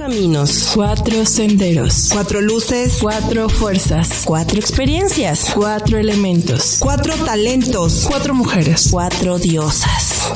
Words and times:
caminos, 0.00 0.72
cuatro 0.74 1.26
senderos, 1.26 2.08
cuatro 2.10 2.40
luces, 2.40 2.96
cuatro 3.02 3.50
fuerzas, 3.50 4.22
cuatro 4.24 4.58
experiencias, 4.58 5.52
cuatro 5.54 5.98
elementos, 5.98 6.78
cuatro 6.80 7.12
talentos, 7.26 8.06
cuatro 8.08 8.32
mujeres, 8.32 8.88
cuatro 8.90 9.38
diosas, 9.38 10.32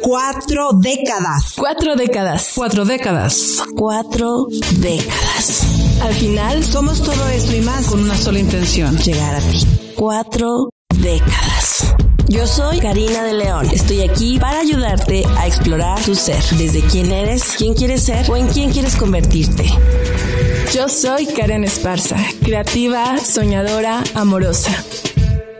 cuatro 0.00 0.70
décadas, 0.72 1.52
cuatro 1.54 1.96
décadas, 1.96 2.52
cuatro 2.54 2.86
décadas, 2.86 3.62
cuatro 3.76 4.46
décadas. 4.78 5.66
Al 6.00 6.14
final, 6.14 6.64
somos 6.64 7.02
todo 7.02 7.28
esto 7.28 7.54
y 7.54 7.60
más 7.60 7.88
con 7.88 8.00
una 8.00 8.16
sola 8.16 8.38
intención, 8.38 8.96
llegar 8.96 9.34
a 9.34 9.40
ti. 9.40 9.66
Cuatro 9.96 10.70
décadas. 10.98 11.94
Yo 12.28 12.46
soy 12.46 12.80
Karina 12.80 13.22
de 13.22 13.34
León. 13.34 13.68
Estoy 13.72 14.02
aquí 14.02 14.38
para 14.38 14.60
ayudarte 14.60 15.24
a 15.38 15.46
explorar 15.46 16.00
tu 16.02 16.14
ser, 16.14 16.42
desde 16.56 16.80
quién 16.82 17.12
eres, 17.12 17.54
quién 17.58 17.74
quieres 17.74 18.02
ser 18.02 18.30
o 18.30 18.36
en 18.36 18.48
quién 18.48 18.70
quieres 18.70 18.96
convertirte. 18.96 19.64
Yo 20.72 20.88
soy 20.88 21.26
Karen 21.26 21.64
Esparza, 21.64 22.16
creativa, 22.42 23.18
soñadora, 23.18 24.02
amorosa. 24.14 24.72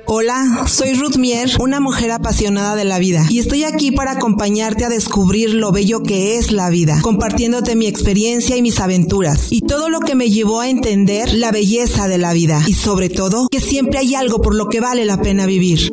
Hola, 0.06 0.66
soy 0.66 0.92
Ruth 0.92 1.16
Mier, 1.16 1.50
una 1.60 1.80
mujer 1.80 2.10
apasionada 2.10 2.76
de 2.76 2.84
la 2.84 2.98
vida, 2.98 3.26
y 3.30 3.38
estoy 3.38 3.64
aquí 3.64 3.90
para 3.90 4.12
acompañarte 4.12 4.84
a 4.84 4.90
descubrir 4.90 5.54
lo 5.54 5.72
bello 5.72 6.02
que 6.02 6.36
es 6.36 6.52
la 6.52 6.68
vida, 6.68 7.00
compartiéndote 7.00 7.74
mi 7.74 7.86
experiencia 7.86 8.54
y 8.56 8.62
mis 8.62 8.80
aventuras, 8.80 9.50
y 9.50 9.62
todo 9.62 9.88
lo 9.88 10.00
que 10.00 10.14
me 10.14 10.30
llevó 10.30 10.60
a 10.60 10.68
entender 10.68 11.32
la 11.32 11.52
belleza 11.52 12.06
de 12.06 12.18
la 12.18 12.34
vida, 12.34 12.62
y 12.66 12.74
sobre 12.74 13.08
todo, 13.08 13.48
que 13.50 13.62
siempre 13.62 13.98
hay 13.98 14.14
algo 14.14 14.42
por 14.42 14.54
lo 14.54 14.68
que 14.68 14.80
vale 14.80 15.06
la 15.06 15.22
pena 15.22 15.46
vivir. 15.46 15.90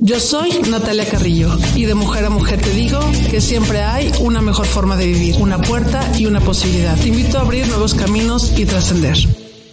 Yo 0.00 0.18
soy 0.18 0.50
Natalia 0.70 1.06
Carrillo, 1.06 1.50
y 1.76 1.84
de 1.84 1.94
mujer 1.94 2.24
a 2.24 2.30
mujer 2.30 2.62
te 2.62 2.70
digo 2.70 2.98
que 3.30 3.42
siempre 3.42 3.82
hay 3.82 4.10
una 4.20 4.40
mejor 4.40 4.66
forma 4.66 4.96
de 4.96 5.06
vivir, 5.06 5.36
una 5.38 5.60
puerta 5.60 6.10
y 6.18 6.24
una 6.24 6.40
posibilidad. 6.40 6.98
Te 6.98 7.08
invito 7.08 7.36
a 7.36 7.42
abrir 7.42 7.68
nuevos 7.68 7.92
caminos 7.92 8.54
y 8.56 8.64
trascender. 8.64 9.18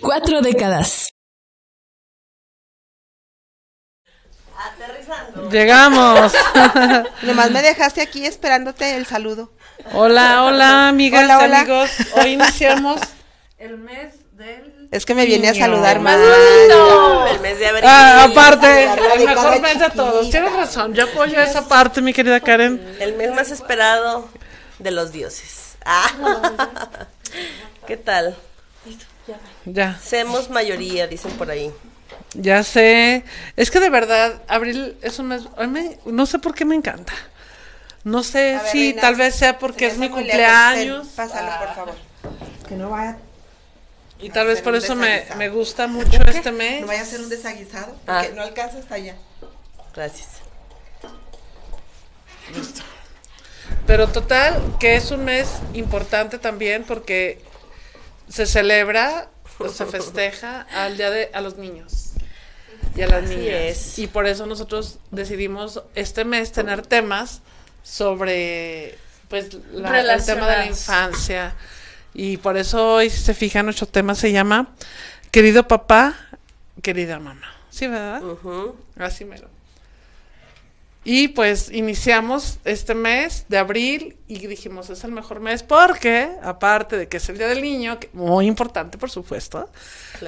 Cuatro 0.02 0.42
décadas. 0.42 1.10
Llegamos. 5.52 6.34
Nomás 7.22 7.52
me 7.52 7.62
dejaste 7.62 8.02
aquí 8.02 8.26
esperándote 8.26 8.96
el 8.96 9.06
saludo. 9.06 9.52
Hola, 9.94 10.44
hola, 10.44 10.90
amigas 10.90 11.28
y 11.28 11.32
amigos. 11.32 11.90
Hoy 12.16 12.34
iniciamos 12.34 13.02
el 13.58 13.78
mes 13.78 14.16
del. 14.34 14.90
Es 14.92 15.06
que 15.06 15.14
me 15.14 15.26
viene 15.26 15.50
a 15.50 15.54
saludar 15.54 16.00
más. 16.00 16.18
El 16.18 17.40
mes 17.40 17.60
de 17.60 17.68
abril. 17.68 17.84
Ah, 17.86 18.28
aparte, 18.30 18.84
el 19.16 19.26
mejor 19.26 19.62
mes 19.62 19.80
de 19.80 19.90
todos. 19.90 20.30
Tienes 20.30 20.54
razón, 20.54 20.94
yo 20.94 21.06
apoyo 21.06 21.42
esa 21.42 21.68
parte, 21.68 22.02
mi 22.02 22.14
querida 22.14 22.40
Karen. 22.40 22.96
El 23.00 23.14
mes 23.14 23.34
más 23.34 23.52
esperado 23.52 24.30
de 24.80 24.92
los 24.92 25.12
dioses. 25.12 25.78
Ah. 25.86 26.10
¿Qué 27.88 27.98
tal? 27.98 28.36
Ya. 29.66 29.98
Semos 30.02 30.50
mayoría, 30.50 31.08
dicen 31.08 31.32
por 31.32 31.52
ahí. 31.52 31.72
Ya 32.38 32.64
sé. 32.64 33.24
Es 33.56 33.72
que 33.72 33.80
de 33.80 33.90
verdad, 33.90 34.42
abril 34.48 34.96
es 35.02 35.18
un 35.20 35.28
mes. 35.28 35.48
no 36.06 36.26
sé 36.26 36.40
por 36.40 36.54
qué 36.54 36.66
me 36.66 36.76
encanta. 36.76 37.14
No 38.04 38.24
sé 38.24 38.60
si 38.72 38.94
tal 38.94 39.16
vez 39.16 39.36
sea 39.36 39.58
porque 39.58 39.88
es 39.88 39.98
mi 39.98 40.10
cumpleaños. 40.10 41.08
Pásalo, 41.08 41.52
por 41.60 41.76
favor. 41.76 41.96
Que 42.68 42.76
no 42.76 42.92
vaya. 42.92 43.18
Y 44.20 44.30
tal 44.30 44.48
vez 44.48 44.62
por 44.62 44.76
eso 44.76 44.96
me, 44.96 45.26
me, 45.38 45.50
gusta 45.50 45.88
mucho 45.88 46.22
este 46.28 46.52
mes. 46.52 46.82
No 46.82 46.88
vaya 46.88 47.02
a 47.02 47.06
ser 47.06 47.22
un 47.22 47.30
desaguisado, 47.30 47.96
porque 48.06 48.28
ah. 48.28 48.36
no 48.36 48.42
alcanza 48.44 48.80
hasta 48.80 48.96
allá. 48.96 49.16
Gracias. 49.94 50.30
Listo. 52.56 52.82
Pero 53.86 54.08
total, 54.08 54.76
que 54.80 54.96
es 54.96 55.12
un 55.12 55.26
mes 55.26 55.50
importante 55.74 56.40
también 56.40 56.84
porque 56.84 57.42
se 58.30 58.46
celebra, 58.46 59.30
se 59.74 59.86
festeja 59.86 60.62
al 60.74 60.98
día 60.98 61.10
de 61.10 61.30
a 61.34 61.42
los 61.42 61.58
niños 61.58 62.07
y 62.96 63.02
a 63.02 63.08
las 63.08 63.24
niñas. 63.30 64.00
Y 64.00 64.08
por 64.08 64.26
eso 64.28 64.46
nosotros 64.46 65.00
decidimos 65.12 65.84
este 65.96 66.26
mes 66.26 66.52
tener 66.52 66.86
temas 66.86 67.42
sobre 67.84 68.98
pues 69.30 69.50
el 69.54 70.26
tema 70.26 70.48
de 70.48 70.58
la 70.58 70.66
infancia. 70.66 71.56
Y 72.14 72.38
por 72.38 72.58
eso 72.58 72.94
hoy, 72.94 73.10
si 73.10 73.22
se 73.22 73.34
fijan, 73.34 73.66
nuestro 73.66 73.88
tema 73.88 74.16
se 74.16 74.32
llama 74.32 74.74
Querido 75.32 75.68
papá, 75.68 76.16
querida 76.82 77.20
mamá. 77.20 77.54
¿Sí, 77.70 77.88
verdad? 77.88 78.22
Así 78.98 79.24
mero. 79.26 79.50
Y 81.10 81.30
pues 81.30 81.72
iniciamos 81.72 82.60
este 82.66 82.94
mes 82.94 83.46
de 83.48 83.58
abril 83.58 84.18
y 84.28 84.46
dijimos 84.46 84.90
es 84.90 85.06
el 85.06 85.14
mejor 85.14 85.40
mes 85.40 85.64
porque, 85.64 86.30
aparte 86.44 86.98
de 86.98 87.08
que 87.08 87.16
es 87.16 87.30
el 87.30 87.38
Día 87.38 87.48
del 87.48 87.62
Niño, 87.62 87.98
muy 88.12 88.46
importante 88.46 88.98
por 88.98 89.10
supuesto, 89.10 89.70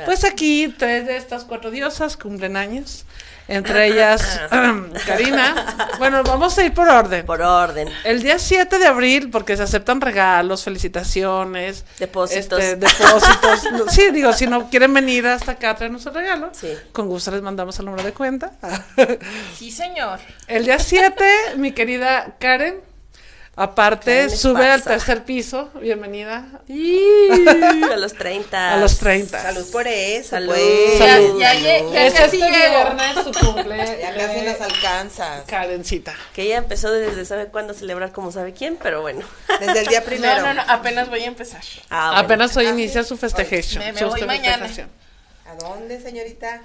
pues 0.06 0.23
aquí 0.23 0.73
tres 0.78 1.06
de 1.06 1.17
estas 1.17 1.44
cuatro 1.44 1.69
diosas 1.69 2.16
cumplen 2.16 2.56
años. 2.56 3.03
Entre 3.49 3.87
ellas, 3.87 4.39
Karina. 5.07 5.89
Bueno, 5.97 6.23
vamos 6.23 6.57
a 6.57 6.63
ir 6.63 6.73
por 6.73 6.87
orden. 6.87 7.25
Por 7.25 7.41
orden. 7.41 7.89
El 8.03 8.21
día 8.21 8.37
7 8.37 8.77
de 8.77 8.85
abril, 8.85 9.31
porque 9.31 9.57
se 9.57 9.63
aceptan 9.63 9.99
regalos, 10.01 10.63
felicitaciones. 10.63 11.83
Depósitos. 11.97 12.59
Este, 12.59 12.75
depósitos. 12.75 13.61
sí, 13.91 14.11
digo, 14.11 14.33
si 14.33 14.45
no 14.45 14.69
quieren 14.69 14.93
venir 14.93 15.25
hasta 15.25 15.53
acá 15.53 15.71
a 15.71 15.75
traernos 15.75 16.05
el 16.05 16.13
regalo, 16.13 16.51
con 16.91 17.07
gusto 17.07 17.31
les 17.31 17.41
mandamos 17.41 17.77
el 17.79 17.85
número 17.85 18.03
de 18.03 18.13
cuenta. 18.13 18.51
sí, 19.57 19.71
señor. 19.71 20.19
El 20.47 20.66
día 20.66 20.77
7, 20.77 21.25
mi 21.57 21.71
querida 21.71 22.35
Karen, 22.39 22.75
Aparte, 23.59 24.30
sube 24.30 24.70
al 24.70 24.81
tercer 24.81 25.25
piso. 25.25 25.70
Bienvenida. 25.81 26.47
a 27.92 27.97
los 27.97 28.14
30. 28.14 28.74
A 28.74 28.78
los 28.78 28.97
30. 29.00 29.42
Salud 29.42 29.70
por 29.70 29.86
eso. 29.86 30.30
Salud. 30.30 30.53
Pues. 30.53 30.97
Salud. 30.97 31.40
Ya, 31.42 31.53
ya, 31.56 31.80
ya, 31.92 32.08
es 32.08 32.18
este 32.18 32.38
viernes 32.38 33.16
su 33.22 33.31
cumple. 33.34 34.00
ya 34.00 34.16
casi 34.16 34.42
nos 34.46 34.62
alcanza. 34.62 35.44
Karencita. 35.46 36.16
Que 36.34 36.44
ella 36.44 36.59
empezó 36.59 36.90
desde 36.90 37.25
sabe 37.25 37.47
cuándo 37.47 37.74
celebrar 37.74 38.14
como 38.14 38.31
sabe 38.31 38.53
quién, 38.53 38.78
pero 38.81 39.02
bueno. 39.02 39.25
Desde 39.59 39.81
el 39.81 39.88
día 39.88 40.06
primero. 40.06 40.38
No, 40.38 40.53
no, 40.53 40.53
no, 40.53 40.62
apenas 40.66 41.09
voy 41.09 41.24
a 41.24 41.28
empezar. 41.28 41.62
Ah, 41.90 42.18
apenas 42.18 42.56
hoy 42.56 42.68
ah, 42.68 42.70
inicia 42.70 43.03
su 43.03 43.18
festejación. 43.18 43.84
Me, 43.84 43.91
me 43.91 44.06
voy 44.06 44.22
mañana. 44.22 44.70
¿A 45.46 45.56
dónde, 45.56 46.00
señorita? 46.00 46.62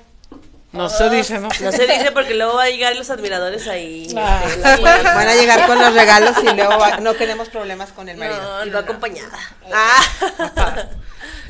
No 0.75 0.89
se 0.89 1.09
dice, 1.09 1.39
¿no? 1.39 1.49
No 1.61 1.73
se 1.73 1.87
dice 1.87 2.11
porque 2.13 2.35
luego 2.35 2.55
va 2.55 2.65
a 2.65 2.69
llegar 2.69 2.97
los 2.97 3.09
admiradores 3.09 3.69
ahí. 3.69 4.13
Ah. 4.17 4.43
Este, 4.45 4.83
van 4.83 5.29
a 5.29 5.35
llegar 5.35 5.67
con 5.67 5.79
los 5.79 5.95
regalos 5.95 6.37
y 6.43 6.57
luego 6.57 6.79
no 7.01 7.15
tenemos 7.15 7.49
problemas 7.49 7.93
con 7.93 8.09
el 8.09 8.17
marido. 8.17 8.43
No, 8.43 8.67
y 8.67 8.71
va 8.71 8.81
acompañada. 8.81 9.39
Ah. 9.73 10.87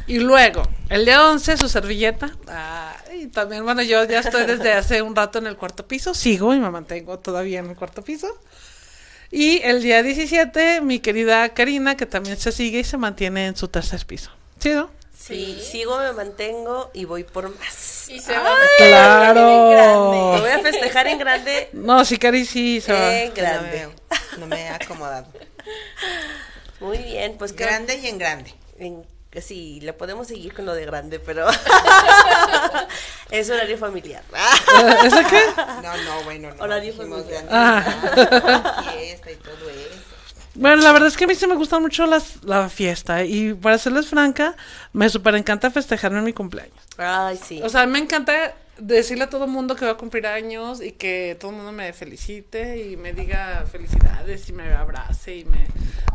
Y 0.07 0.19
luego, 0.19 0.69
el 0.91 1.07
día 1.07 1.27
11, 1.27 1.57
su 1.57 1.69
servilleta. 1.71 2.31
Ah, 2.47 2.95
y 3.19 3.29
también, 3.29 3.65
bueno, 3.65 3.81
yo 3.83 4.05
ya 4.05 4.21
estoy 4.21 4.45
desde 4.45 4.75
hace 4.75 5.01
un 5.01 5.17
rato 5.17 5.39
en 5.39 5.47
el 5.47 5.57
cuarto 5.57 5.89
piso. 5.89 6.13
Sigo 6.13 6.53
y 6.53 6.59
me 6.59 6.69
mantengo 6.69 7.19
todavía 7.19 7.61
en 7.61 7.71
el 7.71 7.77
cuarto 7.77 8.03
piso. 8.03 8.29
Y 9.31 9.63
el 9.63 9.83
día 9.83 10.03
17, 10.03 10.83
mi 10.83 10.99
querida 10.99 11.49
Karina, 11.55 11.97
que 11.97 12.05
también 12.05 12.37
se 12.37 12.53
sigue 12.53 12.81
y 12.81 12.85
se 12.85 12.99
mantiene 12.99 13.47
en 13.47 13.57
su 13.57 13.69
tercer 13.69 14.05
piso. 14.05 14.31
¿Sí, 14.59 14.71
no? 14.71 14.91
Sí, 15.27 15.59
sigo, 15.59 15.99
me 16.01 16.13
mantengo 16.13 16.91
y 16.93 17.07
voy 17.07 17.25
por 17.25 17.49
más. 17.59 18.11
Y 18.11 18.21
se 18.21 18.37
va 18.37 18.59
claro. 18.77 20.35
Lo 20.35 20.41
voy 20.43 20.51
a 20.51 20.59
festejar 20.59 21.07
en 21.07 21.19
grande. 21.19 21.71
No, 21.73 22.05
sí, 22.05 22.19
Cari, 22.19 22.45
sí, 22.45 22.83
se 22.83 22.93
va. 22.93 23.17
En 23.17 23.33
grande. 23.33 23.89
No 24.37 24.47
me, 24.47 24.61
he 24.61 24.69
acomodado. 24.69 25.27
Muy 26.81 26.99
bien, 26.99 27.39
pues. 27.39 27.57
Grande 27.57 27.97
y 27.97 28.07
en 28.07 28.19
grande. 28.19 28.55
En, 28.79 29.07
sí, 29.41 29.81
le 29.81 29.95
podemos 29.95 30.27
seguir 30.29 30.53
con 30.53 30.67
lo 30.67 30.75
de 30.75 30.85
grande, 30.85 31.19
pero 31.21 31.47
es 33.31 33.49
horario 33.49 33.79
familiar. 33.79 34.25
¿Eso 35.07 35.23
qué? 35.31 35.43
No, 35.83 35.97
no, 35.97 36.23
bueno, 36.25 36.53
no. 36.55 36.63
Horario 36.63 36.93
familiar. 36.93 37.47
Ah. 37.51 38.85
Fiesta 38.93 39.31
y 39.31 39.37
todo 39.37 39.71
eso. 39.71 40.14
Bueno, 40.55 40.83
la 40.83 40.93
verdad 40.93 41.09
es 41.09 41.17
que 41.17 41.25
a 41.25 41.27
mí 41.27 41.35
sí 41.35 41.47
me 41.47 41.57
gusta 41.57 41.79
mucho 41.81 42.07
las, 42.07 42.45
la 42.45 42.69
fiesta 42.69 43.25
y 43.25 43.55
para 43.55 43.79
serles 43.79 44.07
franca, 44.07 44.57
me 44.93 45.09
súper 45.09 45.35
encanta 45.35 45.71
festejarme 45.71 46.19
en 46.19 46.25
mi 46.25 46.33
cumpleaños. 46.33 46.77
Ay, 46.97 47.39
sí. 47.43 47.61
O 47.63 47.69
sea, 47.69 47.87
me 47.87 47.99
encanta 47.99 48.55
decirle 48.79 49.25
a 49.25 49.31
todo 49.31 49.45
el 49.45 49.51
mundo 49.51 49.77
que 49.77 49.85
va 49.85 49.93
a 49.93 49.97
cumplir 49.97 50.27
años 50.27 50.83
y 50.83 50.93
que 50.93 51.37
todo 51.41 51.51
el 51.51 51.57
mundo 51.59 51.73
me 51.73 51.93
felicite 51.93 52.85
y 52.85 52.97
me 52.97 53.13
diga 53.13 53.65
felicidades 53.71 54.49
y 54.49 54.53
me 54.53 54.73
abrace 54.73 55.37
y 55.37 55.45
me 55.45 55.67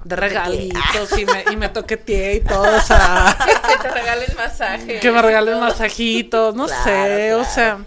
de 0.04 0.16
regalitos 0.16 1.18
y 1.18 1.26
me, 1.26 1.46
y 1.52 1.56
me 1.58 1.70
toquetee 1.70 2.36
y 2.36 2.40
todo, 2.42 2.78
o 2.78 2.82
sea... 2.86 3.38
que 3.46 3.78
te 3.82 3.94
regalen 3.94 4.30
masajes. 4.36 5.02
Que 5.02 5.12
me 5.12 5.22
regalen 5.22 5.60
masajitos, 5.60 6.56
no 6.56 6.68
sé, 6.68 7.34
o 7.34 7.44
sea... 7.44 7.80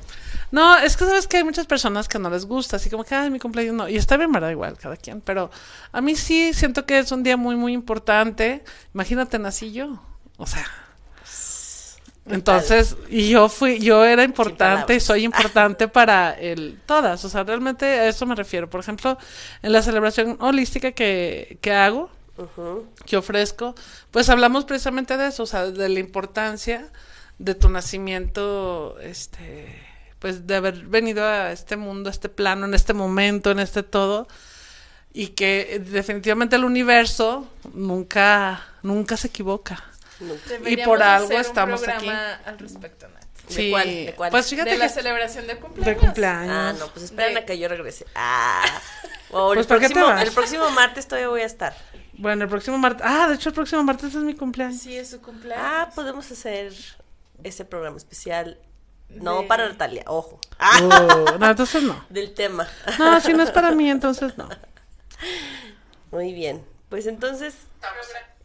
No, 0.53 0.77
es 0.77 0.99
que 0.99 1.07
sabes 1.07 1.27
que 1.27 1.39
hay 1.39 1.45
muchas 1.45 1.67
personas 1.67 2.09
que 2.09 2.19
no 2.19 2.29
les 2.29 2.45
gusta, 2.45 2.77
así 2.77 2.91
como 2.91 3.05
que, 3.05 3.15
ay, 3.15 3.31
mi 3.31 3.39
cumpleaños 3.39 3.75
no. 3.75 3.89
Y 3.89 3.97
está 3.97 4.19
bien, 4.19 4.31
¿verdad? 4.31 4.51
Igual, 4.51 4.77
cada 4.77 4.97
quien. 4.97 5.23
Pero 5.23 5.51
a 5.91 6.01
mí 6.03 6.15
sí 6.15 6.53
siento 6.53 6.85
que 6.85 6.99
es 6.99 7.11
un 7.11 7.23
día 7.23 7.39
muy, 7.39 7.57
muy 7.57 7.73
importante. 7.73 8.63
Imagínate, 8.93 9.39
nací 9.39 9.73
yo. 9.73 10.03
O 10.37 10.47
sea. 10.47 10.67
Entonces, 12.27 12.97
y 13.09 13.31
yo 13.31 13.49
fui, 13.49 13.81
yo 13.81 14.05
era 14.05 14.23
importante 14.23 14.95
y 14.95 15.01
soy 15.01 15.25
importante 15.25 15.89
para 15.89 16.33
el, 16.33 16.79
todas. 16.85 17.25
O 17.25 17.31
sea, 17.31 17.45
realmente 17.45 17.87
a 17.87 18.09
eso 18.09 18.27
me 18.27 18.35
refiero. 18.35 18.69
Por 18.69 18.81
ejemplo, 18.81 19.17
en 19.63 19.73
la 19.73 19.81
celebración 19.81 20.37
holística 20.39 20.93
que, 20.93 21.59
que 21.63 21.73
hago, 21.73 22.11
que 23.07 23.17
ofrezco, 23.17 23.75
pues 24.11 24.29
hablamos 24.29 24.67
precisamente 24.67 25.17
de 25.17 25.29
eso, 25.29 25.45
o 25.45 25.47
sea, 25.47 25.71
de 25.71 25.89
la 25.89 25.99
importancia 25.99 26.93
de 27.39 27.55
tu 27.55 27.69
nacimiento, 27.71 28.99
este, 29.01 29.92
pues 30.23 30.47
de 30.47 30.55
haber 30.55 30.85
venido 30.87 31.23
a 31.27 31.51
este 31.53 31.77
mundo, 31.77 32.09
a 32.09 32.13
este 32.13 32.29
plano, 32.31 32.65
en 32.65 32.73
este 32.75 32.95
momento, 32.95 33.51
en 33.51 33.59
este 33.59 33.83
todo, 33.83 34.29
y 35.13 35.29
que 35.29 35.83
definitivamente 35.85 36.55
el 36.57 36.65
universo 36.65 37.47
nunca, 37.75 38.65
nunca 38.83 39.17
se 39.19 39.27
equivoca. 39.27 39.85
Deberíamos 40.49 40.87
por 40.87 41.03
algo 41.03 41.25
hacer 41.27 41.37
un 41.37 41.43
estamos 41.43 41.81
programa 41.83 42.35
al 42.47 42.59
respecto, 42.59 43.09
Nat. 43.09 43.23
¿De 43.51 43.71
cuál? 43.71 43.87
¿De 43.89 44.15
cuál? 44.17 44.31
Pues 44.31 44.49
fíjate 44.49 44.71
De 44.71 44.79
la 44.79 44.89
celebración 44.89 45.49
de 45.49 45.55
de 45.55 45.61
cumpleaños. 45.61 46.01
cumpleaños. 46.01 46.55
Ah, 46.57 46.73
no, 46.79 46.87
pues 46.93 47.07
esperen 47.07 47.35
De- 47.35 47.41
a 47.41 47.45
que 47.45 47.59
yo 47.59 47.69
regrese. 47.69 48.07
Ah. 48.15 48.63
O 49.35 49.53
el, 49.53 49.57
Pues, 49.57 49.67
¿por 49.67 49.81
qué 49.81 49.89
te 49.89 49.95
próximo, 49.95 50.15
vas? 50.15 50.23
el 50.29 50.33
próximo 50.33 50.71
martes 50.73 51.09
todavía 51.09 51.29
voy 51.31 51.41
a 51.41 51.47
estar. 51.47 51.75
Bueno, 52.13 52.45
el 52.45 52.51
próximo 52.51 52.77
martes. 52.77 53.01
Ah, 53.05 53.29
de 53.29 53.35
hecho, 53.37 53.49
el 53.49 53.55
próximo 53.55 53.83
martes 53.83 54.11
es 54.15 54.23
mi 54.23 54.35
cumpleaños. 54.35 54.79
Sí, 54.83 54.95
es 54.95 55.09
su 55.09 55.23
cumpleaños. 55.23 55.67
Ah, 55.67 55.91
podemos 55.95 56.31
hacer 56.31 56.71
ese 57.43 57.65
programa 57.65 57.97
especial. 57.97 58.59
No 59.15 59.43
De- 59.43 59.47
para 59.49 59.69
Natalia, 59.69 60.05
ojo. 60.07 60.39
Ah, 60.59 60.79
Oh, 60.83 61.37
no, 61.39 61.51
entonces 61.51 61.83
no. 61.83 62.05
del 62.09 62.35
tema. 62.35 62.67
No, 62.99 63.21
si 63.21 63.33
no 63.33 63.43
es 63.43 63.51
para 63.51 63.71
mí, 63.73 63.91
entonces 63.91 64.37
no. 64.39 64.49
Muy 66.11 66.33
bien. 66.33 66.65
Pues 66.89 67.07
entonces, 67.07 67.55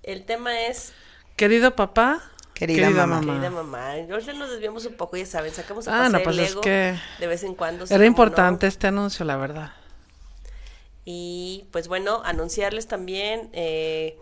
el 0.03 0.25
tema 0.25 0.61
es 0.61 0.93
Querido 1.35 1.75
papá, 1.75 2.21
Querida 2.53 2.89
mamá. 2.89 3.19
querida 3.21 3.49
mamá. 3.51 3.91
Ahorita 3.91 4.33
nos 4.33 4.49
desviamos 4.49 4.85
un 4.85 4.95
poco, 4.95 5.17
ya 5.17 5.25
saben, 5.25 5.53
sacamos 5.53 5.87
a 5.87 6.05
Ah, 6.05 6.09
no, 6.09 6.13
pasear 6.19 6.23
pues 6.23 6.37
el 6.37 6.43
es 6.45 6.51
ego 6.51 6.61
que 6.61 6.99
de 7.19 7.27
vez 7.27 7.43
en 7.43 7.53
cuando. 7.53 7.85
Era 7.87 8.05
importante 8.05 8.65
no. 8.65 8.69
este 8.69 8.87
anuncio, 8.87 9.23
la 9.25 9.37
verdad. 9.37 9.73
Y 11.05 11.67
pues 11.71 11.87
bueno, 11.87 12.21
anunciarles 12.25 12.87
también 12.87 13.49
eh, 13.53 14.17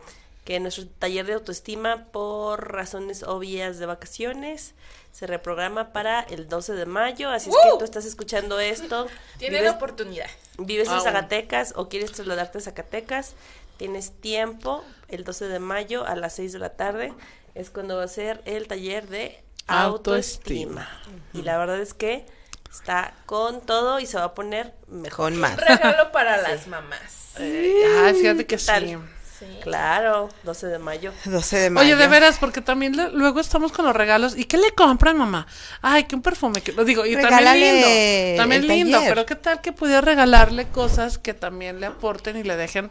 que 0.46 0.60
nuestro 0.62 0.88
taller 0.88 1.26
de 1.26 1.34
autoestima, 1.34 2.06
por 2.12 2.72
razones 2.72 3.24
obvias 3.24 3.78
de 3.80 3.86
vacaciones, 3.88 4.76
se 5.12 5.28
reprograma 5.28 5.92
para 5.92 6.22
el 6.22 6.48
12 6.48 6.74
de 6.74 6.86
mayo. 6.86 7.30
Así 7.32 7.50
es 7.50 7.56
que 7.64 7.78
tú 7.80 7.84
estás 7.84 8.06
escuchando 8.06 8.60
esto. 8.60 9.08
Tienen 9.40 9.64
vives- 9.64 9.74
oportunidad. 9.76 10.28
vives 10.58 10.88
en. 10.90 11.02
Zacatecas 11.02 11.74
o 11.76 11.90
quieres 11.90 12.12
trasladarte 12.12 12.60
a 12.60 12.62
Zacatecas, 12.62 13.34
tienes 13.78 14.12
tiempo 14.22 14.86
el 15.10 15.24
12 15.24 15.48
de 15.48 15.60
mayo 15.60 16.06
a 16.06 16.16
las 16.16 16.36
6 16.36 16.54
de 16.54 16.60
la 16.60 16.70
tarde. 16.70 17.14
Es 17.56 17.70
cuando 17.72 17.98
va 17.98 18.04
a 18.04 18.08
ser 18.08 18.42
el 18.46 18.68
taller 18.68 19.08
de 19.08 19.42
autoestima. 19.68 20.82
Autoestima. 20.84 21.02
Y 21.34 21.42
la 21.42 21.58
verdad 21.58 21.80
es 21.80 21.94
que 21.94 22.26
está 22.72 23.14
con 23.26 23.62
todo 23.62 24.00
y 24.00 24.06
se 24.06 24.18
va 24.18 24.26
a 24.26 24.34
poner 24.36 24.74
mejor. 24.88 25.32
Con 25.32 25.38
más. 25.40 25.56
Regalo 25.58 26.12
para 26.12 26.38
las 26.42 26.68
mamás. 26.68 27.32
Ay, 27.38 28.14
fíjate 28.20 28.46
que 28.46 28.58
¿Qué 28.58 28.64
tal? 28.64 29.10
Sí. 29.40 29.46
Claro, 29.62 30.30
12 30.44 30.68
de 30.68 30.80
mayo. 30.80 31.12
12 31.26 31.58
de 31.58 31.70
mayo. 31.70 31.86
Oye, 31.86 31.96
de 31.96 32.08
veras, 32.08 32.38
porque 32.40 32.62
también 32.62 32.96
le- 32.96 33.12
luego 33.12 33.40
estamos 33.40 33.72
con 33.72 33.86
los 33.86 33.96
regalos. 33.96 34.38
¿Y 34.38 34.46
qué 34.46 34.58
le 34.58 34.72
compran, 34.72 35.18
mamá? 35.18 35.48
Ay, 35.82 36.06
que 36.06 36.16
un 36.16 36.22
perfume. 36.22 36.62
Que, 36.62 36.72
lo 36.72 36.86
digo, 36.86 37.06
y 37.06 37.14
también 37.14 37.30
Regálale 37.30 37.74
lindo. 37.74 38.42
También 38.42 38.68
lindo, 38.68 38.98
taller. 39.00 39.14
pero 39.14 39.26
¿qué 39.26 39.36
tal 39.36 39.62
que 39.62 39.72
pudiera 39.72 40.02
regalarle 40.02 40.68
cosas 40.68 41.18
que 41.18 41.34
también 41.34 41.80
le 41.80 41.86
aporten 41.88 42.38
y 42.38 42.44
le 42.44 42.56
dejen 42.56 42.90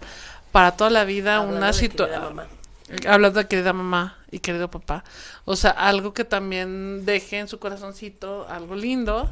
para 0.53 0.73
toda 0.77 0.91
la 0.91 1.05
vida 1.05 1.37
Hablando 1.37 1.57
una 1.59 1.73
situación? 1.73 2.23
mamá. 2.23 2.47
Hablando 3.09 3.41
de 3.41 3.49
querida 3.49 3.73
mamá 3.73 4.19
y 4.31 4.41
querido 4.41 4.71
papá. 4.71 5.05
O 5.47 5.57
sea, 5.57 5.71
algo 5.71 6.13
que 6.13 6.25
también 6.25 7.05
deje 7.07 7.39
en 7.39 7.49
su 7.49 7.59
corazoncito 7.59 8.47
algo 8.49 8.75
lindo 8.77 9.29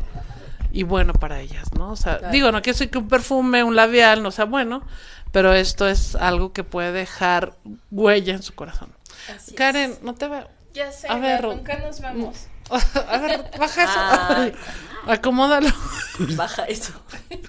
y 0.73 0.83
bueno 0.85 1.13
para 1.13 1.41
ellas, 1.41 1.73
¿no? 1.77 1.91
O 1.93 1.97
sea, 1.97 2.19
digo, 2.31 2.51
no 2.53 2.63
quiero 2.63 2.75
decir 2.75 2.91
que 2.91 2.99
un 2.99 3.09
perfume, 3.09 3.63
un 3.65 3.77
labial 3.77 4.23
no 4.23 4.31
sea 4.31 4.47
bueno, 4.47 4.83
pero 5.31 5.53
esto 5.53 5.87
es 5.89 6.15
algo 6.17 6.53
que 6.53 6.65
puede 6.65 6.93
dejar 6.93 7.55
huella 7.91 8.35
en 8.35 8.43
su 8.43 8.55
corazón. 8.55 8.93
Así 9.35 9.55
Karen, 9.55 9.99
no 10.03 10.15
te 10.15 10.29
veo. 10.29 10.49
Ya 10.75 10.91
sé, 10.91 11.07
A 11.09 11.17
ver, 11.19 11.45
nunca 11.45 11.79
nos 11.79 12.01
vemos. 12.01 12.47
A 13.09 13.19
ver, 13.19 13.51
baja 13.59 13.85
eso. 13.85 13.93
Ay. 13.97 14.55
Acomódalo. 15.07 15.69
Baja 16.37 16.65
eso. 16.65 16.93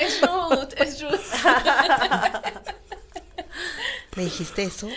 Es 0.00 0.20
Ruth, 0.22 0.72
es 0.76 1.02
Ruth. 1.02 1.10
¿Me 4.16 4.24
dijiste 4.24 4.62
eso? 4.62 4.88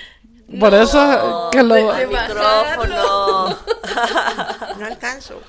Por 0.60 0.74
eso 0.74 1.50
que 1.52 1.64
lo. 1.64 1.74
de- 1.74 1.90
Al 1.90 2.08
micrófono. 2.08 3.58
No 4.78 4.86
alcanzo. 4.86 5.42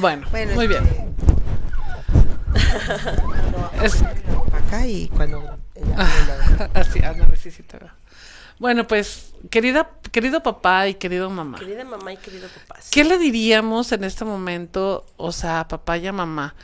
Bueno, 0.00 0.26
Bueno, 0.30 0.54
muy 0.54 0.66
bien. 0.66 0.84
Es- 3.82 4.02
Acá 4.52 4.86
y 4.86 5.08
cuando 5.08 5.56
Así, 6.74 6.98
ándale, 7.02 7.36
sí, 7.36 7.50
sí 7.50 7.62
te 7.62 7.78
veo. 7.78 7.90
Bueno, 8.58 8.86
pues, 8.86 9.34
querida, 9.50 9.90
querido 10.10 10.42
papá 10.42 10.88
y 10.88 10.94
querido 10.94 11.30
mamá, 11.30 11.58
Querida 11.58 11.84
mamá 11.84 12.12
y 12.12 12.16
querido 12.16 12.48
papá. 12.48 12.80
¿qué 12.90 13.04
le 13.04 13.18
diríamos 13.18 13.92
en 13.92 14.02
este 14.04 14.24
momento, 14.24 15.06
o 15.16 15.30
sea, 15.30 15.60
a 15.60 15.68
papá 15.68 15.96
y 15.98 16.06
a 16.08 16.12
mamá? 16.12 16.54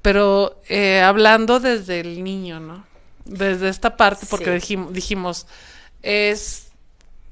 Pero 0.00 0.60
eh, 0.68 1.00
hablando 1.00 1.58
desde 1.58 2.00
el 2.00 2.22
niño, 2.22 2.60
¿no? 2.60 2.84
Desde 3.24 3.68
esta 3.68 3.96
parte, 3.96 4.26
porque 4.30 4.46
Sí. 4.46 4.50
dijimos, 4.52 4.92
dijimos, 4.92 5.46
es, 6.02 6.68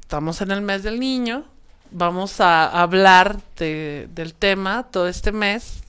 estamos 0.01 0.41
en 0.41 0.51
el 0.51 0.63
mes 0.63 0.83
del 0.83 0.99
niño, 0.99 1.45
vamos 1.91 2.41
a 2.41 2.67
hablar 2.83 3.39
de- 3.57 4.09
del 4.11 4.35
tema 4.35 4.85
todo 4.91 5.09
este 5.09 5.33
mes, 5.33 5.81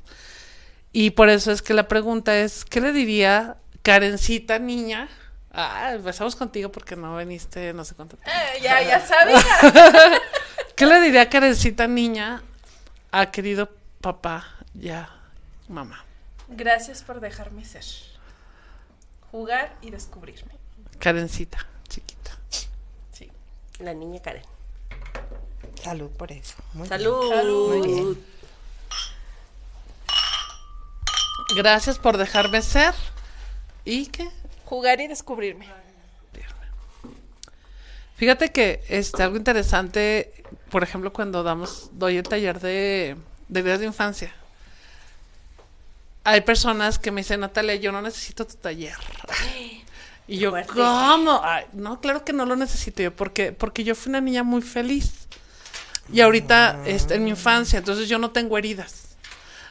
y 0.91 1.11
por 1.11 1.29
eso 1.29 1.51
es 1.51 1.61
que 1.61 1.73
la 1.73 1.87
pregunta 1.87 2.37
es, 2.37 2.65
¿qué 2.65 2.81
le 2.81 2.91
diría 2.91 3.57
Karencita 3.83 4.59
niña? 4.59 5.07
Ah, 5.51 5.91
empezamos 5.93 6.35
contigo 6.35 6.71
porque 6.71 6.95
no 6.95 7.17
viniste 7.17 7.73
no 7.73 7.83
sé 7.83 7.95
cuánto 7.95 8.17
tiempo. 8.17 8.31
Eh, 8.31 8.61
ya, 8.61 8.81
ya 8.83 8.99
sabía. 9.05 9.39
¿Qué 10.75 10.85
le 10.85 11.01
diría 11.01 11.29
Karencita 11.29 11.87
niña 11.87 12.41
a 13.11 13.31
querido 13.31 13.69
papá 14.01 14.45
ya 14.73 15.09
mamá? 15.67 16.05
Gracias 16.47 17.01
por 17.03 17.19
dejarme 17.19 17.65
ser. 17.65 17.83
Jugar 19.31 19.75
y 19.81 19.91
descubrirme. 19.91 20.53
Karencita, 20.99 21.65
chiquita. 21.87 22.31
Sí. 23.11 23.29
La 23.79 23.93
niña 23.93 24.21
Karen. 24.21 24.43
Salud 25.83 26.09
por 26.11 26.31
eso. 26.31 26.55
Muy 26.73 26.87
bien. 26.87 26.99
Salud. 26.99 27.29
Salud. 27.29 27.75
Muy 27.75 27.87
bien. 27.87 28.25
Gracias 31.55 31.97
por 31.97 32.17
dejarme 32.17 32.61
ser. 32.61 32.93
¿Y 33.85 34.07
qué? 34.07 34.29
Jugar 34.65 35.01
y 35.01 35.07
descubrirme. 35.07 35.67
Fíjate 38.17 38.51
que 38.51 38.83
este 38.89 39.23
algo 39.23 39.37
interesante, 39.37 40.43
por 40.69 40.83
ejemplo, 40.83 41.13
cuando 41.13 41.41
damos 41.41 41.89
doy 41.93 42.17
el 42.17 42.23
taller 42.23 42.59
de 42.59 43.15
de 43.49 43.63
días 43.63 43.79
de 43.79 43.87
infancia. 43.87 44.33
Hay 46.23 46.41
personas 46.41 46.99
que 46.99 47.11
me 47.11 47.21
dicen, 47.21 47.39
Natalia, 47.41 47.75
yo 47.75 47.91
no 47.91 48.01
necesito 48.01 48.47
tu 48.47 48.55
taller. 48.55 48.95
Y 50.31 50.37
yo, 50.37 50.51
Fuerte. 50.51 50.73
¿cómo? 50.73 51.41
Ay, 51.43 51.65
no, 51.73 51.99
claro 52.01 52.23
que 52.23 52.33
no 52.33 52.45
lo 52.45 52.55
necesito 52.55 53.01
yo, 53.01 53.15
porque, 53.15 53.51
porque 53.51 53.83
yo 53.83 53.95
fui 53.95 54.11
una 54.11 54.21
niña 54.21 54.43
muy 54.43 54.61
feliz. 54.61 55.27
Y 56.11 56.21
ahorita, 56.21 56.79
en 56.85 57.23
mi 57.23 57.29
infancia, 57.31 57.79
entonces 57.79 58.09
yo 58.09 58.17
no 58.17 58.31
tengo 58.31 58.57
heridas. 58.57 59.15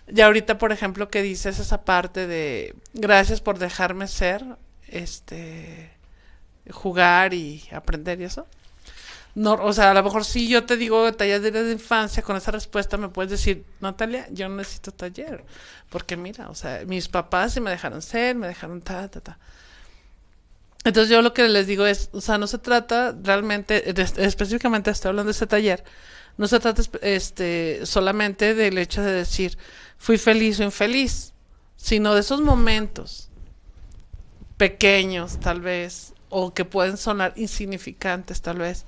Y 0.07 0.21
ahorita, 0.21 0.59
por 0.59 0.73
ejemplo, 0.73 1.11
que 1.11 1.23
dices 1.23 1.59
esa 1.59 1.85
parte 1.85 2.26
de 2.26 2.75
gracias 2.95 3.40
por 3.40 3.59
dejarme 3.59 4.09
ser, 4.09 4.45
este, 4.87 5.90
jugar 6.71 7.35
y 7.35 7.64
aprender 7.73 8.21
y 8.21 8.25
eso. 8.25 8.47
No, 9.35 9.54
o 9.54 9.73
sea, 9.73 9.90
a 9.90 9.95
lo 9.95 10.02
mejor 10.02 10.25
si 10.25 10.49
yo 10.49 10.64
te 10.64 10.76
digo 10.76 11.12
taller 11.12 11.40
de 11.40 11.73
infancia, 11.73 12.23
con 12.23 12.37
esa 12.37 12.50
respuesta 12.50 12.97
me 12.97 13.09
puedes 13.09 13.30
decir, 13.30 13.64
Natalia, 13.80 14.26
yo 14.30 14.49
no 14.49 14.57
necesito 14.57 14.90
taller. 14.90 15.45
Porque 15.90 16.16
mira, 16.16 16.49
o 16.49 16.54
sea, 16.54 16.83
mis 16.87 17.09
papás 17.09 17.52
sí 17.52 17.61
me 17.61 17.71
dejaron 17.71 18.02
ser, 18.02 18.35
me 18.35 18.49
dejaron 18.49 18.80
ta, 18.80 19.09
ta, 19.09 19.21
ta. 19.21 19.38
Entonces 20.85 21.11
yo 21.11 21.23
lo 21.23 21.35
que 21.35 21.49
les 21.49 21.66
digo 21.66 21.87
es, 21.87 22.09
o 22.12 22.21
sea, 22.21 22.38
no 22.38 22.47
se 22.47 22.59
trata 22.59 23.14
realmente, 23.23 23.90
específicamente 24.16 24.90
estoy 24.90 25.11
hablando 25.11 25.28
de 25.28 25.33
este 25.33 25.47
taller, 25.47 25.85
no 26.38 26.49
se 26.49 26.61
trata 26.61 26.83
este, 27.02 27.85
solamente 27.85 28.54
del 28.54 28.78
hecho 28.78 29.02
de 29.02 29.12
decir, 29.12 29.59
fui 29.99 30.16
feliz 30.16 30.61
o 30.61 30.62
infeliz, 30.62 31.35
sino 31.76 32.14
de 32.14 32.21
esos 32.21 32.40
momentos 32.40 33.28
pequeños 34.57 35.38
tal 35.40 35.61
vez, 35.61 36.14
o 36.30 36.54
que 36.54 36.64
pueden 36.64 36.97
sonar 36.97 37.33
insignificantes 37.37 38.40
tal 38.40 38.59
vez, 38.59 38.87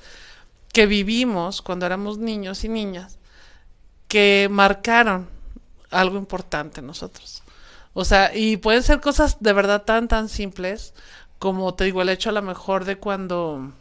que 0.72 0.86
vivimos 0.86 1.60
cuando 1.60 1.86
éramos 1.86 2.18
niños 2.18 2.64
y 2.64 2.68
niñas, 2.68 3.18
que 4.06 4.48
marcaron 4.50 5.28
algo 5.90 6.16
importante 6.18 6.80
en 6.80 6.86
nosotros. 6.86 7.42
O 7.92 8.04
sea, 8.04 8.34
y 8.34 8.56
pueden 8.58 8.84
ser 8.84 9.00
cosas 9.00 9.38
de 9.40 9.52
verdad 9.52 9.82
tan, 9.82 10.06
tan 10.06 10.28
simples, 10.28 10.94
como 11.40 11.74
te 11.74 11.84
digo, 11.84 12.02
el 12.02 12.10
hecho 12.10 12.30
a 12.30 12.34
lo 12.34 12.42
mejor 12.42 12.84
de 12.84 12.96
cuando... 12.96 13.72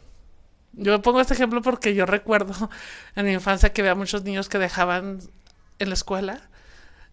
Yo 0.72 1.02
pongo 1.02 1.20
este 1.20 1.34
ejemplo 1.34 1.62
porque 1.62 1.94
yo 1.94 2.06
recuerdo 2.06 2.70
en 3.16 3.26
mi 3.26 3.32
infancia 3.32 3.72
que 3.72 3.82
había 3.82 3.94
muchos 3.94 4.24
niños 4.24 4.48
que 4.48 4.58
dejaban 4.58 5.20
en 5.78 5.88
la 5.88 5.94
escuela 5.94 6.40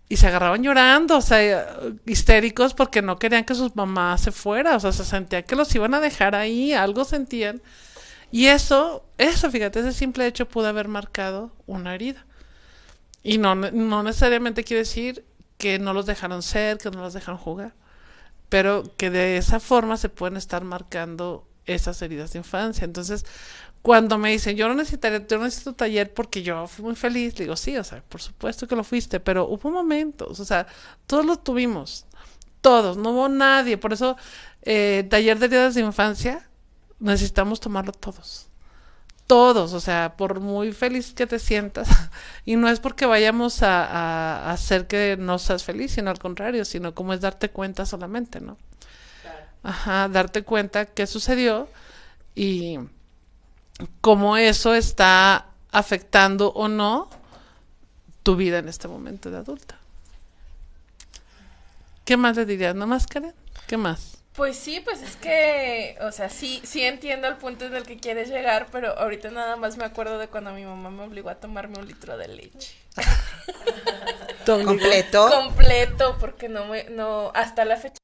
y 0.09 0.17
se 0.17 0.27
agarraban 0.27 0.63
llorando, 0.63 1.17
o 1.17 1.21
sea, 1.21 1.79
histéricos 2.05 2.73
porque 2.73 3.01
no 3.01 3.19
querían 3.19 3.43
que 3.43 3.55
sus 3.55 3.75
mamás 3.75 4.21
se 4.21 4.31
fuera, 4.31 4.75
o 4.75 4.79
sea, 4.79 4.93
se 4.93 5.03
sentían 5.03 5.43
que 5.43 5.55
los 5.55 5.73
iban 5.75 5.93
a 5.93 5.99
dejar 5.99 6.35
ahí, 6.35 6.73
algo 6.73 7.03
sentían. 7.03 7.61
Y 8.31 8.47
eso, 8.47 9.05
eso, 9.17 9.51
fíjate, 9.51 9.79
ese 9.79 9.93
simple 9.93 10.27
hecho 10.27 10.47
pudo 10.47 10.67
haber 10.67 10.87
marcado 10.87 11.51
una 11.65 11.95
herida. 11.95 12.25
Y 13.23 13.37
no, 13.37 13.55
no 13.55 14.03
necesariamente 14.03 14.63
quiere 14.63 14.79
decir 14.79 15.25
que 15.57 15.79
no 15.79 15.93
los 15.93 16.05
dejaron 16.05 16.41
ser, 16.43 16.77
que 16.77 16.91
no 16.91 17.01
los 17.01 17.13
dejaron 17.13 17.39
jugar, 17.39 17.73
pero 18.49 18.83
que 18.97 19.09
de 19.09 19.37
esa 19.37 19.59
forma 19.59 19.97
se 19.97 20.09
pueden 20.09 20.37
estar 20.37 20.63
marcando 20.63 21.46
esas 21.67 22.01
heridas 22.01 22.33
de 22.33 22.39
infancia. 22.39 22.85
Entonces, 22.85 23.25
cuando 23.81 24.17
me 24.17 24.31
dicen, 24.31 24.57
yo 24.57 24.67
no 24.67 24.75
necesitaría, 24.75 25.25
yo 25.25 25.37
necesito 25.39 25.73
taller 25.73 26.13
porque 26.13 26.43
yo 26.43 26.67
fui 26.67 26.83
muy 26.83 26.95
feliz, 26.95 27.35
digo, 27.35 27.55
sí, 27.55 27.77
o 27.77 27.83
sea, 27.83 28.03
por 28.09 28.21
supuesto 28.21 28.67
que 28.67 28.75
lo 28.75 28.83
fuiste, 28.83 29.19
pero 29.19 29.47
hubo 29.47 29.71
momentos, 29.71 30.39
o 30.39 30.45
sea, 30.45 30.67
todos 31.05 31.25
lo 31.25 31.37
tuvimos, 31.37 32.05
todos, 32.61 32.97
no 32.97 33.11
hubo 33.11 33.29
nadie, 33.29 33.77
por 33.77 33.93
eso, 33.93 34.17
eh, 34.63 35.07
taller 35.09 35.39
de 35.39 35.45
heridas 35.45 35.75
de 35.75 35.81
infancia, 35.81 36.49
necesitamos 36.99 37.61
tomarlo 37.61 37.93
todos, 37.93 38.49
todos, 39.25 39.71
o 39.71 39.79
sea, 39.79 40.15
por 40.17 40.41
muy 40.41 40.73
feliz 40.73 41.13
que 41.13 41.27
te 41.27 41.39
sientas, 41.39 41.87
y 42.45 42.57
no 42.57 42.67
es 42.67 42.81
porque 42.81 43.05
vayamos 43.05 43.63
a, 43.63 44.51
hacer 44.51 44.87
que 44.87 45.15
no 45.17 45.39
seas 45.39 45.63
feliz, 45.63 45.93
sino 45.93 46.09
al 46.09 46.19
contrario, 46.19 46.65
sino 46.65 46.93
como 46.93 47.13
es 47.13 47.21
darte 47.21 47.49
cuenta 47.51 47.85
solamente, 47.85 48.41
¿no? 48.41 48.57
Ajá, 49.67 50.07
darte 50.07 50.43
cuenta 50.43 50.85
qué 50.85 51.05
sucedió 51.05 51.67
y 52.35 52.79
cómo 53.99 54.37
eso 54.37 54.73
está 54.73 55.47
afectando 55.73 56.53
o 56.53 56.69
no 56.69 57.09
tu 58.23 58.37
vida 58.37 58.59
en 58.59 58.69
este 58.69 58.87
momento 58.87 59.29
de 59.29 59.39
adulta. 59.39 59.77
¿Qué 62.05 62.15
más 62.15 62.37
le 62.37 62.45
dirías? 62.45 62.75
¿No 62.75 62.87
más, 62.87 63.07
Karen? 63.07 63.33
¿Qué 63.67 63.75
más? 63.75 64.19
Pues 64.37 64.55
sí, 64.55 64.79
pues 64.79 65.01
es 65.01 65.17
que, 65.17 65.97
o 65.99 66.13
sea, 66.13 66.29
sí, 66.29 66.61
sí 66.63 66.83
entiendo 66.83 67.27
el 67.27 67.35
punto 67.35 67.65
en 67.65 67.75
el 67.75 67.83
que 67.83 67.97
quieres 67.97 68.29
llegar, 68.29 68.67
pero 68.71 68.97
ahorita 68.97 69.31
nada 69.31 69.57
más 69.57 69.75
me 69.75 69.83
acuerdo 69.83 70.17
de 70.17 70.29
cuando 70.29 70.53
mi 70.53 70.63
mamá 70.63 70.89
me 70.91 71.03
obligó 71.03 71.29
a 71.29 71.35
tomarme 71.35 71.77
un 71.77 71.87
litro 71.87 72.17
de 72.17 72.29
leche. 72.29 72.73
¿Completo? 74.45 75.29
Completo, 75.29 76.15
porque 76.21 76.47
no 76.47 76.67
me, 76.67 76.85
no, 76.85 77.33
hasta 77.35 77.65
la 77.65 77.75
fecha 77.75 77.97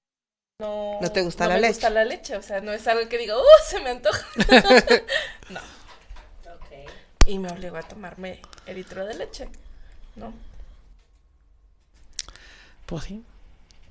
no, 0.63 0.99
¿No 1.01 1.11
te 1.11 1.21
gusta 1.21 1.43
no 1.43 1.49
la 1.49 1.55
me 1.55 1.61
leche? 1.61 1.73
gusta 1.73 1.89
la 1.89 2.05
leche, 2.05 2.35
o 2.37 2.41
sea, 2.41 2.61
no 2.61 2.71
es 2.71 2.87
algo 2.87 3.07
que 3.09 3.17
diga, 3.17 3.37
¡uh, 3.37 3.43
se 3.67 3.79
me 3.81 3.89
antoja! 3.91 4.25
no. 5.49 5.59
Y 7.25 7.39
me 7.39 7.49
obligó 7.49 7.77
a 7.77 7.83
tomarme 7.83 8.41
el 8.65 8.75
litro 8.75 9.05
de 9.05 9.13
leche, 9.13 9.47
¿no? 10.17 10.33
Pues 12.85 13.05
sí. 13.05 13.23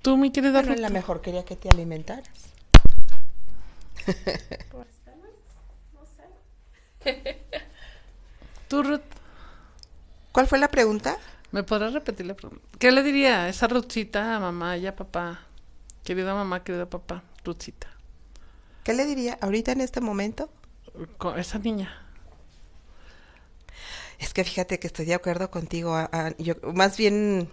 Tú, 0.02 0.18
mi 0.18 0.30
querida 0.30 0.60
Bueno, 0.60 0.74
Ruth? 0.74 0.80
la 0.80 0.90
mejor 0.90 1.22
quería 1.22 1.44
que 1.44 1.56
te 1.56 1.68
alimentaras. 1.70 2.28
Pues, 4.70 4.88
tal 5.04 5.20
vez, 5.20 5.32
no 5.94 6.04
sé. 7.04 7.44
Tú, 8.68 8.82
Ruth, 8.82 9.00
¿Cuál 10.32 10.46
fue 10.46 10.58
la 10.58 10.68
pregunta? 10.68 11.16
¿me 11.52 11.62
podrás 11.62 11.92
repetir 11.92 12.24
la 12.26 12.34
pregunta? 12.34 12.66
¿Qué 12.78 12.90
le 12.90 13.02
diría 13.02 13.42
a 13.44 13.48
esa 13.50 13.66
Ruthcita 13.68 14.36
a 14.36 14.40
mamá 14.40 14.76
y 14.78 14.86
a 14.86 14.96
papá? 14.96 15.40
Querida 16.04 16.34
mamá, 16.34 16.64
querido 16.64 16.88
papá, 16.88 17.22
Ruthcita. 17.44 17.88
¿Qué 18.84 18.92
le 18.92 19.06
diría 19.06 19.38
ahorita 19.40 19.72
en 19.72 19.80
este 19.80 20.00
momento? 20.00 20.50
Con 21.18 21.38
esa 21.38 21.58
niña. 21.58 21.98
Es 24.18 24.34
que 24.34 24.44
fíjate 24.44 24.78
que 24.78 24.86
estoy 24.88 25.04
de 25.06 25.14
acuerdo 25.14 25.50
contigo. 25.50 25.94
a- 25.94 26.08
a- 26.12 26.36
yo, 26.38 26.54
más 26.74 26.96
bien, 26.96 27.48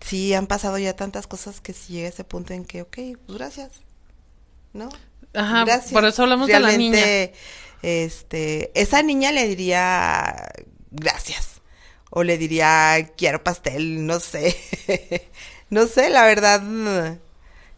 sí 0.00 0.34
han 0.34 0.46
pasado 0.46 0.78
ya 0.78 0.94
tantas 0.94 1.26
cosas 1.26 1.60
que 1.60 1.72
si 1.72 1.94
llega 1.94 2.08
ese 2.08 2.24
punto 2.24 2.52
en 2.54 2.64
que, 2.64 2.82
ok, 2.82 2.96
pues 3.26 3.38
gracias, 3.38 3.70
¿no? 4.72 4.88
Ajá, 5.34 5.64
Gracias. 5.64 5.92
por 5.92 6.04
eso 6.04 6.22
hablamos 6.22 6.46
de 6.46 6.60
la 6.60 6.76
niña. 6.76 6.98
Este, 7.82 8.70
esa 8.80 9.02
niña 9.02 9.32
le 9.32 9.46
diría 9.46 10.34
gracias. 10.90 11.60
O 12.10 12.22
le 12.22 12.38
diría 12.38 13.10
quiero 13.16 13.42
pastel, 13.44 14.06
no 14.06 14.18
sé. 14.20 14.56
no 15.70 15.86
sé, 15.86 16.10
la 16.10 16.24
verdad. 16.24 16.62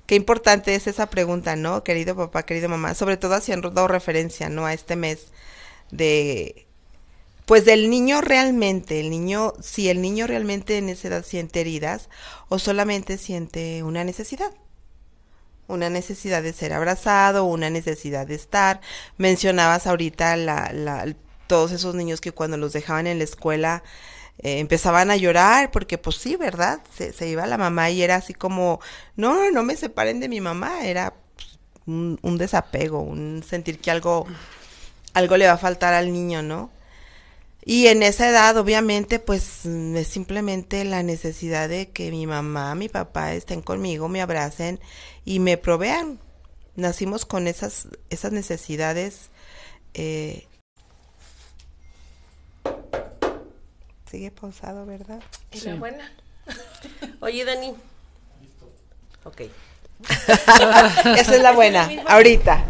Qué 0.07 0.15
importante 0.15 0.75
es 0.75 0.87
esa 0.87 1.11
pregunta, 1.11 1.57
¿no? 1.57 1.85
Querido 1.85 2.17
papá, 2.17 2.45
querido 2.45 2.69
mamá. 2.69 2.95
Sobre 2.95 3.17
todo 3.17 3.35
haciendo 3.35 3.89
referencia, 3.89 4.49
¿no? 4.49 4.67
A 4.67 4.73
este 4.73 4.97
mes 4.97 5.29
de 5.91 6.69
pues 7.49 7.65
del 7.65 7.89
niño 7.89 8.21
realmente, 8.21 9.01
el 9.01 9.09
niño, 9.09 9.55
si 9.59 9.89
el 9.89 10.03
niño 10.03 10.27
realmente 10.27 10.77
en 10.77 10.91
esa 10.91 11.09
edad 11.09 11.25
siente 11.25 11.63
heridas 11.63 12.11
o 12.51 12.59
solamente 12.59 13.17
siente 13.17 13.83
una 13.83 14.05
necesidad. 14.05 14.53
Una 15.67 15.89
necesidad 15.89 16.43
de 16.43 16.53
ser 16.53 16.75
abrazado, 16.75 17.47
una 17.47 17.71
necesidad 17.71 18.27
de 18.27 18.35
estar. 18.35 18.83
Mencionabas 19.17 19.87
ahorita 19.87 20.37
la, 20.37 20.71
la, 20.75 21.15
todos 21.47 21.73
esos 21.73 21.95
niños 21.95 22.21
que 22.21 22.33
cuando 22.33 22.59
los 22.59 22.75
dejaban 22.75 23.07
en 23.07 23.17
la 23.17 23.25
escuela 23.25 23.83
eh, 24.39 24.59
empezaban 24.61 25.11
a 25.11 25.17
llorar 25.17 25.71
porque 25.71 25.99
pues 25.99 26.17
sí, 26.17 26.37
¿verdad? 26.37 26.81
Se, 26.97 27.13
se 27.13 27.29
iba 27.29 27.47
la 27.47 27.59
mamá 27.59 27.91
y 27.91 28.03
era 28.03 28.17
así 28.17 28.35
como, 28.35 28.81
no, 29.17 29.51
no 29.51 29.63
me 29.63 29.77
separen 29.77 30.21
de 30.21 30.29
mi 30.29 30.41
mamá, 30.41 30.85
era 30.87 31.15
pues, 31.37 31.59
un, 31.87 32.19
un 32.23 32.39
desapego, 32.39 33.01
un 33.01 33.43
sentir 33.49 33.81
que 33.81 33.91
algo, 33.91 34.27
algo 35.15 35.37
le 35.37 35.47
va 35.47 35.55
a 35.55 35.59
faltar 35.59 35.95
al 35.95 36.13
niño, 36.13 36.43
¿no? 36.43 36.71
Y 37.65 37.89
en 37.89 38.03
esa 38.03 38.29
edad, 38.31 38.57
obviamente, 38.57 39.19
pues 39.19 39.67
es 39.67 40.09
simplemente 40.09 40.85
la 40.85 41.03
necesidad 41.03 41.69
de 41.69 41.91
que 41.91 42.11
mi 42.11 42.27
mamá, 42.27 42.75
mi 42.75 42.89
papá 42.89 43.35
estén 43.35 43.61
conmigo, 43.63 44.09
me 44.09 44.23
abracen 44.23 44.81
y 45.25 45.41
me 45.41 45.59
provean. 45.59 46.19
Nacimos 46.77 47.27
con 47.27 47.47
esas, 47.49 47.89
esas 48.11 48.33
necesidades. 48.33 49.31
eh, 49.95 50.48
Sigue 54.11 54.31
pausado, 54.31 54.87
¿verdad? 54.87 55.21
Y 55.53 55.61
la 55.61 55.75
buena. 55.75 56.11
Oye, 57.21 57.45
Dani. 57.45 57.75
Ok, 59.25 59.43
Esa 61.17 61.35
es 61.35 61.43
la 61.43 61.53
buena, 61.53 61.91
ahorita. 62.07 62.65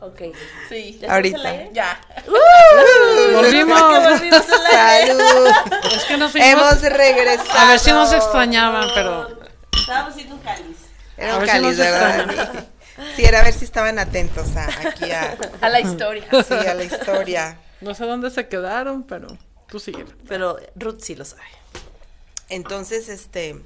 ok. 0.00 0.18
Sí. 0.68 0.98
¿Ya 1.00 1.06
estamos 1.08 1.14
Ahorita. 1.14 1.38
al 1.38 1.46
aire? 1.46 1.70
Ya. 1.74 2.00
Volvimos. 3.34 3.78
Salud. 3.78 5.48
Es 5.94 6.04
que 6.04 6.16
nos 6.16 6.32
fuimos. 6.32 6.48
Hemos 6.50 6.80
regresado. 6.82 7.58
A 7.58 7.68
ver 7.68 7.78
si 7.78 7.92
nos 7.92 8.12
extrañaban, 8.12 8.88
pero. 8.94 9.28
Estábamos 9.78 10.12
haciendo 10.14 10.34
un 10.36 10.40
cáliz. 10.40 10.76
Era 11.16 11.34
A 11.34 11.36
un 11.36 11.42
si 11.44 11.50
cáliz, 11.50 11.66
nos 11.68 11.76
¿verdad? 11.76 12.64
Sí, 13.14 13.24
era 13.24 13.40
a 13.40 13.44
ver 13.44 13.52
si 13.52 13.64
estaban 13.66 13.98
atentos 13.98 14.56
a, 14.56 14.64
aquí 14.88 15.10
a, 15.12 15.36
A 15.60 15.68
la 15.68 15.80
historia. 15.80 16.24
sí, 16.30 16.54
a 16.54 16.74
la 16.74 16.82
historia. 16.84 17.58
No 17.82 17.94
sé 17.94 18.04
dónde 18.06 18.30
se 18.30 18.48
quedaron, 18.48 19.02
pero 19.02 19.26
tú 19.68 19.80
sigue. 19.80 20.04
Pero 20.28 20.58
Ruth 20.74 21.00
sí 21.00 21.14
lo 21.14 21.24
sabe. 21.24 21.42
Entonces, 22.48 23.08
este, 23.08 23.56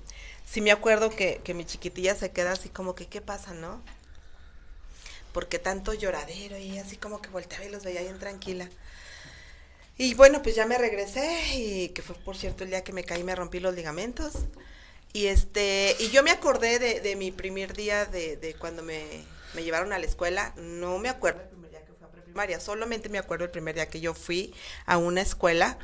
sí 0.46 0.60
me 0.60 0.72
acuerdo 0.72 1.10
que, 1.10 1.40
que 1.44 1.54
mi 1.54 1.64
chiquitilla 1.64 2.14
se 2.14 2.30
queda 2.30 2.52
así 2.52 2.68
como 2.68 2.94
que, 2.94 3.06
¿qué 3.06 3.20
pasa, 3.20 3.54
no? 3.54 3.82
Porque 5.32 5.58
tanto 5.58 5.94
lloradero 5.94 6.58
y 6.58 6.78
así 6.78 6.96
como 6.96 7.20
que 7.22 7.28
volteaba 7.28 7.64
y 7.64 7.70
los 7.70 7.84
veía 7.84 8.02
bien 8.02 8.18
tranquila. 8.18 8.68
Y 9.96 10.14
bueno, 10.14 10.42
pues 10.42 10.54
ya 10.54 10.66
me 10.66 10.78
regresé 10.78 11.56
y 11.56 11.90
que 11.90 12.00
fue 12.02 12.16
por 12.16 12.36
cierto 12.36 12.64
el 12.64 12.70
día 12.70 12.82
que 12.82 12.92
me 12.92 13.04
caí 13.04 13.22
me 13.22 13.36
rompí 13.36 13.60
los 13.60 13.74
ligamentos. 13.74 14.32
Y 15.12 15.26
este, 15.26 15.94
y 15.98 16.10
yo 16.10 16.22
me 16.22 16.30
acordé 16.30 16.78
de, 16.78 17.00
de 17.00 17.16
mi 17.16 17.32
primer 17.32 17.74
día 17.74 18.06
de, 18.06 18.36
de 18.36 18.54
cuando 18.54 18.82
me, 18.82 19.04
me 19.54 19.62
llevaron 19.62 19.92
a 19.92 19.98
la 19.98 20.06
escuela. 20.06 20.54
No 20.56 20.98
me 20.98 21.10
acuerdo 21.10 21.42
el 22.30 22.40
primer 22.40 22.44
día 22.44 22.58
que 22.58 22.60
fui 22.60 22.60
a 22.60 22.60
preprimaria, 22.60 22.60
solamente 22.60 23.08
me 23.08 23.18
acuerdo 23.18 23.44
el 23.44 23.50
primer 23.50 23.74
día 23.74 23.88
que 23.88 24.00
yo 24.00 24.14
fui 24.14 24.54
a 24.86 24.98
una 24.98 25.20
escuela. 25.20 25.78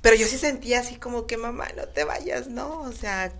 Pero 0.00 0.16
yo 0.16 0.26
sí 0.26 0.38
sentía 0.38 0.80
así 0.80 0.96
como 0.96 1.26
que 1.26 1.36
mamá, 1.36 1.68
no 1.76 1.86
te 1.88 2.04
vayas, 2.04 2.48
¿no? 2.48 2.82
O 2.82 2.92
sea, 2.92 3.32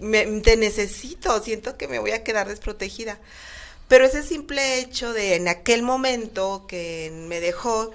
me, 0.00 0.26
te 0.40 0.56
necesito, 0.56 1.42
siento 1.42 1.76
que 1.76 1.88
me 1.88 1.98
voy 1.98 2.12
a 2.12 2.24
quedar 2.24 2.48
desprotegida. 2.48 3.18
Pero 3.88 4.04
ese 4.06 4.22
simple 4.22 4.78
hecho 4.78 5.12
de 5.12 5.36
en 5.36 5.48
aquel 5.48 5.82
momento 5.82 6.66
que 6.66 7.10
me 7.28 7.40
dejó, 7.40 7.92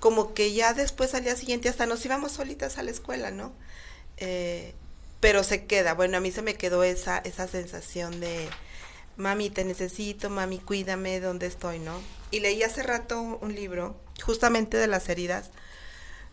como 0.00 0.34
que 0.34 0.52
ya 0.52 0.74
después 0.74 1.14
al 1.14 1.24
día 1.24 1.36
siguiente 1.36 1.68
hasta 1.68 1.86
nos 1.86 2.04
íbamos 2.04 2.32
solitas 2.32 2.78
a 2.78 2.82
la 2.82 2.90
escuela, 2.90 3.30
¿no? 3.30 3.52
Eh, 4.18 4.74
pero 5.20 5.44
se 5.44 5.66
queda, 5.66 5.94
bueno, 5.94 6.16
a 6.16 6.20
mí 6.20 6.32
se 6.32 6.42
me 6.42 6.54
quedó 6.54 6.82
esa, 6.82 7.18
esa 7.18 7.46
sensación 7.46 8.18
de, 8.20 8.48
mami, 9.16 9.50
te 9.50 9.64
necesito, 9.64 10.30
mami, 10.30 10.58
cuídame, 10.58 11.20
¿dónde 11.20 11.46
estoy, 11.46 11.78
no? 11.78 12.00
Y 12.30 12.40
leí 12.40 12.62
hace 12.62 12.82
rato 12.82 13.20
un 13.40 13.54
libro, 13.54 13.96
justamente 14.24 14.76
de 14.76 14.86
las 14.86 15.08
heridas, 15.08 15.50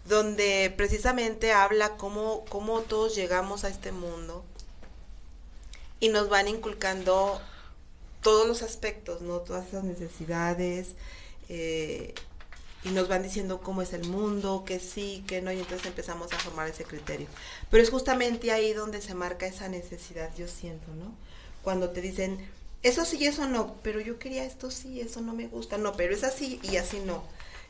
donde 0.06 0.74
precisamente 0.76 1.52
habla 1.52 1.98
cómo, 1.98 2.46
cómo 2.50 2.82
todos 2.82 3.16
llegamos 3.16 3.64
a 3.64 3.70
este 3.70 3.92
mundo 3.92 4.44
y 6.00 6.10
nos 6.10 6.30
van 6.30 6.48
inculcando 6.48 7.42
todos 8.22 8.48
los 8.48 8.64
aspectos, 8.64 9.22
¿no? 9.22 9.40
Todas 9.40 9.68
esas 9.68 9.84
necesidades, 9.84 10.96
eh, 11.50 12.14
y 12.84 12.90
nos 12.90 13.10
van 13.10 13.24
diciendo 13.24 13.60
cómo 13.62 13.82
es 13.82 13.92
el 13.94 14.08
mundo, 14.08 14.64
que 14.66 14.80
sí, 14.80 15.24
que 15.28 15.42
no, 15.42 15.52
y 15.52 15.60
entonces 15.60 15.86
empezamos 15.88 16.32
a 16.32 16.40
formar 16.40 16.70
ese 16.70 16.86
criterio. 16.86 17.28
Pero 17.70 17.84
es 17.84 17.90
justamente 17.90 18.52
ahí 18.52 18.74
donde 18.74 19.02
se 19.02 19.14
marca 19.14 19.46
esa 19.46 19.68
necesidad, 19.68 20.34
yo 20.38 20.48
siento, 20.48 20.88
¿no? 20.96 21.14
Cuando 21.62 21.90
te 21.90 22.02
dicen, 22.02 22.40
eso 22.84 23.06
sí, 23.06 23.26
eso 23.26 23.48
no, 23.48 23.76
pero 23.84 24.00
yo 24.00 24.20
quería 24.20 24.46
esto 24.46 24.72
sí, 24.72 25.02
eso 25.02 25.22
no 25.22 25.34
me 25.34 25.48
gusta, 25.48 25.78
no, 25.78 25.94
pero 25.94 26.14
es 26.14 26.24
así 26.24 26.60
y 26.64 26.78
así 26.78 27.00
no. 27.00 27.24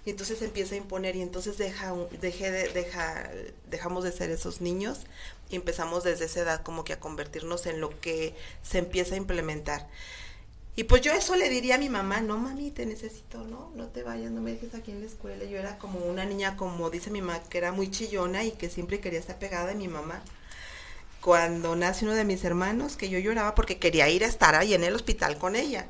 Y 0.06 0.12
entonces 0.12 0.42
empieza 0.42 0.76
a 0.76 0.78
imponer 0.78 1.16
y 1.16 1.22
entonces 1.22 1.58
deja, 1.58 1.94
dejé 2.22 2.52
de, 2.52 2.70
deja, 2.70 3.30
dejamos 3.70 4.04
de 4.04 4.12
ser 4.12 4.30
esos 4.32 4.62
niños 4.62 5.02
y 5.50 5.56
empezamos 5.56 6.04
desde 6.04 6.26
esa 6.26 6.42
edad 6.42 6.64
como 6.64 6.84
que 6.84 6.94
a 6.94 7.00
convertirnos 7.00 7.66
en 7.66 7.82
lo 7.82 8.00
que 8.00 8.36
se 8.64 8.78
empieza 8.78 9.16
a 9.16 9.18
implementar. 9.18 9.88
Y 10.76 10.86
pues 10.86 11.02
yo 11.02 11.12
eso 11.12 11.36
le 11.36 11.50
diría 11.50 11.76
a 11.76 11.78
mi 11.78 11.90
mamá, 11.90 12.22
no 12.22 12.38
mami, 12.38 12.72
te 12.72 12.86
necesito, 12.86 13.44
no, 13.44 13.72
no 13.76 13.88
te 13.88 14.02
vayas, 14.04 14.32
no 14.32 14.40
me 14.40 14.54
dejes 14.54 14.76
aquí 14.76 14.92
en 14.92 15.02
la 15.02 15.08
escuela. 15.08 15.44
Yo 15.44 15.58
era 15.58 15.78
como 15.78 16.00
una 16.00 16.24
niña, 16.24 16.56
como 16.56 16.90
dice 16.90 17.12
mi 17.12 17.22
mamá, 17.22 17.44
que 17.50 17.58
era 17.58 17.74
muy 17.74 17.92
chillona 17.92 18.46
y 18.46 18.52
que 18.52 18.70
siempre 18.70 19.02
quería 19.02 19.20
estar 19.20 19.40
pegada 19.40 19.72
a 19.72 19.76
mi 19.76 19.90
mamá. 19.90 20.24
Cuando 21.22 21.76
nace 21.76 22.06
uno 22.06 22.14
de 22.14 22.24
mis 22.24 22.44
hermanos, 22.44 22.96
que 22.96 23.10
yo 23.10 23.20
lloraba 23.20 23.56
porque 23.56 23.78
quería 23.78 24.10
ir 24.10 24.24
a 24.24 24.28
estar 24.28 24.56
ahí 24.56 24.74
en 24.74 24.84
el 24.84 24.96
hospital 24.96 25.38
con 25.38 25.56
ella. 25.56 25.88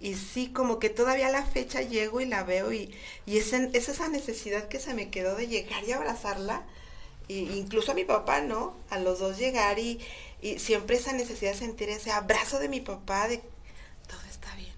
y 0.00 0.14
sí, 0.14 0.48
como 0.48 0.78
que 0.78 0.88
todavía 0.88 1.28
a 1.28 1.32
la 1.32 1.44
fecha 1.44 1.82
llego 1.82 2.20
y 2.20 2.26
la 2.26 2.44
veo 2.44 2.72
y, 2.72 2.94
y 3.26 3.38
es, 3.38 3.52
es 3.52 3.88
esa 3.88 4.08
necesidad 4.08 4.68
que 4.68 4.78
se 4.78 4.94
me 4.94 5.10
quedó 5.10 5.34
de 5.34 5.48
llegar 5.48 5.84
y 5.84 5.92
abrazarla. 5.92 6.62
Y 7.28 7.50
incluso 7.58 7.90
a 7.90 7.94
mi 7.96 8.04
papá, 8.04 8.40
¿no? 8.40 8.76
A 8.88 9.00
los 9.00 9.18
dos 9.18 9.36
llegar 9.36 9.80
y, 9.80 10.00
y 10.40 10.60
siempre 10.60 10.96
esa 10.96 11.12
necesidad 11.12 11.52
de 11.52 11.58
sentir 11.58 11.88
ese 11.88 12.12
abrazo 12.12 12.60
de 12.60 12.68
mi 12.68 12.80
papá, 12.80 13.26
de 13.26 13.38
todo 14.06 14.20
está 14.30 14.54
bien. 14.54 14.74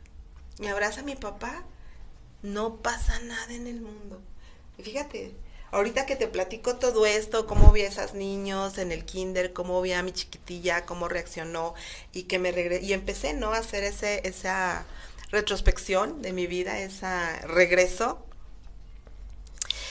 Me 0.59 0.71
abraza 0.71 1.03
mi 1.03 1.15
papá, 1.15 1.63
no 2.43 2.77
pasa 2.77 3.21
nada 3.21 3.53
en 3.53 3.67
el 3.67 3.83
mundo. 3.83 4.21
Fíjate, 4.83 5.35
ahorita 5.71 6.07
que 6.07 6.17
te 6.17 6.29
platico 6.29 6.77
todo 6.77 7.07
esto, 7.07 7.47
cómo 7.47 7.73
vi 7.73 7.83
a 7.83 7.89
esos 7.89 8.15
niños 8.15 8.79
en 8.79 8.93
el 8.93 9.05
kinder, 9.05 9.53
cómo 9.53 9.81
vi 9.83 9.93
a 9.93 10.03
mi 10.03 10.13
chiquitilla, 10.13 10.87
cómo 10.87 11.09
reaccionó 11.09 11.75
y 12.13 12.25
que 12.25 12.39
me 12.39 12.53
regresé, 12.53 12.85
y 12.85 12.93
empecé, 12.93 13.35
¿no? 13.35 13.53
A 13.53 13.59
hacer 13.59 13.85
ese, 13.85 14.27
esa 14.27 14.87
retrospección 15.31 16.23
de 16.23 16.33
mi 16.33 16.47
vida, 16.47 16.79
ese 16.79 17.07
regreso 17.47 18.25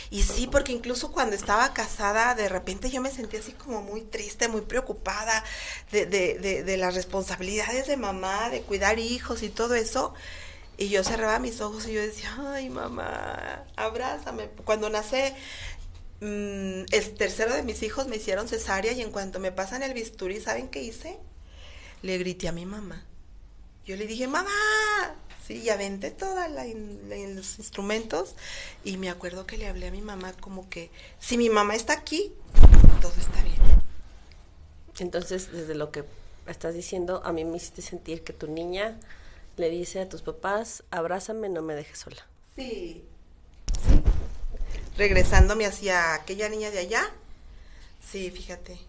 y 0.09 0.23
sí, 0.23 0.47
porque 0.47 0.71
incluso 0.71 1.11
cuando 1.11 1.35
estaba 1.35 1.73
casada, 1.73 2.33
de 2.35 2.47
repente 2.47 2.89
yo 2.89 3.01
me 3.01 3.11
sentía 3.11 3.39
así 3.39 3.51
como 3.51 3.81
muy 3.81 4.01
triste, 4.01 4.47
muy 4.47 4.61
preocupada 4.61 5.43
de, 5.91 6.05
de, 6.05 6.35
de, 6.39 6.63
de 6.63 6.77
las 6.77 6.95
responsabilidades 6.95 7.87
de 7.87 7.97
mamá, 7.97 8.49
de 8.49 8.61
cuidar 8.61 8.99
hijos 8.99 9.43
y 9.43 9.49
todo 9.49 9.75
eso. 9.75 10.13
Y 10.77 10.89
yo 10.89 11.03
cerraba 11.03 11.39
mis 11.39 11.59
ojos 11.61 11.87
y 11.87 11.93
yo 11.93 12.01
decía, 12.01 12.35
ay 12.39 12.69
mamá, 12.69 13.65
abrázame. 13.75 14.49
Cuando 14.63 14.89
nace 14.89 15.35
mmm, 16.21 16.85
el 16.91 17.15
tercero 17.17 17.53
de 17.55 17.63
mis 17.63 17.81
hijos 17.83 18.07
me 18.07 18.17
hicieron 18.17 18.47
cesárea 18.47 18.91
y 18.91 19.01
en 19.01 19.11
cuanto 19.11 19.39
me 19.39 19.51
pasan 19.51 19.83
el 19.83 19.93
bisturí, 19.93 20.39
¿saben 20.39 20.67
qué 20.67 20.83
hice? 20.83 21.17
Le 22.03 22.17
grité 22.17 22.47
a 22.47 22.51
mi 22.51 22.65
mamá. 22.65 23.03
Yo 23.85 23.95
le 23.95 24.05
dije, 24.05 24.27
mamá, 24.27 24.51
Sí, 25.47 25.61
y 25.63 25.69
aventé 25.69 26.11
todos 26.11 26.35
los 26.49 27.59
instrumentos 27.59 28.35
y 28.83 28.97
me 28.97 29.09
acuerdo 29.09 29.47
que 29.47 29.57
le 29.57 29.67
hablé 29.67 29.87
a 29.87 29.91
mi 29.91 30.01
mamá 30.01 30.33
como 30.41 30.69
que 30.69 30.91
si 31.19 31.37
mi 31.37 31.49
mamá 31.49 31.73
está 31.73 31.93
aquí, 31.93 32.33
todo 32.99 33.13
está 33.17 33.41
bien. 33.43 33.61
Entonces, 34.99 35.49
desde 35.53 35.73
lo 35.73 35.89
que 35.93 36.03
estás 36.47 36.73
diciendo, 36.73 37.21
a 37.23 37.31
mí 37.31 37.45
me 37.45 37.55
hiciste 37.55 37.81
sentir 37.81 38.25
que 38.25 38.33
tu 38.33 38.47
niña 38.47 38.99
le 39.57 39.69
dice 39.69 39.99
a 39.99 40.09
tus 40.09 40.21
papás, 40.21 40.83
abrázame, 40.91 41.49
no 41.49 41.61
me 41.61 41.75
dejes 41.75 41.99
sola. 41.99 42.25
Sí, 42.55 43.03
sí. 43.83 44.01
Regresándome 44.97 45.65
hacia 45.65 46.13
aquella 46.13 46.47
niña 46.47 46.71
de 46.71 46.79
allá, 46.79 47.11
sí, 47.99 48.31
fíjate, 48.31 48.79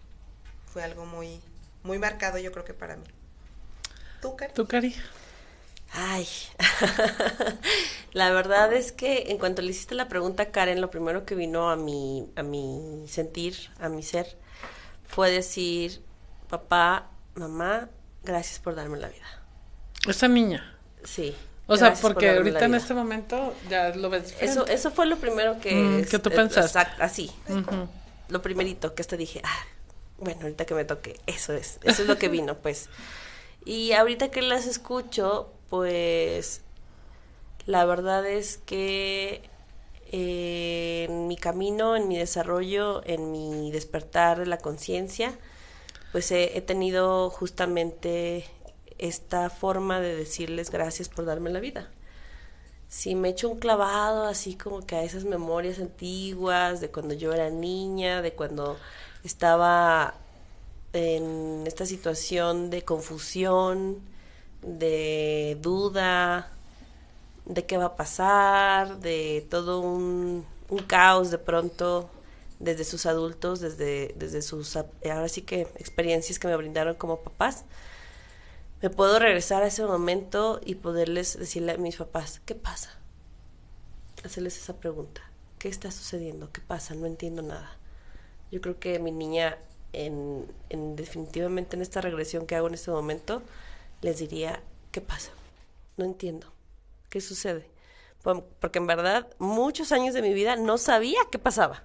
fue 0.71 0.83
algo 0.83 1.05
muy, 1.05 1.41
muy 1.83 1.99
marcado 1.99 2.37
yo 2.37 2.51
creo 2.51 2.65
que 2.65 2.73
para 2.73 2.95
mí. 2.95 3.05
¿Tú, 4.21 4.35
Cari? 4.35 4.53
¿Tú, 4.53 4.67
Cari? 4.67 4.95
Ay, 5.91 6.27
la 8.13 8.31
verdad 8.31 8.71
es 8.73 8.91
que 8.91 9.31
en 9.31 9.39
cuanto 9.39 9.63
le 9.63 9.71
hiciste 9.71 9.95
la 9.95 10.07
pregunta 10.07 10.43
a 10.43 10.51
Karen, 10.51 10.81
lo 10.81 10.91
primero 10.91 11.25
que 11.25 11.33
vino 11.33 11.71
a 11.71 11.75
mi, 11.75 12.29
a 12.35 12.43
mi 12.43 13.05
sentir, 13.07 13.55
a 13.79 13.89
mi 13.89 14.03
ser, 14.03 14.37
fue 15.07 15.31
decir, 15.31 16.03
papá, 16.47 17.09
mamá, 17.33 17.89
gracias 18.23 18.59
por 18.59 18.75
darme 18.75 18.99
la 18.99 19.09
vida. 19.09 19.38
Esa 20.09 20.27
niña. 20.27 20.77
Sí. 21.03 21.35
O 21.67 21.77
sea, 21.77 21.93
porque 21.93 22.29
ahorita 22.31 22.65
en 22.65 22.75
este 22.75 22.95
momento 22.95 23.53
ya 23.69 23.89
lo 23.89 24.09
ves 24.09 24.35
Eso, 24.41 24.65
eso 24.65 24.89
fue 24.89 25.05
lo 25.05 25.17
primero 25.17 25.59
que... 25.59 25.75
Mm, 25.75 26.05
que 26.05 26.17
tú 26.17 26.31
pensaste. 26.31 26.79
así. 26.99 27.31
Lo 28.27 28.41
primerito 28.41 28.95
que 28.95 29.01
hasta 29.01 29.17
dije, 29.17 29.41
ah, 29.43 29.65
bueno, 30.17 30.41
ahorita 30.41 30.65
que 30.65 30.73
me 30.73 30.85
toque, 30.85 31.19
eso 31.27 31.53
es, 31.53 31.79
eso 31.83 32.01
es 32.01 32.07
lo 32.07 32.17
que 32.17 32.27
vino, 32.29 32.55
pues. 32.55 32.89
Y 33.65 33.91
ahorita 33.93 34.29
que 34.29 34.41
las 34.41 34.65
escucho, 34.65 35.51
pues 35.69 36.61
la 37.65 37.85
verdad 37.85 38.25
es 38.25 38.57
que 38.57 39.43
eh, 40.11 41.05
en 41.07 41.27
mi 41.27 41.37
camino, 41.37 41.95
en 41.95 42.07
mi 42.07 42.17
desarrollo, 42.17 43.03
en 43.05 43.31
mi 43.31 43.71
despertar 43.71 44.39
de 44.39 44.47
la 44.47 44.57
conciencia, 44.57 45.37
pues 46.11 46.31
he, 46.31 46.61
tenido 46.61 47.29
justamente 47.29 48.45
esta 48.99 49.49
forma 49.49 49.99
de 49.99 50.15
decirles 50.15 50.69
gracias 50.69 51.09
por 51.09 51.25
darme 51.25 51.49
la 51.49 51.59
vida. 51.59 51.89
Si 52.87 53.15
me 53.15 53.29
echo 53.29 53.49
un 53.49 53.59
clavado 53.59 54.25
así 54.25 54.55
como 54.55 54.85
que 54.85 54.95
a 54.95 55.03
esas 55.03 55.23
memorias 55.23 55.79
antiguas 55.79 56.81
de 56.81 56.89
cuando 56.89 57.13
yo 57.13 57.33
era 57.33 57.49
niña, 57.49 58.21
de 58.21 58.33
cuando 58.33 58.77
estaba 59.23 60.15
en 60.93 61.63
esta 61.67 61.85
situación 61.85 62.69
de 62.69 62.83
confusión, 62.83 64.01
de 64.61 65.57
duda, 65.61 66.51
de 67.45 67.65
qué 67.65 67.77
va 67.77 67.85
a 67.85 67.95
pasar, 67.95 68.99
de 68.99 69.45
todo 69.49 69.81
un, 69.81 70.45
caos 70.87 71.31
de 71.31 71.37
pronto 71.37 72.09
desde 72.59 72.83
sus 72.83 73.05
adultos, 73.05 73.59
desde, 73.59 74.13
desde 74.17 74.41
sus, 74.41 74.75
ahora 74.75 75.29
sí 75.29 75.41
que 75.41 75.61
experiencias 75.77 76.39
que 76.39 76.47
me 76.47 76.55
brindaron 76.55 76.95
como 76.95 77.21
papás, 77.21 77.65
me 78.81 78.89
puedo 78.89 79.19
regresar 79.19 79.63
a 79.63 79.67
ese 79.67 79.83
momento 79.83 80.61
y 80.65 80.75
poderles 80.75 81.37
decirle 81.37 81.73
a 81.73 81.77
mis 81.77 81.97
papás, 81.97 82.41
¿qué 82.45 82.55
pasa? 82.55 82.97
Hacerles 84.23 84.57
esa 84.57 84.77
pregunta, 84.77 85.21
¿qué 85.57 85.67
está 85.67 85.91
sucediendo? 85.91 86.51
¿Qué 86.51 86.61
pasa? 86.61 86.95
No 86.95 87.05
entiendo 87.05 87.41
nada. 87.41 87.77
Yo 88.51 88.61
creo 88.61 88.79
que 88.79 88.99
mi 88.99 89.11
niña, 89.11 89.57
en, 89.93 90.45
en 90.69 90.95
definitivamente 90.95 91.75
en 91.75 91.81
esta 91.81 92.01
regresión 92.01 92.45
que 92.45 92.55
hago 92.55 92.67
en 92.67 92.73
este 92.73 92.91
momento, 92.91 93.41
les 94.01 94.19
diría, 94.19 94.61
¿qué 94.91 95.01
pasa? 95.01 95.31
No 95.97 96.05
entiendo. 96.05 96.51
¿Qué 97.09 97.21
sucede? 97.21 97.69
Porque 98.21 98.79
en 98.79 98.87
verdad 98.87 99.27
muchos 99.39 99.91
años 99.91 100.13
de 100.13 100.21
mi 100.21 100.33
vida 100.33 100.55
no 100.55 100.77
sabía 100.77 101.19
qué 101.31 101.39
pasaba. 101.39 101.83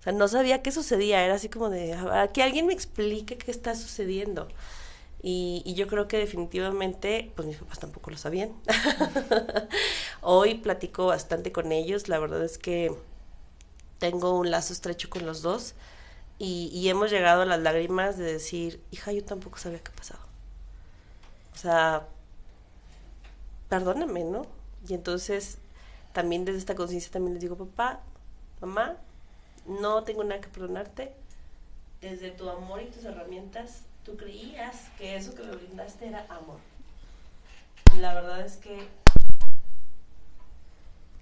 O 0.00 0.02
sea, 0.02 0.12
no 0.12 0.28
sabía 0.28 0.62
qué 0.62 0.72
sucedía. 0.72 1.24
Era 1.24 1.34
así 1.34 1.48
como 1.48 1.68
de, 1.68 1.96
que 2.32 2.42
alguien 2.42 2.66
me 2.66 2.72
explique 2.72 3.36
qué 3.36 3.50
está 3.50 3.74
sucediendo. 3.74 4.48
Y, 5.22 5.62
y, 5.66 5.74
yo 5.74 5.86
creo 5.86 6.08
que 6.08 6.16
definitivamente, 6.16 7.30
pues 7.36 7.46
mis 7.46 7.58
papás 7.58 7.78
tampoco 7.78 8.10
lo 8.10 8.16
sabían. 8.16 8.52
Hoy 10.22 10.54
platico 10.54 11.06
bastante 11.06 11.52
con 11.52 11.72
ellos. 11.72 12.08
La 12.08 12.18
verdad 12.18 12.42
es 12.42 12.56
que 12.56 12.90
tengo 13.98 14.38
un 14.38 14.50
lazo 14.50 14.72
estrecho 14.72 15.10
con 15.10 15.26
los 15.26 15.42
dos. 15.42 15.74
Y, 16.38 16.70
y 16.72 16.88
hemos 16.88 17.10
llegado 17.10 17.42
a 17.42 17.44
las 17.44 17.60
lágrimas 17.60 18.16
de 18.16 18.24
decir, 18.24 18.82
hija, 18.90 19.12
yo 19.12 19.22
tampoco 19.22 19.58
sabía 19.58 19.80
qué 19.80 19.90
pasaba. 19.90 20.24
O 21.54 21.58
sea, 21.58 22.08
perdóname, 23.68 24.24
¿no? 24.24 24.46
Y 24.88 24.94
entonces 24.94 25.58
también 26.12 26.44
desde 26.44 26.58
esta 26.58 26.74
conciencia 26.74 27.12
también 27.12 27.34
les 27.34 27.42
digo, 27.42 27.56
papá, 27.56 28.00
mamá, 28.60 28.96
no 29.66 30.04
tengo 30.04 30.24
nada 30.24 30.40
que 30.40 30.48
perdonarte. 30.48 31.12
Desde 32.00 32.30
tu 32.30 32.48
amor 32.48 32.80
y 32.82 32.86
tus 32.86 33.04
herramientas, 33.04 33.82
creías 34.16 34.88
que 34.98 35.16
eso 35.16 35.34
que 35.34 35.42
me 35.42 35.56
brindaste 35.56 36.08
era 36.08 36.26
amor. 36.28 36.58
Y 37.96 38.00
la 38.00 38.14
verdad 38.14 38.44
es 38.44 38.56
que 38.56 38.88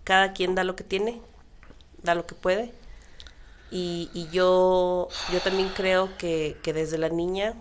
cada 0.04 0.32
quien 0.32 0.54
da 0.54 0.64
lo 0.64 0.76
que 0.76 0.84
tiene, 0.84 1.20
da 2.02 2.14
lo 2.14 2.26
que 2.26 2.34
puede. 2.34 2.72
Y, 3.70 4.28
yo, 4.32 5.08
yo 5.30 5.40
también 5.40 5.68
creo 5.68 6.16
que, 6.16 6.56
desde 6.64 6.96
la 6.96 7.10
niña, 7.10 7.54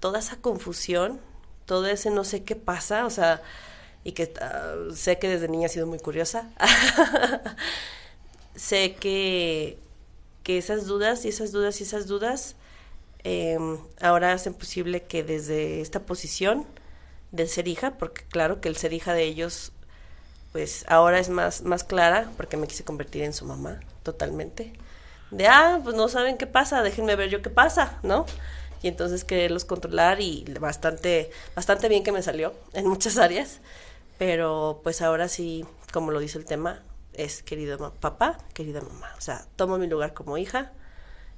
toda 0.00 0.18
esa 0.18 0.36
confusión 0.36 1.20
todo 1.66 1.86
ese 1.86 2.10
no 2.10 2.24
sé 2.24 2.44
qué 2.44 2.56
pasa, 2.56 3.04
o 3.04 3.10
sea, 3.10 3.42
y 4.04 4.12
que 4.12 4.32
uh, 4.40 4.94
sé 4.94 5.18
que 5.18 5.28
desde 5.28 5.48
niña 5.48 5.66
he 5.66 5.68
sido 5.68 5.86
muy 5.86 5.98
curiosa. 5.98 6.48
sé 8.54 8.94
que, 8.94 9.78
que 10.44 10.58
esas 10.58 10.86
dudas 10.86 11.24
y 11.24 11.28
esas 11.28 11.52
dudas 11.52 11.80
y 11.80 11.82
esas 11.82 12.06
dudas 12.06 12.54
eh, 13.28 13.58
ahora 14.00 14.30
hacen 14.30 14.54
posible 14.54 15.02
que 15.02 15.24
desde 15.24 15.80
esta 15.80 15.98
posición 15.98 16.64
de 17.32 17.48
ser 17.48 17.66
hija, 17.66 17.98
porque 17.98 18.22
claro 18.22 18.60
que 18.60 18.68
el 18.68 18.76
ser 18.76 18.92
hija 18.92 19.14
de 19.14 19.24
ellos 19.24 19.72
pues 20.52 20.84
ahora 20.86 21.18
es 21.18 21.28
más, 21.28 21.62
más 21.62 21.82
clara 21.82 22.30
porque 22.36 22.56
me 22.56 22.68
quise 22.68 22.84
convertir 22.84 23.24
en 23.24 23.32
su 23.32 23.44
mamá 23.44 23.80
totalmente. 24.04 24.74
De, 25.32 25.48
ah, 25.48 25.80
pues 25.82 25.96
no 25.96 26.08
saben 26.08 26.38
qué 26.38 26.46
pasa, 26.46 26.84
déjenme 26.84 27.16
ver 27.16 27.28
yo 27.28 27.42
qué 27.42 27.50
pasa, 27.50 27.98
¿no? 28.04 28.26
Y 28.80 28.86
entonces 28.86 29.24
quererlos 29.24 29.64
controlar 29.64 30.20
y 30.20 30.44
bastante, 30.60 31.32
bastante 31.56 31.88
bien 31.88 32.04
que 32.04 32.12
me 32.12 32.22
salió 32.22 32.54
en 32.74 32.86
muchas 32.86 33.18
áreas. 33.18 33.58
Pero 34.18 34.80
pues 34.84 35.02
ahora 35.02 35.26
sí, 35.26 35.66
como 35.92 36.12
lo 36.12 36.20
dice 36.20 36.38
el 36.38 36.44
tema, 36.44 36.84
es 37.12 37.42
querido 37.42 37.92
papá, 37.94 38.38
querida 38.54 38.80
mamá. 38.82 39.12
O 39.18 39.20
sea, 39.20 39.46
tomo 39.56 39.78
mi 39.78 39.88
lugar 39.88 40.14
como 40.14 40.38
hija 40.38 40.72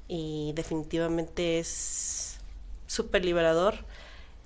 y 0.09 0.53
definitivamente 0.55 1.59
es 1.59 2.39
súper 2.87 3.25
liberador 3.25 3.77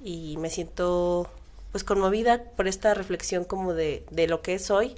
y 0.05 0.37
me 0.39 0.51
siento 0.51 1.31
pues 1.71 1.85
conmovida 1.85 2.43
por 2.43 2.69
esta 2.69 2.93
reflexión 2.93 3.45
como 3.45 3.73
de, 3.73 4.05
de 4.11 4.27
lo 4.27 4.43
que 4.43 4.55
es 4.55 4.71
hoy 4.71 4.95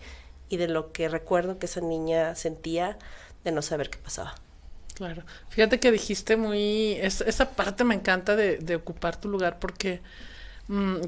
y 0.48 0.56
de 0.56 0.66
lo 0.66 0.92
que 0.92 1.08
recuerdo 1.08 1.58
que 1.58 1.66
esa 1.66 1.80
niña 1.80 2.34
sentía 2.34 2.98
de 3.44 3.52
no 3.52 3.62
saber 3.62 3.90
qué 3.90 3.98
pasaba. 3.98 4.34
Claro. 4.94 5.22
Fíjate 5.50 5.78
que 5.78 5.92
dijiste 5.92 6.36
muy... 6.36 6.94
esa 7.00 7.50
parte 7.50 7.84
me 7.84 7.94
encanta 7.94 8.34
de, 8.34 8.58
de 8.58 8.76
ocupar 8.76 9.20
tu 9.20 9.28
lugar 9.28 9.58
porque 9.58 10.00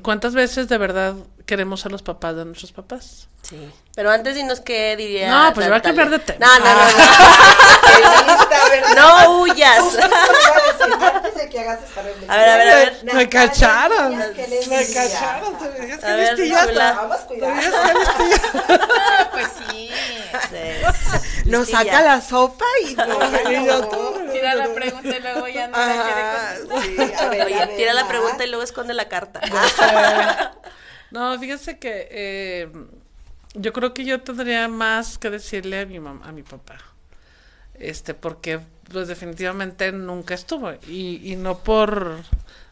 ¿Cuántas 0.03 0.35
veces 0.35 0.69
de 0.69 0.77
verdad 0.79 1.15
queremos 1.47 1.87
a 1.87 1.89
los 1.89 2.03
papás 2.03 2.37
de 2.37 2.45
nuestros 2.45 2.73
papás? 2.73 3.29
Sí. 3.43 3.71
Pero 3.95 4.11
antes 4.11 4.35
dinos 4.35 4.61
qué 4.61 4.97
diría. 4.97 5.31
No, 5.31 5.55
pues 5.55 5.71
va 5.71 5.77
a 5.77 5.83
cambiar 5.83 6.11
de 6.11 6.19
tema. 6.19 6.45
No, 6.45 6.59
no, 6.59 6.75
no. 6.75 6.81
No, 8.95 8.95
no 9.25 9.41
huyas. 9.41 9.97
a 12.29 12.37
ver, 12.37 12.39
a 12.49 12.57
ver, 12.57 12.69
a 12.69 12.75
ver. 12.77 13.01
Me 13.15 13.29
cacharon. 13.29 14.17
Me 14.19 14.33
cacharon. 14.93 15.57
A 16.03 16.13
ver, 16.15 16.37
chula. 16.37 17.09
Pues 19.33 19.49
sí. 19.71 19.91
Nos 21.47 21.71
saca 21.71 22.03
la 22.03 22.21
sopa 22.21 22.65
y 22.83 22.95
Tira 24.53 24.67
la 24.67 24.75
pregunta 24.75 25.17
y 25.17 25.21
luego 25.21 25.49
ya 25.49 25.69
no 25.69 25.79
la 25.79 26.03
quiere 26.05 26.69
contestar. 26.69 27.47
Oye, 27.47 27.77
tira 27.77 27.95
la 27.95 28.07
pregunta 28.07 28.45
y 28.45 28.49
luego 28.49 28.63
esconde 28.63 28.95
la 28.95 29.09
carta. 29.09 29.41
No, 31.11 31.39
fíjese 31.39 31.79
que 31.79 32.09
eh, 32.11 32.69
yo 33.55 33.73
creo 33.73 33.95
que 33.95 34.05
yo 34.05 34.21
tendría 34.21 34.69
más 34.69 35.19
que 35.19 35.31
decirle 35.31 35.81
a 35.81 35.87
mi 35.87 36.01
mamá, 36.01 36.27
a 36.29 36.33
mi 36.33 36.43
papá. 36.43 36.79
Este, 37.75 38.15
porque 38.15 38.61
pues 38.93 39.09
definitivamente 39.09 39.93
nunca 39.93 40.35
estuvo 40.35 40.73
y, 40.89 41.21
y 41.23 41.37
no 41.37 41.59
por 41.59 42.23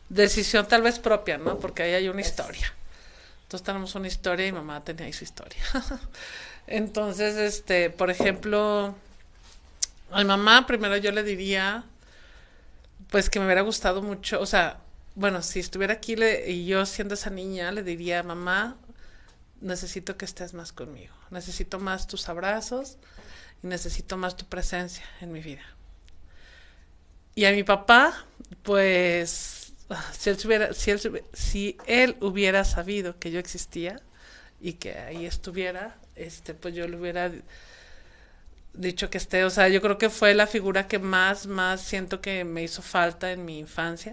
decisión 0.08 0.66
tal 0.66 0.82
vez 0.82 0.98
propia, 0.98 1.38
¿no? 1.38 1.58
Porque 1.58 1.82
ahí 1.82 1.94
hay 1.94 2.08
una 2.08 2.20
historia. 2.20 2.72
Entonces 3.42 3.64
tenemos 3.64 3.94
una 3.94 4.08
historia 4.08 4.46
y 4.46 4.52
mamá 4.52 4.82
tenía 4.82 5.06
ahí 5.06 5.12
su 5.12 5.24
historia. 5.24 5.62
Entonces, 6.66 7.36
este, 7.36 7.90
por 7.90 8.10
ejemplo, 8.10 8.94
a 10.14 10.18
mi 10.18 10.24
mamá 10.24 10.66
primero 10.66 10.96
yo 10.96 11.10
le 11.10 11.22
diría, 11.24 11.84
pues 13.10 13.28
que 13.28 13.40
me 13.40 13.46
hubiera 13.46 13.62
gustado 13.62 14.00
mucho, 14.00 14.40
o 14.40 14.46
sea, 14.46 14.80
bueno, 15.16 15.42
si 15.42 15.60
estuviera 15.60 15.94
aquí 15.94 16.14
y 16.46 16.66
yo 16.66 16.86
siendo 16.86 17.14
esa 17.14 17.30
niña, 17.30 17.72
le 17.72 17.82
diría, 17.82 18.22
mamá, 18.22 18.76
necesito 19.60 20.16
que 20.16 20.24
estés 20.24 20.54
más 20.54 20.72
conmigo, 20.72 21.14
necesito 21.30 21.78
más 21.80 22.06
tus 22.06 22.28
abrazos 22.28 22.96
y 23.62 23.66
necesito 23.66 24.16
más 24.16 24.36
tu 24.36 24.44
presencia 24.46 25.04
en 25.20 25.32
mi 25.32 25.40
vida. 25.40 25.62
Y 27.34 27.46
a 27.46 27.52
mi 27.52 27.64
papá, 27.64 28.24
pues, 28.62 29.72
si 30.16 30.30
él, 30.30 30.38
hubiera, 30.44 30.74
si, 30.74 30.92
él, 30.92 31.24
si 31.32 31.76
él 31.86 32.16
hubiera 32.20 32.64
sabido 32.64 33.18
que 33.18 33.32
yo 33.32 33.40
existía 33.40 34.00
y 34.60 34.74
que 34.74 34.96
ahí 34.96 35.26
estuviera, 35.26 35.96
este, 36.14 36.54
pues 36.54 36.74
yo 36.74 36.86
le 36.86 36.96
hubiera 36.96 37.32
dicho 38.74 39.10
que 39.10 39.18
esté, 39.18 39.44
o 39.44 39.50
sea, 39.50 39.68
yo 39.68 39.80
creo 39.80 39.98
que 39.98 40.10
fue 40.10 40.34
la 40.34 40.46
figura 40.46 40.86
que 40.88 40.98
más, 40.98 41.46
más 41.46 41.80
siento 41.80 42.20
que 42.20 42.44
me 42.44 42.62
hizo 42.62 42.82
falta 42.82 43.32
en 43.32 43.44
mi 43.44 43.58
infancia, 43.58 44.12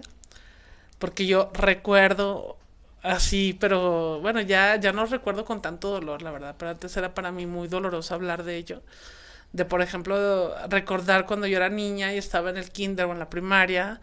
porque 0.98 1.26
yo 1.26 1.50
recuerdo 1.54 2.56
así, 3.02 3.56
pero 3.58 4.20
bueno, 4.20 4.40
ya, 4.40 4.76
ya 4.76 4.92
no 4.92 5.06
recuerdo 5.06 5.44
con 5.44 5.60
tanto 5.62 5.90
dolor, 5.90 6.22
la 6.22 6.30
verdad, 6.30 6.54
pero 6.58 6.70
antes 6.70 6.96
era 6.96 7.14
para 7.14 7.32
mí 7.32 7.46
muy 7.46 7.68
doloroso 7.68 8.14
hablar 8.14 8.44
de 8.44 8.56
ello, 8.56 8.82
de 9.52 9.64
por 9.64 9.82
ejemplo 9.82 10.54
recordar 10.68 11.26
cuando 11.26 11.46
yo 11.46 11.56
era 11.56 11.68
niña 11.68 12.14
y 12.14 12.18
estaba 12.18 12.50
en 12.50 12.56
el 12.56 12.70
kinder 12.70 13.06
o 13.06 13.12
en 13.12 13.18
la 13.18 13.30
primaria, 13.30 14.00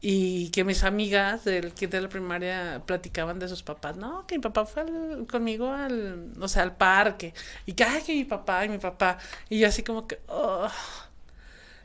y 0.00 0.50
que 0.50 0.62
mis 0.64 0.84
amigas 0.84 1.44
del 1.44 1.72
kit 1.72 1.90
de 1.90 2.00
la 2.00 2.08
primaria 2.08 2.82
platicaban 2.86 3.38
de 3.38 3.48
sus 3.48 3.62
papás, 3.62 3.96
no, 3.96 4.26
que 4.26 4.36
mi 4.36 4.42
papá 4.42 4.64
fue 4.64 4.84
conmigo 5.28 5.72
al, 5.72 6.32
o 6.40 6.46
sea, 6.46 6.62
al 6.62 6.76
parque, 6.76 7.34
y 7.66 7.72
que, 7.72 7.84
ay, 7.84 8.02
que 8.02 8.14
mi 8.14 8.24
papá, 8.24 8.64
y 8.64 8.68
mi 8.68 8.78
papá, 8.78 9.18
y 9.48 9.58
yo 9.58 9.68
así 9.68 9.82
como 9.82 10.06
que, 10.06 10.20
oh, 10.28 10.68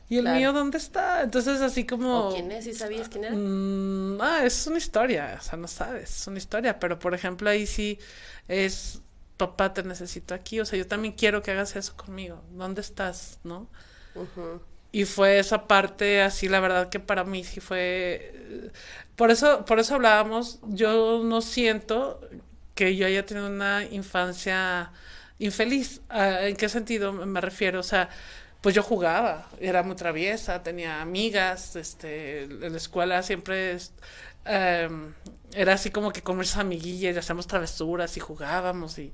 ¿y 0.08 0.18
el 0.18 0.28
mío 0.28 0.52
dónde 0.52 0.78
está? 0.78 1.22
Entonces 1.22 1.60
así 1.60 1.84
como... 1.84 2.30
¿Quién 2.32 2.52
es? 2.52 2.66
¿Y 2.68 2.74
sabías 2.74 3.08
quién 3.08 3.24
era? 3.24 3.34
Mm, 3.34 4.20
ah, 4.20 4.44
es 4.44 4.64
una 4.68 4.78
historia, 4.78 5.36
o 5.40 5.42
sea, 5.42 5.58
no 5.58 5.66
sabes, 5.66 6.20
es 6.20 6.26
una 6.28 6.38
historia, 6.38 6.78
pero 6.78 7.00
por 7.00 7.14
ejemplo 7.14 7.50
ahí 7.50 7.66
sí 7.66 7.98
es, 8.46 9.00
papá, 9.36 9.74
te 9.74 9.82
necesito 9.82 10.34
aquí, 10.34 10.60
o 10.60 10.64
sea, 10.64 10.78
yo 10.78 10.86
también 10.86 11.14
quiero 11.14 11.42
que 11.42 11.50
hagas 11.50 11.74
eso 11.74 11.96
conmigo, 11.96 12.44
¿dónde 12.52 12.80
estás? 12.80 13.40
¿No? 13.42 13.68
Y 14.94 15.06
fue 15.06 15.40
esa 15.40 15.66
parte 15.66 16.22
así 16.22 16.48
la 16.48 16.60
verdad 16.60 16.88
que 16.88 17.00
para 17.00 17.24
mí 17.24 17.42
sí 17.42 17.58
fue 17.58 18.70
por 19.16 19.32
eso 19.32 19.64
por 19.64 19.80
eso 19.80 19.96
hablábamos 19.96 20.60
yo 20.68 21.20
no 21.24 21.40
siento 21.40 22.20
que 22.76 22.94
yo 22.94 23.04
haya 23.04 23.26
tenido 23.26 23.48
una 23.48 23.84
infancia 23.84 24.92
infeliz. 25.40 26.00
Ah, 26.08 26.42
en 26.42 26.54
qué 26.54 26.68
sentido 26.68 27.12
me 27.12 27.40
refiero 27.40 27.80
o 27.80 27.82
sea 27.82 28.08
pues 28.60 28.72
yo 28.72 28.84
jugaba 28.84 29.48
era 29.58 29.82
muy 29.82 29.96
traviesa 29.96 30.62
tenía 30.62 31.02
amigas 31.02 31.74
este 31.74 32.44
en 32.44 32.70
la 32.70 32.78
escuela 32.78 33.24
siempre 33.24 33.76
em, 34.44 35.12
era 35.54 35.72
así 35.72 35.90
como 35.90 36.12
que 36.12 36.22
con 36.22 36.38
mis 36.38 36.56
amiguillas 36.56 37.16
hacíamos 37.16 37.48
travesuras 37.48 38.16
y 38.16 38.20
jugábamos 38.20 38.96
y 39.00 39.12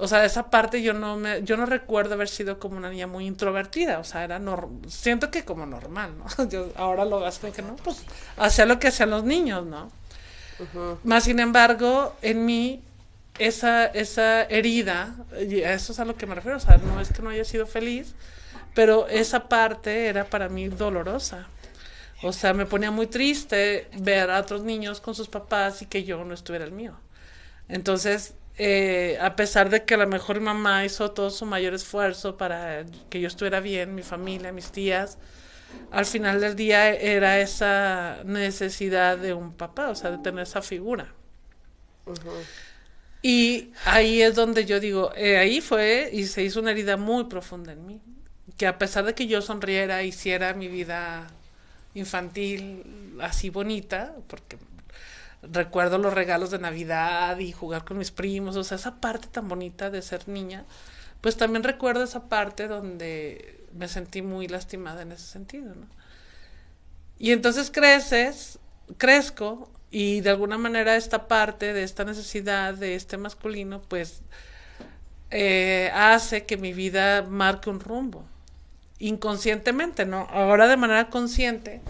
o 0.00 0.06
sea, 0.06 0.24
esa 0.24 0.48
parte 0.48 0.80
yo 0.80 0.94
no 0.94 1.16
me, 1.16 1.42
yo 1.42 1.56
no 1.56 1.66
recuerdo 1.66 2.14
haber 2.14 2.28
sido 2.28 2.60
como 2.60 2.76
una 2.76 2.88
niña 2.88 3.08
muy 3.08 3.26
introvertida, 3.26 3.98
o 3.98 4.04
sea, 4.04 4.22
era 4.22 4.40
siento 4.86 5.30
que 5.32 5.44
como 5.44 5.66
normal, 5.66 6.12
¿no? 6.16 6.48
Yo 6.48 6.68
ahora 6.76 7.04
lo 7.04 7.18
gasto 7.18 7.50
que 7.52 7.62
no, 7.62 7.74
pues 7.76 8.04
hacía 8.36 8.64
lo 8.64 8.78
que 8.78 8.88
hacían 8.88 9.10
los 9.10 9.24
niños, 9.24 9.66
¿no? 9.66 9.90
Más 11.02 11.24
sin 11.24 11.40
embargo, 11.40 12.16
en 12.22 12.46
mí 12.46 12.82
esa 13.38 13.86
esa 13.86 14.42
herida, 14.42 15.16
y 15.48 15.62
a 15.62 15.72
eso 15.74 15.92
es 15.92 15.98
a 15.98 16.04
lo 16.04 16.16
que 16.16 16.26
me 16.26 16.34
refiero, 16.36 16.56
o 16.56 16.60
sea, 16.60 16.78
no 16.78 17.00
es 17.00 17.12
que 17.12 17.22
no 17.22 17.30
haya 17.30 17.44
sido 17.44 17.66
feliz, 17.66 18.14
pero 18.74 19.08
esa 19.08 19.48
parte 19.48 20.06
era 20.06 20.24
para 20.24 20.48
mí 20.48 20.68
dolorosa. 20.68 21.48
O 22.22 22.32
sea, 22.32 22.52
me 22.52 22.66
ponía 22.66 22.90
muy 22.90 23.06
triste 23.06 23.88
ver 23.98 24.30
a 24.30 24.40
otros 24.40 24.62
niños 24.62 25.00
con 25.00 25.14
sus 25.14 25.28
papás 25.28 25.82
y 25.82 25.86
que 25.86 26.02
yo 26.04 26.24
no 26.24 26.34
estuviera 26.34 26.64
el 26.64 26.72
mío. 26.72 26.94
Entonces, 27.68 28.34
eh, 28.58 29.18
a 29.20 29.36
pesar 29.36 29.70
de 29.70 29.84
que 29.84 29.94
a 29.94 29.98
lo 29.98 30.06
mejor 30.08 30.40
mi 30.40 30.46
mamá 30.46 30.84
hizo 30.84 31.12
todo 31.12 31.30
su 31.30 31.46
mayor 31.46 31.74
esfuerzo 31.74 32.36
para 32.36 32.84
que 33.10 33.20
yo 33.20 33.28
estuviera 33.28 33.60
bien, 33.60 33.94
mi 33.94 34.02
familia, 34.02 34.52
mis 34.52 34.72
tías, 34.72 35.18
al 35.90 36.06
final 36.06 36.40
del 36.40 36.56
día 36.56 36.90
era 36.90 37.40
esa 37.40 38.18
necesidad 38.24 39.18
de 39.18 39.34
un 39.34 39.52
papá, 39.54 39.90
o 39.90 39.94
sea, 39.94 40.10
de 40.10 40.18
tener 40.18 40.42
esa 40.42 40.62
figura. 40.62 41.14
Y 43.22 43.72
ahí 43.84 44.22
es 44.22 44.34
donde 44.34 44.64
yo 44.64 44.80
digo, 44.80 45.12
eh, 45.16 45.38
ahí 45.38 45.60
fue 45.60 46.10
y 46.12 46.24
se 46.26 46.42
hizo 46.42 46.60
una 46.60 46.70
herida 46.70 46.96
muy 46.96 47.24
profunda 47.24 47.72
en 47.72 47.86
mí, 47.86 48.00
que 48.56 48.66
a 48.66 48.78
pesar 48.78 49.04
de 49.04 49.14
que 49.14 49.26
yo 49.26 49.42
sonriera, 49.42 50.02
hiciera 50.02 50.54
mi 50.54 50.68
vida 50.68 51.26
infantil 51.94 53.18
así 53.20 53.50
bonita, 53.50 54.14
porque 54.28 54.58
recuerdo 55.42 55.98
los 55.98 56.12
regalos 56.12 56.50
de 56.50 56.58
Navidad 56.58 57.38
y 57.38 57.52
jugar 57.52 57.84
con 57.84 57.98
mis 57.98 58.10
primos, 58.10 58.56
o 58.56 58.64
sea, 58.64 58.76
esa 58.76 59.00
parte 59.00 59.28
tan 59.28 59.48
bonita 59.48 59.90
de 59.90 60.02
ser 60.02 60.28
niña, 60.28 60.64
pues 61.20 61.36
también 61.36 61.62
recuerdo 61.62 62.04
esa 62.04 62.28
parte 62.28 62.68
donde 62.68 63.64
me 63.76 63.88
sentí 63.88 64.22
muy 64.22 64.48
lastimada 64.48 65.02
en 65.02 65.12
ese 65.12 65.26
sentido. 65.26 65.74
Y 67.18 67.32
entonces 67.32 67.70
creces, 67.70 68.58
crezco 68.96 69.70
y 69.90 70.20
de 70.20 70.30
alguna 70.30 70.58
manera 70.58 70.96
esta 70.96 71.28
parte 71.28 71.72
de 71.72 71.82
esta 71.82 72.04
necesidad 72.04 72.74
de 72.74 72.94
este 72.94 73.16
masculino, 73.16 73.80
pues 73.82 74.22
eh, 75.30 75.90
hace 75.94 76.44
que 76.44 76.56
mi 76.56 76.72
vida 76.72 77.22
marque 77.22 77.70
un 77.70 77.80
rumbo, 77.80 78.24
inconscientemente, 78.98 80.06
¿no? 80.06 80.28
Ahora 80.30 80.68
de 80.68 80.76
manera 80.76 81.08
consciente, 81.08 81.80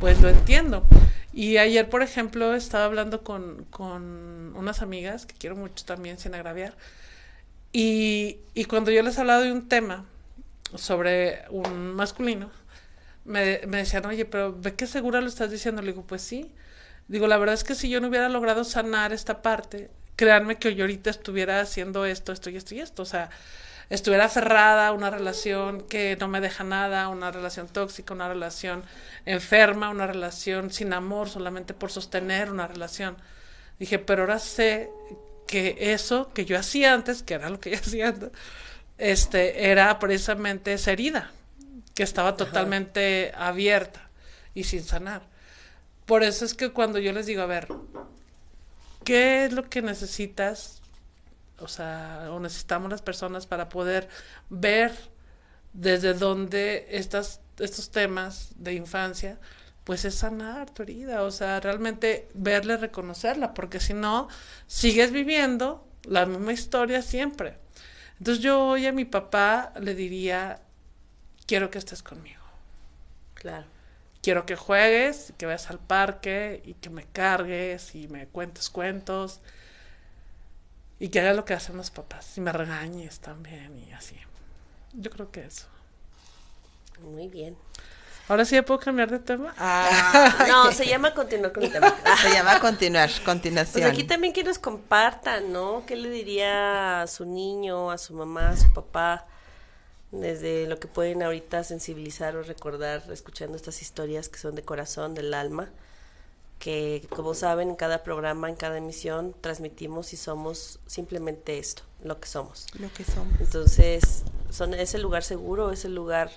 pues 0.00 0.20
lo 0.20 0.28
entiendo. 0.28 0.84
Y 1.36 1.58
ayer, 1.58 1.90
por 1.90 2.02
ejemplo, 2.02 2.54
estaba 2.54 2.86
hablando 2.86 3.22
con, 3.22 3.66
con 3.68 4.56
unas 4.56 4.80
amigas 4.80 5.26
que 5.26 5.34
quiero 5.34 5.54
mucho 5.54 5.84
también, 5.84 6.18
sin 6.18 6.34
agraviar. 6.34 6.74
Y, 7.74 8.38
y 8.54 8.64
cuando 8.64 8.90
yo 8.90 9.02
les 9.02 9.18
hablaba 9.18 9.42
de 9.42 9.52
un 9.52 9.68
tema 9.68 10.06
sobre 10.74 11.42
un 11.50 11.92
masculino, 11.92 12.50
me, 13.26 13.60
me 13.68 13.76
decían, 13.76 14.06
oye, 14.06 14.24
pero 14.24 14.56
¿ve 14.58 14.76
qué 14.76 14.86
segura 14.86 15.20
lo 15.20 15.28
estás 15.28 15.50
diciendo? 15.50 15.82
Le 15.82 15.88
digo, 15.88 16.04
pues 16.06 16.22
sí. 16.22 16.50
Digo, 17.06 17.26
la 17.26 17.36
verdad 17.36 17.54
es 17.54 17.64
que 17.64 17.74
si 17.74 17.90
yo 17.90 18.00
no 18.00 18.08
hubiera 18.08 18.30
logrado 18.30 18.64
sanar 18.64 19.12
esta 19.12 19.42
parte, 19.42 19.90
créanme 20.16 20.56
que 20.56 20.74
yo 20.74 20.84
ahorita 20.84 21.10
estuviera 21.10 21.60
haciendo 21.60 22.06
esto, 22.06 22.32
esto 22.32 22.48
y 22.48 22.56
esto 22.56 22.74
y 22.74 22.80
esto, 22.80 23.02
o 23.02 23.06
sea, 23.06 23.28
estuviera 23.90 24.24
aferrada 24.26 24.88
a 24.88 24.92
una 24.92 25.10
relación 25.10 25.82
que 25.82 26.16
no 26.18 26.28
me 26.28 26.40
deja 26.40 26.64
nada, 26.64 27.08
una 27.08 27.30
relación 27.30 27.68
tóxica, 27.68 28.14
una 28.14 28.28
relación 28.28 28.84
enferma, 29.24 29.90
una 29.90 30.06
relación 30.06 30.72
sin 30.72 30.92
amor, 30.92 31.28
solamente 31.28 31.74
por 31.74 31.90
sostener 31.90 32.50
una 32.50 32.66
relación. 32.66 33.16
Dije, 33.78 33.98
pero 33.98 34.22
ahora 34.22 34.38
sé 34.38 34.90
que 35.46 35.76
eso 35.92 36.32
que 36.32 36.44
yo 36.44 36.58
hacía 36.58 36.94
antes, 36.94 37.22
que 37.22 37.34
era 37.34 37.50
lo 37.50 37.60
que 37.60 37.70
yo 37.70 37.76
hacía 37.80 38.08
antes, 38.08 38.30
este, 38.98 39.70
era 39.70 39.98
precisamente 39.98 40.72
esa 40.72 40.92
herida, 40.92 41.30
que 41.94 42.02
estaba 42.02 42.36
totalmente 42.36 43.32
abierta 43.36 44.10
y 44.54 44.64
sin 44.64 44.82
sanar. 44.82 45.22
Por 46.06 46.22
eso 46.22 46.44
es 46.44 46.54
que 46.54 46.70
cuando 46.70 46.98
yo 46.98 47.12
les 47.12 47.26
digo, 47.26 47.42
a 47.42 47.46
ver, 47.46 47.68
¿qué 49.04 49.44
es 49.44 49.52
lo 49.52 49.68
que 49.68 49.82
necesitas? 49.82 50.82
O 51.58 51.68
sea, 51.68 52.28
o 52.30 52.40
necesitamos 52.40 52.90
las 52.90 53.02
personas 53.02 53.46
para 53.46 53.68
poder 53.68 54.08
ver 54.50 54.92
desde 55.72 56.14
dónde 56.14 56.86
estas, 56.90 57.40
estos 57.58 57.90
temas 57.90 58.50
de 58.56 58.74
infancia, 58.74 59.38
pues 59.84 60.04
es 60.04 60.16
sanar 60.16 60.70
tu 60.70 60.82
herida, 60.82 61.22
o 61.22 61.30
sea, 61.30 61.60
realmente 61.60 62.28
verla, 62.34 62.76
reconocerla, 62.76 63.54
porque 63.54 63.78
si 63.78 63.94
no, 63.94 64.28
sigues 64.66 65.12
viviendo 65.12 65.86
la 66.04 66.26
misma 66.26 66.52
historia 66.52 67.02
siempre. 67.02 67.58
Entonces 68.18 68.42
yo 68.42 68.68
hoy 68.68 68.86
a 68.86 68.92
mi 68.92 69.04
papá 69.04 69.72
le 69.80 69.94
diría, 69.94 70.60
quiero 71.46 71.70
que 71.70 71.78
estés 71.78 72.02
conmigo. 72.02 72.42
Claro. 73.34 73.66
Quiero 74.22 74.44
que 74.44 74.56
juegues, 74.56 75.32
que 75.38 75.46
vayas 75.46 75.70
al 75.70 75.78
parque 75.78 76.62
y 76.64 76.74
que 76.74 76.90
me 76.90 77.04
cargues 77.04 77.94
y 77.94 78.08
me 78.08 78.26
cuentes 78.26 78.70
cuentos 78.70 79.40
y 80.98 81.08
que 81.08 81.20
hagas 81.20 81.36
lo 81.36 81.44
que 81.44 81.54
hacen 81.54 81.76
los 81.76 81.90
papás 81.90 82.36
y 82.38 82.40
me 82.40 82.52
regañes 82.52 83.20
también 83.20 83.78
y 83.78 83.92
así. 83.92 84.16
Yo 84.92 85.10
creo 85.10 85.30
que 85.30 85.44
eso. 85.44 85.66
Muy 87.00 87.28
bien. 87.28 87.56
Ahora 88.28 88.44
sí 88.44 88.56
ya 88.56 88.64
puedo 88.64 88.80
cambiar 88.80 89.08
de 89.10 89.20
tema. 89.20 89.54
Ah, 89.56 90.46
No, 90.48 90.72
se 90.72 90.84
llama 90.86 91.14
continuar 91.14 91.52
con 91.52 91.62
el 91.62 91.70
tema. 91.70 91.94
se 92.22 92.30
llama 92.30 92.58
continuar, 92.58 93.08
Pues 93.08 93.20
continuación. 93.20 93.88
aquí 93.88 94.02
también 94.04 94.32
que 94.32 94.42
nos 94.42 94.58
compartan, 94.58 95.52
¿no? 95.52 95.84
¿Qué 95.86 95.94
le 95.94 96.10
diría 96.10 97.02
a 97.02 97.06
su 97.06 97.24
niño, 97.24 97.90
a 97.90 97.98
su 97.98 98.14
mamá, 98.14 98.48
a 98.50 98.56
su 98.56 98.72
papá? 98.72 99.26
Desde 100.10 100.66
lo 100.66 100.78
que 100.80 100.88
pueden 100.88 101.22
ahorita 101.22 101.62
sensibilizar 101.62 102.34
o 102.36 102.42
recordar 102.42 103.02
escuchando 103.12 103.56
estas 103.56 103.80
historias 103.82 104.28
que 104.28 104.38
son 104.38 104.54
de 104.54 104.62
corazón, 104.62 105.14
del 105.14 105.32
alma, 105.34 105.68
que 106.58 107.06
como 107.10 107.34
saben 107.34 107.70
en 107.70 107.76
cada 107.76 108.02
programa, 108.02 108.48
en 108.48 108.56
cada 108.56 108.78
emisión, 108.78 109.34
transmitimos 109.40 110.12
y 110.12 110.16
somos 110.16 110.78
simplemente 110.86 111.58
esto, 111.58 111.82
lo 112.02 112.18
que 112.18 112.28
somos. 112.28 112.66
Lo 112.78 112.92
que 112.92 113.04
somos. 113.04 113.40
Entonces, 113.40 114.24
son, 114.50 114.74
es 114.74 114.94
el 114.94 115.02
lugar 115.02 115.22
seguro, 115.22 115.70
es 115.70 115.84
el 115.84 115.94
lugar 115.94 116.30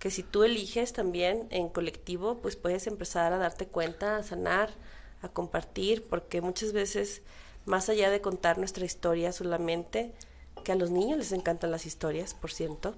que 0.00 0.10
si 0.10 0.22
tú 0.22 0.44
eliges 0.44 0.92
también 0.92 1.46
en 1.50 1.68
colectivo, 1.68 2.38
pues 2.42 2.56
puedes 2.56 2.86
empezar 2.86 3.32
a 3.32 3.38
darte 3.38 3.66
cuenta, 3.66 4.16
a 4.16 4.22
sanar, 4.22 4.70
a 5.22 5.28
compartir, 5.28 6.04
porque 6.04 6.40
muchas 6.40 6.72
veces, 6.72 7.22
más 7.64 7.88
allá 7.88 8.10
de 8.10 8.20
contar 8.20 8.58
nuestra 8.58 8.84
historia 8.84 9.32
solamente, 9.32 10.12
que 10.62 10.72
a 10.72 10.74
los 10.74 10.90
niños 10.90 11.18
les 11.18 11.32
encantan 11.32 11.70
las 11.70 11.86
historias, 11.86 12.34
por 12.34 12.52
cierto, 12.52 12.94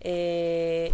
eh, 0.00 0.92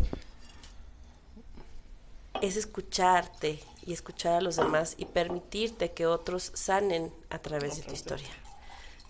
es 2.41 2.57
escucharte 2.57 3.61
y 3.85 3.93
escuchar 3.93 4.35
a 4.35 4.41
los 4.41 4.57
demás 4.57 4.95
y 4.97 5.07
permitirte 5.07 5.93
que 5.93 6.07
otros 6.07 6.53
sanen 6.55 7.13
a 7.31 7.39
través 7.39 7.77
de 7.77 7.83
tu 7.83 7.93
historia. 7.93 8.31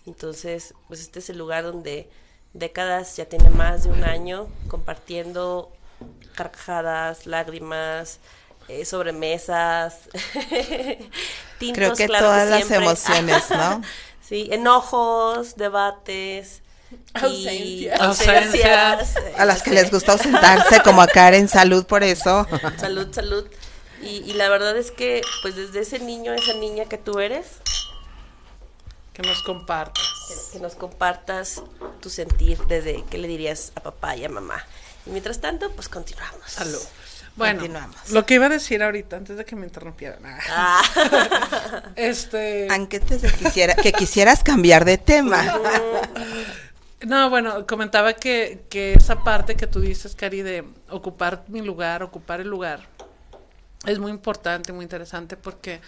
Entonces, 0.05 0.73
pues 0.87 0.99
este 0.99 1.19
es 1.19 1.29
el 1.29 1.37
lugar 1.37 1.63
donde 1.63 2.09
décadas 2.53 3.15
ya 3.15 3.25
tiene 3.25 3.49
más 3.49 3.83
de 3.83 3.89
un 3.89 4.03
año 4.03 4.47
compartiendo 4.67 5.71
carcajadas, 6.35 7.25
lágrimas, 7.25 8.19
eh, 8.67 8.85
sobremesas, 8.85 9.99
tintos, 11.59 11.75
Creo 11.75 11.93
que 11.95 12.07
claro 12.07 12.27
todas 12.27 12.49
las 12.49 12.71
emociones, 12.71 13.49
¿no? 13.49 13.81
sí, 14.21 14.49
enojos, 14.51 15.55
debates. 15.55 16.61
y 17.23 17.87
Ausencias. 17.89 18.01
ausencias, 18.01 19.15
A 19.37 19.45
las 19.45 19.63
que 19.63 19.71
les 19.71 19.91
gusta 19.91 20.13
ausentarse, 20.13 20.81
como 20.81 21.01
a 21.01 21.07
Karen, 21.07 21.47
salud 21.47 21.85
por 21.85 22.03
eso. 22.03 22.47
Salud, 22.77 23.07
salud. 23.11 23.45
Y, 24.03 24.23
y 24.29 24.33
la 24.33 24.49
verdad 24.49 24.75
es 24.77 24.91
que, 24.91 25.21
pues 25.41 25.55
desde 25.55 25.79
ese 25.81 25.99
niño, 25.99 26.33
esa 26.33 26.53
niña 26.53 26.85
que 26.85 26.97
tú 26.97 27.19
eres, 27.19 27.47
Que 29.13 29.21
nos 29.21 29.41
compartas. 29.43 30.03
que, 30.27 30.57
que 30.57 30.59
nos 30.63 30.75
compartas 30.75 31.61
tu 32.01 32.09
sentir 32.09 32.57
desde 32.67 33.03
qué 33.09 33.17
le 33.17 33.27
dirías 33.27 33.71
a 33.75 33.81
papá 33.81 34.15
y 34.15 34.25
a 34.25 34.29
mamá. 34.29 34.63
Y 35.05 35.09
mientras 35.11 35.39
tanto, 35.39 35.71
pues 35.71 35.87
continuamos. 35.89 36.41
Salud. 36.47 36.79
Bueno, 37.35 37.61
Continuamos. 37.61 38.11
lo 38.11 38.25
que 38.27 38.35
iba 38.35 38.45
a 38.45 38.49
decir 38.49 38.83
ahorita, 38.83 39.15
antes 39.17 39.35
de 39.37 39.43
que 39.43 39.55
me 39.55 39.65
interrumpieran. 39.65 40.19
Ah. 40.51 40.83
Este. 41.95 42.67
Aunque 42.69 42.99
te 42.99 43.17
se 43.17 43.31
quisiera, 43.33 43.73
que 43.75 43.91
quisieras 43.91 44.43
cambiar 44.43 44.85
de 44.85 44.99
tema. 44.99 45.43
No, 47.05 47.29
bueno, 47.29 47.65
comentaba 47.67 48.13
que, 48.13 48.63
que 48.69 48.93
esa 48.93 49.23
parte 49.23 49.55
que 49.55 49.67
tú 49.67 49.81
dices, 49.81 50.15
Cari, 50.15 50.41
de 50.41 50.63
ocupar 50.89 51.43
mi 51.47 51.61
lugar, 51.61 52.01
ocupar 52.03 52.39
el 52.39 52.47
lugar, 52.47 52.87
es 53.85 53.99
muy 53.99 54.11
importante, 54.11 54.71
muy 54.73 54.83
interesante, 54.83 55.37
porque 55.37 55.81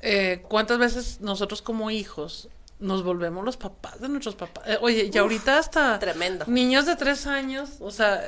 eh, 0.00 0.42
cuántas 0.48 0.78
veces 0.78 1.20
nosotros 1.20 1.62
como 1.62 1.90
hijos 1.90 2.48
nos 2.78 3.02
volvemos 3.02 3.44
los 3.44 3.56
papás 3.56 4.00
de 4.00 4.08
nuestros 4.08 4.34
papás. 4.34 4.64
Eh, 4.66 4.78
oye, 4.80 5.10
y 5.12 5.18
ahorita 5.18 5.58
hasta 5.58 5.98
tremendo. 5.98 6.44
niños 6.48 6.84
de 6.86 6.94
tres 6.96 7.26
años, 7.26 7.70
o 7.80 7.90
sea, 7.90 8.22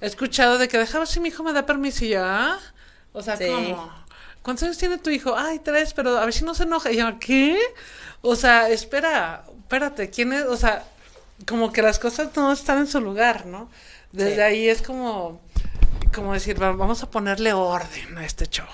he 0.00 0.06
escuchado 0.06 0.58
de 0.58 0.68
que 0.68 0.78
déjame 0.78 1.06
si 1.06 1.18
mi 1.20 1.28
hijo 1.28 1.42
me 1.42 1.52
da 1.52 1.64
permiso 1.66 2.04
y 2.04 2.10
yo, 2.10 2.24
¿ah? 2.24 2.58
O 3.12 3.22
sea, 3.22 3.36
Sí. 3.36 3.46
¿cómo? 3.46 3.90
¿Cuántos 4.42 4.64
años 4.64 4.78
tiene 4.78 4.98
tu 4.98 5.10
hijo? 5.10 5.34
Ay, 5.36 5.58
tres, 5.58 5.92
pero 5.94 6.16
a 6.18 6.24
ver 6.24 6.32
si 6.32 6.44
no 6.44 6.54
se 6.54 6.62
enoja. 6.62 6.90
Y 6.92 6.96
yo, 6.96 7.18
¿qué? 7.18 7.58
O 8.22 8.36
sea, 8.36 8.68
espera, 8.70 9.44
espérate, 9.58 10.08
¿quién 10.10 10.32
es? 10.32 10.44
O 10.44 10.56
sea, 10.56 10.84
como 11.46 11.72
que 11.72 11.82
las 11.82 11.98
cosas 11.98 12.28
no 12.36 12.52
están 12.52 12.78
en 12.78 12.86
su 12.86 13.00
lugar, 13.00 13.46
¿no? 13.46 13.70
Desde 14.12 14.34
Sí. 14.36 14.40
ahí 14.40 14.68
es 14.68 14.82
como, 14.82 15.40
como 16.10 16.32
decir, 16.32 16.60
va- 16.62 16.72
vamos 16.72 17.02
a 17.02 17.10
ponerle 17.10 17.52
orden 17.52 18.18
a 18.18 18.24
este 18.24 18.46
show. 18.46 18.66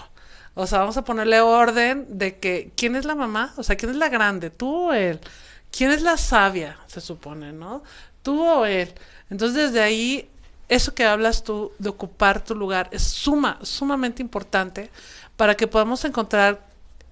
O 0.54 0.66
sea, 0.66 0.78
vamos 0.80 0.96
a 0.96 1.04
ponerle 1.04 1.40
orden 1.40 2.06
de 2.18 2.38
que, 2.38 2.70
¿quién 2.76 2.96
es 2.96 3.04
la 3.04 3.14
mamá? 3.14 3.52
O 3.56 3.62
sea, 3.62 3.76
¿quién 3.76 3.90
es 3.90 3.96
la 3.96 4.08
grande? 4.08 4.50
¿Tú 4.50 4.88
o 4.88 4.92
él? 4.92 5.20
¿Quién 5.70 5.90
es 5.90 6.00
la 6.02 6.16
sabia? 6.16 6.78
Se 6.86 7.00
supone, 7.00 7.52
¿no? 7.52 7.82
¿Tú 8.22 8.42
o 8.42 8.64
él? 8.64 8.94
Entonces, 9.28 9.56
desde 9.72 9.82
ahí, 9.82 10.30
eso 10.68 10.94
que 10.94 11.04
hablas 11.04 11.44
tú 11.44 11.72
de 11.78 11.90
ocupar 11.90 12.42
tu 12.42 12.54
lugar 12.54 12.88
es 12.90 13.02
suma, 13.02 13.58
sumamente 13.62 14.22
importante 14.22 14.90
para 15.36 15.54
que 15.56 15.66
podamos 15.66 16.04
encontrar 16.04 16.64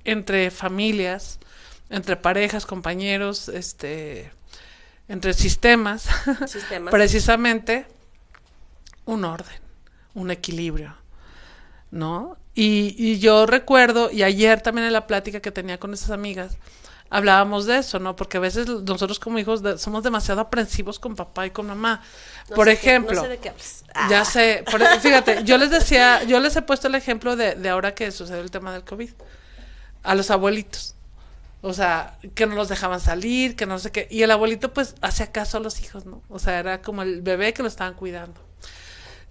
entre 0.04 0.50
familias, 0.50 1.38
entre 1.90 2.16
parejas, 2.16 2.64
compañeros, 2.66 3.48
este, 3.50 4.32
entre 5.08 5.34
sistemas, 5.34 6.06
Sistemas. 6.46 6.90
precisamente 6.90 7.86
un 9.04 9.24
orden, 9.24 9.54
un 10.14 10.30
equilibrio, 10.30 10.94
¿no? 11.90 12.36
Y, 12.54 12.94
y 12.98 13.18
yo 13.18 13.46
recuerdo, 13.46 14.10
y 14.10 14.22
ayer 14.22 14.60
también 14.60 14.86
en 14.86 14.92
la 14.92 15.06
plática 15.06 15.40
que 15.40 15.50
tenía 15.50 15.78
con 15.78 15.92
esas 15.92 16.10
amigas, 16.10 16.56
hablábamos 17.10 17.66
de 17.66 17.78
eso, 17.78 17.98
¿no? 17.98 18.16
Porque 18.16 18.36
a 18.36 18.40
veces 18.40 18.66
nosotros 18.68 19.18
como 19.18 19.38
hijos 19.38 19.62
de- 19.62 19.78
somos 19.78 20.02
demasiado 20.02 20.40
aprensivos 20.40 20.98
con 20.98 21.14
papá 21.16 21.46
y 21.46 21.50
con 21.50 21.66
mamá. 21.66 22.02
No 22.48 22.56
Por 22.56 22.68
ejemplo, 22.68 23.14
no 23.16 23.22
sé 23.22 23.28
de 23.28 23.38
qué 23.38 23.48
hablas. 23.50 23.84
Ah, 23.94 24.08
ya 24.10 24.24
sé, 24.24 24.64
por- 24.70 24.82
e, 24.82 25.00
fíjate, 25.00 25.42
yo 25.44 25.58
les 25.58 25.70
decía, 25.70 26.22
yo 26.24 26.40
les 26.40 26.54
he 26.56 26.62
puesto 26.62 26.88
el 26.88 26.94
ejemplo 26.94 27.36
de, 27.36 27.54
de 27.54 27.68
ahora 27.68 27.94
que 27.94 28.10
sucedió 28.10 28.40
el 28.42 28.50
tema 28.50 28.72
del 28.72 28.84
COVID, 28.84 29.10
a 30.02 30.14
los 30.14 30.30
abuelitos. 30.30 30.94
O 31.62 31.72
sea, 31.72 32.18
que 32.34 32.46
no 32.46 32.56
los 32.56 32.68
dejaban 32.68 33.00
salir, 33.00 33.56
que 33.56 33.64
no 33.64 33.78
sé 33.78 33.90
qué. 33.90 34.06
Y 34.10 34.22
el 34.22 34.30
abuelito, 34.30 34.72
pues, 34.74 34.96
hacía 35.00 35.32
caso 35.32 35.56
a 35.56 35.60
los 35.60 35.80
hijos, 35.80 36.04
¿no? 36.04 36.22
O 36.28 36.38
sea, 36.38 36.58
era 36.58 36.82
como 36.82 37.00
el 37.02 37.22
bebé 37.22 37.54
que 37.54 37.62
lo 37.62 37.68
estaban 37.68 37.94
cuidando. 37.94 38.38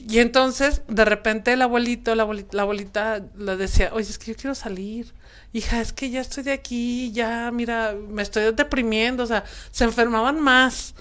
Y 0.05 0.19
entonces, 0.19 0.81
de 0.87 1.05
repente, 1.05 1.53
el 1.53 1.61
abuelito, 1.61 2.13
la 2.15 2.23
abuelita, 2.23 2.55
la 2.55 2.63
abuelita 2.63 3.21
le 3.37 3.55
decía, 3.55 3.89
oye, 3.93 4.09
es 4.09 4.17
que 4.17 4.31
yo 4.33 4.37
quiero 4.37 4.55
salir. 4.55 5.13
Hija, 5.53 5.79
es 5.79 5.93
que 5.93 6.09
ya 6.09 6.19
estoy 6.19 6.43
de 6.43 6.51
aquí, 6.51 7.11
ya, 7.13 7.51
mira, 7.51 7.95
me 8.09 8.21
estoy 8.21 8.51
deprimiendo. 8.53 9.23
O 9.23 9.27
sea, 9.27 9.45
se 9.71 9.85
enfermaban 9.85 10.41
más. 10.41 10.93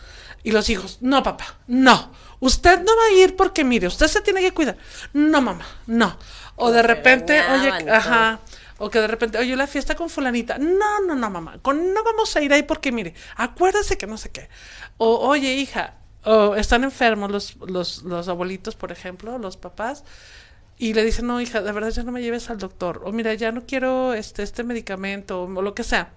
Y 0.45 0.53
los 0.53 0.69
hijos, 0.71 0.99
no, 1.01 1.23
papá, 1.23 1.57
no. 1.67 2.13
Usted 2.41 2.81
no 2.81 2.97
va 2.97 3.03
a 3.11 3.23
ir 3.23 3.37
porque, 3.37 3.65
mire, 3.65 3.87
usted 3.87 4.07
se 4.07 4.21
tiene 4.21 4.41
que 4.41 4.53
cuidar. 4.53 4.77
No, 5.13 5.41
mamá, 5.41 5.67
no. 5.87 6.17
O 6.57 6.71
de 6.71 6.83
repente, 6.83 7.41
oye, 7.41 7.91
ajá. 7.91 8.41
O 8.79 8.91
que 8.91 9.01
de 9.01 9.07
repente, 9.07 9.39
oye, 9.39 9.57
la 9.57 9.67
fiesta 9.67 9.95
con 9.95 10.11
fulanita. 10.11 10.59
No, 10.59 11.01
no, 11.07 11.15
no, 11.15 11.31
mamá. 11.31 11.59
Con, 11.63 11.95
no 11.95 12.05
vamos 12.05 12.35
a 12.37 12.43
ir 12.43 12.53
ahí 12.53 12.63
porque, 12.63 12.93
mire, 12.93 13.15
acuérdese 13.37 13.97
que 13.97 14.07
no 14.07 14.17
sé 14.17 14.31
qué. 14.31 14.49
O, 14.97 15.29
oye, 15.29 15.55
hija, 15.55 15.95
o 16.25 16.55
están 16.55 16.85
enfermos 16.85 17.31
los, 17.31 17.57
los, 17.57 18.03
los 18.03 18.29
abuelitos, 18.29 18.77
por 18.77 18.93
ejemplo, 18.93 19.39
los 19.39 19.57
papás. 19.57 20.05
Y 20.79 20.95
le 20.95 21.05
dicen, 21.05 21.27
no, 21.27 21.41
hija, 21.41 21.61
de 21.61 21.73
verdad 21.73 21.91
ya 21.91 22.03
no 22.03 22.13
me 22.13 22.23
lleves 22.23 22.51
al 22.51 22.59
doctor. 22.59 23.03
O 23.05 23.13
mira, 23.13 23.35
ya 23.35 23.53
no 23.53 23.67
quiero 23.67 24.15
este, 24.15 24.43
este 24.43 24.65
medicamento, 24.65 25.45
o 25.45 25.63
lo 25.63 25.75
que 25.75 25.85
sea. 25.85 26.13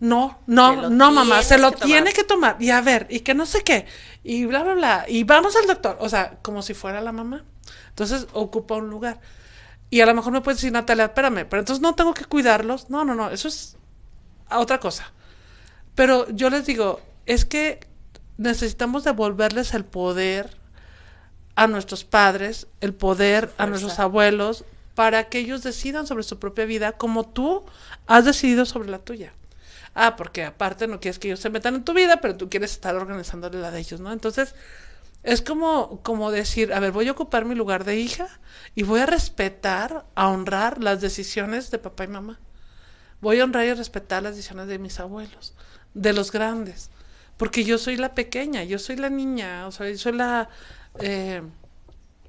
No, 0.00 0.38
no, 0.46 0.90
no, 0.90 1.12
mamá, 1.12 1.42
se 1.42 1.56
lo 1.56 1.72
que 1.72 1.84
tiene 1.84 2.12
que 2.12 2.24
tomar. 2.24 2.56
Y 2.60 2.70
a 2.70 2.80
ver, 2.80 3.06
y 3.08 3.20
que 3.20 3.32
no 3.32 3.46
sé 3.46 3.62
qué. 3.62 3.86
Y 4.22 4.44
bla, 4.44 4.62
bla, 4.62 4.74
bla. 4.74 5.04
Y 5.08 5.24
vamos 5.24 5.56
al 5.56 5.66
doctor. 5.66 5.96
O 6.00 6.08
sea, 6.08 6.38
como 6.42 6.62
si 6.62 6.74
fuera 6.74 7.00
la 7.00 7.12
mamá. 7.12 7.44
Entonces 7.88 8.26
ocupa 8.32 8.74
un 8.74 8.90
lugar. 8.90 9.20
Y 9.88 10.00
a 10.00 10.06
lo 10.06 10.14
mejor 10.14 10.32
me 10.32 10.40
puedes 10.40 10.58
decir, 10.58 10.72
Natalia, 10.72 11.04
espérame, 11.04 11.46
pero 11.48 11.60
entonces 11.60 11.80
no 11.80 11.94
tengo 11.94 12.12
que 12.12 12.24
cuidarlos. 12.24 12.90
No, 12.90 13.04
no, 13.04 13.14
no, 13.14 13.30
eso 13.30 13.48
es 13.48 13.76
otra 14.50 14.80
cosa. 14.80 15.12
Pero 15.94 16.28
yo 16.30 16.50
les 16.50 16.66
digo, 16.66 17.00
es 17.26 17.44
que 17.44 17.80
necesitamos 18.36 19.04
devolverles 19.04 19.74
el 19.74 19.84
poder 19.84 20.56
a 21.56 21.66
nuestros 21.66 22.04
padres, 22.04 22.66
el 22.80 22.94
poder 22.94 23.52
a 23.58 23.66
nuestros 23.66 23.98
abuelos, 23.98 24.64
para 24.94 25.28
que 25.28 25.38
ellos 25.38 25.62
decidan 25.62 26.06
sobre 26.06 26.22
su 26.22 26.38
propia 26.38 26.64
vida 26.64 26.92
como 26.92 27.26
tú 27.26 27.64
has 28.06 28.24
decidido 28.24 28.64
sobre 28.64 28.90
la 28.90 28.98
tuya. 28.98 29.32
Ah, 29.94 30.16
porque 30.16 30.44
aparte 30.44 30.86
no 30.86 31.00
quieres 31.00 31.18
que 31.18 31.28
ellos 31.28 31.40
se 31.40 31.50
metan 31.50 31.76
en 31.76 31.84
tu 31.84 31.94
vida, 31.94 32.20
pero 32.20 32.36
tú 32.36 32.50
quieres 32.50 32.72
estar 32.72 32.96
organizándole 32.96 33.60
la 33.60 33.70
de 33.70 33.80
ellos, 33.80 34.00
¿no? 34.00 34.12
Entonces, 34.12 34.54
es 35.22 35.40
como, 35.40 36.00
como 36.02 36.30
decir, 36.30 36.72
a 36.72 36.80
ver, 36.80 36.92
voy 36.92 37.08
a 37.08 37.12
ocupar 37.12 37.44
mi 37.44 37.54
lugar 37.54 37.84
de 37.84 37.96
hija 37.96 38.28
y 38.74 38.82
voy 38.82 39.00
a 39.00 39.06
respetar, 39.06 40.04
a 40.14 40.28
honrar 40.28 40.82
las 40.82 41.00
decisiones 41.00 41.70
de 41.70 41.78
papá 41.78 42.04
y 42.04 42.08
mamá. 42.08 42.40
Voy 43.20 43.40
a 43.40 43.44
honrar 43.44 43.64
y 43.66 43.72
respetar 43.72 44.22
las 44.22 44.36
decisiones 44.36 44.66
de 44.66 44.78
mis 44.78 45.00
abuelos, 45.00 45.54
de 45.94 46.12
los 46.12 46.30
grandes, 46.30 46.90
porque 47.36 47.64
yo 47.64 47.78
soy 47.78 47.96
la 47.96 48.14
pequeña, 48.14 48.62
yo 48.64 48.78
soy 48.78 48.96
la 48.96 49.10
niña, 49.10 49.66
o 49.66 49.72
sea, 49.72 49.88
yo 49.90 49.98
soy 49.98 50.12
la, 50.12 50.48
eh, 51.00 51.42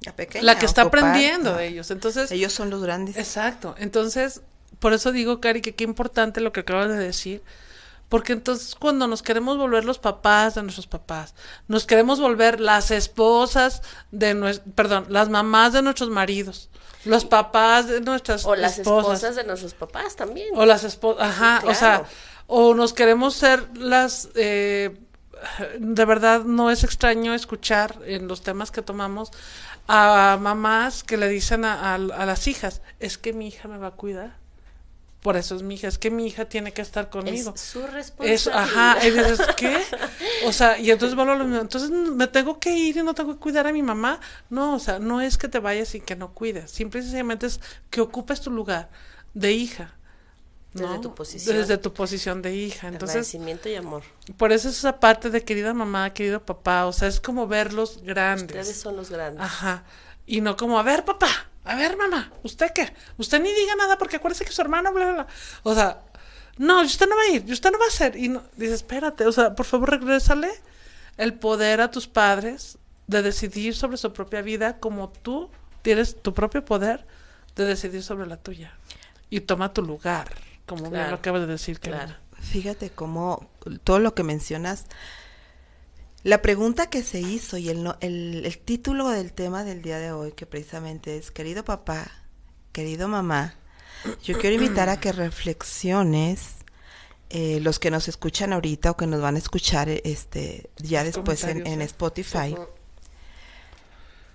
La 0.04 0.14
pequeña. 0.14 0.44
la 0.44 0.58
que 0.58 0.66
está 0.66 0.82
ocupar, 0.82 1.00
aprendiendo 1.00 1.54
de 1.54 1.68
ellos. 1.68 1.90
Entonces, 1.90 2.30
Ellos 2.32 2.52
son 2.52 2.70
los 2.70 2.82
grandes. 2.82 3.16
Exacto. 3.16 3.74
Entonces, 3.78 4.42
por 4.78 4.92
eso 4.92 5.12
digo, 5.12 5.40
Cari, 5.40 5.60
que 5.62 5.74
qué 5.74 5.84
importante 5.84 6.40
lo 6.40 6.52
que 6.52 6.60
acabas 6.60 6.88
de 6.88 6.98
decir. 6.98 7.42
Porque 8.08 8.32
entonces 8.32 8.76
cuando 8.76 9.08
nos 9.08 9.20
queremos 9.22 9.58
volver 9.58 9.84
los 9.84 9.98
papás 9.98 10.54
de 10.54 10.62
nuestros 10.62 10.86
papás, 10.86 11.34
nos 11.66 11.86
queremos 11.86 12.20
volver 12.20 12.60
las 12.60 12.92
esposas 12.92 13.82
de 14.12 14.32
nuestros, 14.34 14.72
perdón, 14.76 15.06
las 15.08 15.28
mamás 15.28 15.72
de 15.72 15.82
nuestros 15.82 16.08
maridos, 16.10 16.70
los 17.04 17.24
papás 17.24 17.88
de 17.88 18.00
nuestras 18.00 18.44
O 18.44 18.54
las 18.54 18.78
esposas, 18.78 19.14
esposas 19.14 19.34
de 19.36 19.42
nuestros 19.44 19.74
papás 19.74 20.14
también. 20.14 20.50
o 20.54 20.64
las 20.64 20.84
esposas, 20.84 21.26
ajá, 21.28 21.62
o 21.66 21.74
sea. 21.74 22.04
O 22.46 22.74
nos 22.74 22.92
queremos 22.92 23.34
ser 23.34 23.76
las, 23.76 24.28
eh, 24.34 24.96
de 25.78 26.04
verdad 26.04 26.44
no 26.44 26.70
es 26.70 26.84
extraño 26.84 27.34
escuchar 27.34 27.98
en 28.06 28.28
los 28.28 28.42
temas 28.42 28.70
que 28.70 28.82
tomamos 28.82 29.30
a 29.88 30.38
mamás 30.40 31.04
que 31.04 31.16
le 31.16 31.28
dicen 31.28 31.64
a, 31.64 31.92
a- 31.92 31.94
a 31.94 32.26
las 32.26 32.46
hijas, 32.48 32.82
es 33.00 33.18
que 33.18 33.32
mi 33.32 33.48
hija 33.48 33.68
me 33.68 33.78
va 33.78 33.88
a 33.88 33.90
cuidar, 33.92 34.36
por 35.22 35.36
eso 35.36 35.56
es 35.56 35.62
mi 35.62 35.74
hija, 35.74 35.88
es 35.88 35.98
que 35.98 36.10
mi 36.10 36.26
hija 36.26 36.44
tiene 36.44 36.72
que 36.72 36.82
estar 36.82 37.10
conmigo. 37.10 37.52
es 37.54 37.60
su 37.60 37.80
responsabilidad. 37.86 38.34
Eso, 38.34 38.52
ajá, 38.52 38.96
y 39.06 39.10
dices, 39.10 39.40
¿qué? 39.56 39.82
O 40.44 40.52
sea, 40.52 40.78
y 40.78 40.90
entonces 40.90 41.16
vuelvo 41.16 41.32
a 41.32 41.36
lo 41.36 41.44
mismo, 41.44 41.60
entonces 41.60 41.90
me 41.90 42.26
tengo 42.28 42.58
que 42.60 42.76
ir 42.76 42.96
y 42.96 43.02
no 43.02 43.14
tengo 43.14 43.32
que 43.34 43.40
cuidar 43.40 43.66
a 43.66 43.72
mi 43.72 43.82
mamá. 43.82 44.20
No, 44.50 44.74
o 44.74 44.78
sea, 44.78 44.98
no 45.00 45.20
es 45.20 45.36
que 45.36 45.48
te 45.48 45.58
vayas 45.58 45.94
y 45.96 46.00
que 46.00 46.14
no 46.16 46.32
cuides, 46.32 46.70
simple 46.70 47.00
y 47.00 47.02
sencillamente 47.02 47.46
es 47.46 47.60
que 47.90 48.00
ocupes 48.00 48.40
tu 48.40 48.50
lugar 48.52 48.88
de 49.34 49.52
hija. 49.52 49.94
¿No? 50.76 50.88
Desde 50.88 51.02
tu 51.02 51.14
posición. 51.14 51.56
Desde 51.56 51.78
tu 51.78 51.92
posición 51.92 52.42
de 52.42 52.54
hija. 52.54 52.88
Entonces, 52.88 53.16
Agradecimiento 53.16 53.68
y 53.68 53.74
amor. 53.74 54.02
por 54.36 54.52
eso 54.52 54.68
es 54.68 54.78
esa 54.78 55.00
parte 55.00 55.30
de 55.30 55.42
querida 55.44 55.74
mamá, 55.74 56.12
querido 56.12 56.44
papá, 56.44 56.86
o 56.86 56.92
sea, 56.92 57.08
es 57.08 57.20
como 57.20 57.46
verlos 57.46 58.00
grandes. 58.02 58.56
Ustedes 58.56 58.80
son 58.80 58.96
los 58.96 59.10
grandes. 59.10 59.42
Ajá. 59.42 59.84
Y 60.26 60.40
no 60.40 60.56
como, 60.56 60.78
a 60.78 60.82
ver, 60.82 61.04
papá, 61.04 61.28
a 61.64 61.74
ver, 61.76 61.96
mamá, 61.96 62.32
¿usted 62.42 62.70
qué? 62.72 62.92
Usted 63.16 63.40
ni 63.40 63.52
diga 63.52 63.74
nada 63.76 63.98
porque 63.98 64.16
acuérdese 64.16 64.44
que 64.44 64.52
su 64.52 64.60
hermano, 64.60 64.92
bla, 64.92 65.04
bla, 65.04 65.14
bla. 65.14 65.26
O 65.62 65.74
sea, 65.74 66.02
no, 66.58 66.82
usted 66.82 67.08
no 67.08 67.16
va 67.16 67.22
a 67.22 67.28
ir, 67.28 67.44
usted 67.52 67.70
no 67.70 67.78
va 67.78 67.84
a 67.84 67.88
hacer. 67.88 68.16
Y 68.16 68.28
no, 68.28 68.42
dice, 68.56 68.74
espérate, 68.74 69.26
o 69.26 69.32
sea, 69.32 69.54
por 69.54 69.66
favor, 69.66 69.90
regrésale 69.90 70.50
el 71.16 71.34
poder 71.34 71.80
a 71.80 71.90
tus 71.90 72.06
padres 72.06 72.78
de 73.06 73.22
decidir 73.22 73.74
sobre 73.74 73.96
su 73.96 74.12
propia 74.12 74.42
vida 74.42 74.78
como 74.78 75.10
tú 75.10 75.50
tienes 75.82 76.20
tu 76.20 76.34
propio 76.34 76.64
poder 76.64 77.06
de 77.54 77.64
decidir 77.64 78.02
sobre 78.02 78.26
la 78.26 78.36
tuya. 78.36 78.76
Y 79.30 79.40
toma 79.40 79.72
tu 79.72 79.82
lugar, 79.82 80.28
como 80.66 80.82
bien 80.82 80.92
Claro, 80.94 81.10
lo 81.10 81.16
acabas 81.16 81.40
de 81.42 81.46
decir, 81.46 81.80
claro. 81.80 81.98
Karina. 82.14 82.20
Fíjate 82.40 82.90
cómo 82.90 83.48
todo 83.84 83.98
lo 83.98 84.14
que 84.14 84.22
mencionas, 84.22 84.86
la 86.22 86.42
pregunta 86.42 86.90
que 86.90 87.02
se 87.02 87.20
hizo 87.20 87.56
y 87.56 87.68
el, 87.70 87.82
no- 87.84 87.96
el, 88.00 88.44
el 88.44 88.58
título 88.58 89.08
del 89.08 89.32
tema 89.32 89.64
del 89.64 89.80
día 89.82 89.98
de 89.98 90.12
hoy, 90.12 90.32
que 90.32 90.44
precisamente 90.46 91.16
es, 91.16 91.30
querido 91.30 91.64
papá, 91.64 92.10
querido 92.72 93.08
mamá, 93.08 93.54
yo 94.22 94.38
quiero 94.38 94.56
invitar 94.62 94.88
a 94.88 95.00
que 95.00 95.12
reflexiones, 95.12 96.56
eh, 97.30 97.58
los 97.60 97.78
que 97.78 97.90
nos 97.90 98.06
escuchan 98.08 98.52
ahorita 98.52 98.90
o 98.92 98.96
que 98.96 99.06
nos 99.06 99.20
van 99.20 99.34
a 99.36 99.38
escuchar 99.38 99.88
eh, 99.88 100.02
este 100.04 100.70
ya 100.76 101.02
Los 101.02 101.14
después 101.14 101.42
en. 101.44 101.80
Spotify. 101.82 102.54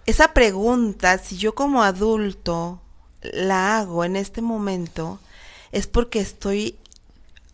Esa 0.05 0.33
pregunta, 0.33 1.17
si 1.19 1.37
yo 1.37 1.53
como 1.55 1.83
adulto 1.83 2.81
la 3.21 3.77
hago 3.77 4.03
en 4.03 4.15
este 4.15 4.41
momento, 4.41 5.19
es 5.71 5.87
porque 5.87 6.19
estoy 6.19 6.77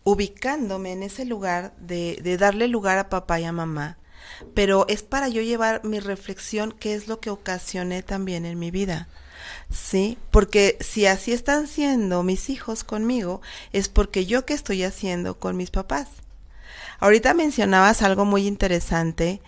ubicándome 0.04 0.92
en 0.92 1.02
ese 1.02 1.24
lugar 1.24 1.74
de, 1.78 2.18
de 2.22 2.36
darle 2.36 2.68
lugar 2.68 2.98
a 2.98 3.08
papá 3.08 3.40
y 3.40 3.44
a 3.44 3.52
mamá. 3.52 3.98
Pero 4.54 4.86
es 4.88 5.02
para 5.02 5.28
yo 5.28 5.42
llevar 5.42 5.84
mi 5.84 6.00
reflexión, 6.00 6.72
qué 6.72 6.94
es 6.94 7.08
lo 7.08 7.20
que 7.20 7.30
ocasioné 7.30 8.02
también 8.02 8.44
en 8.44 8.58
mi 8.58 8.70
vida. 8.70 9.08
Sí, 9.70 10.18
porque 10.30 10.76
si 10.80 11.06
así 11.06 11.32
están 11.32 11.66
siendo 11.66 12.22
mis 12.22 12.50
hijos 12.50 12.84
conmigo, 12.84 13.40
es 13.72 13.88
porque 13.88 14.26
yo 14.26 14.44
qué 14.46 14.54
estoy 14.54 14.82
haciendo 14.82 15.38
con 15.38 15.56
mis 15.56 15.70
papás. 15.70 16.08
Ahorita 17.00 17.34
mencionabas 17.34 18.02
algo 18.02 18.24
muy 18.24 18.46
interesante 18.46 19.40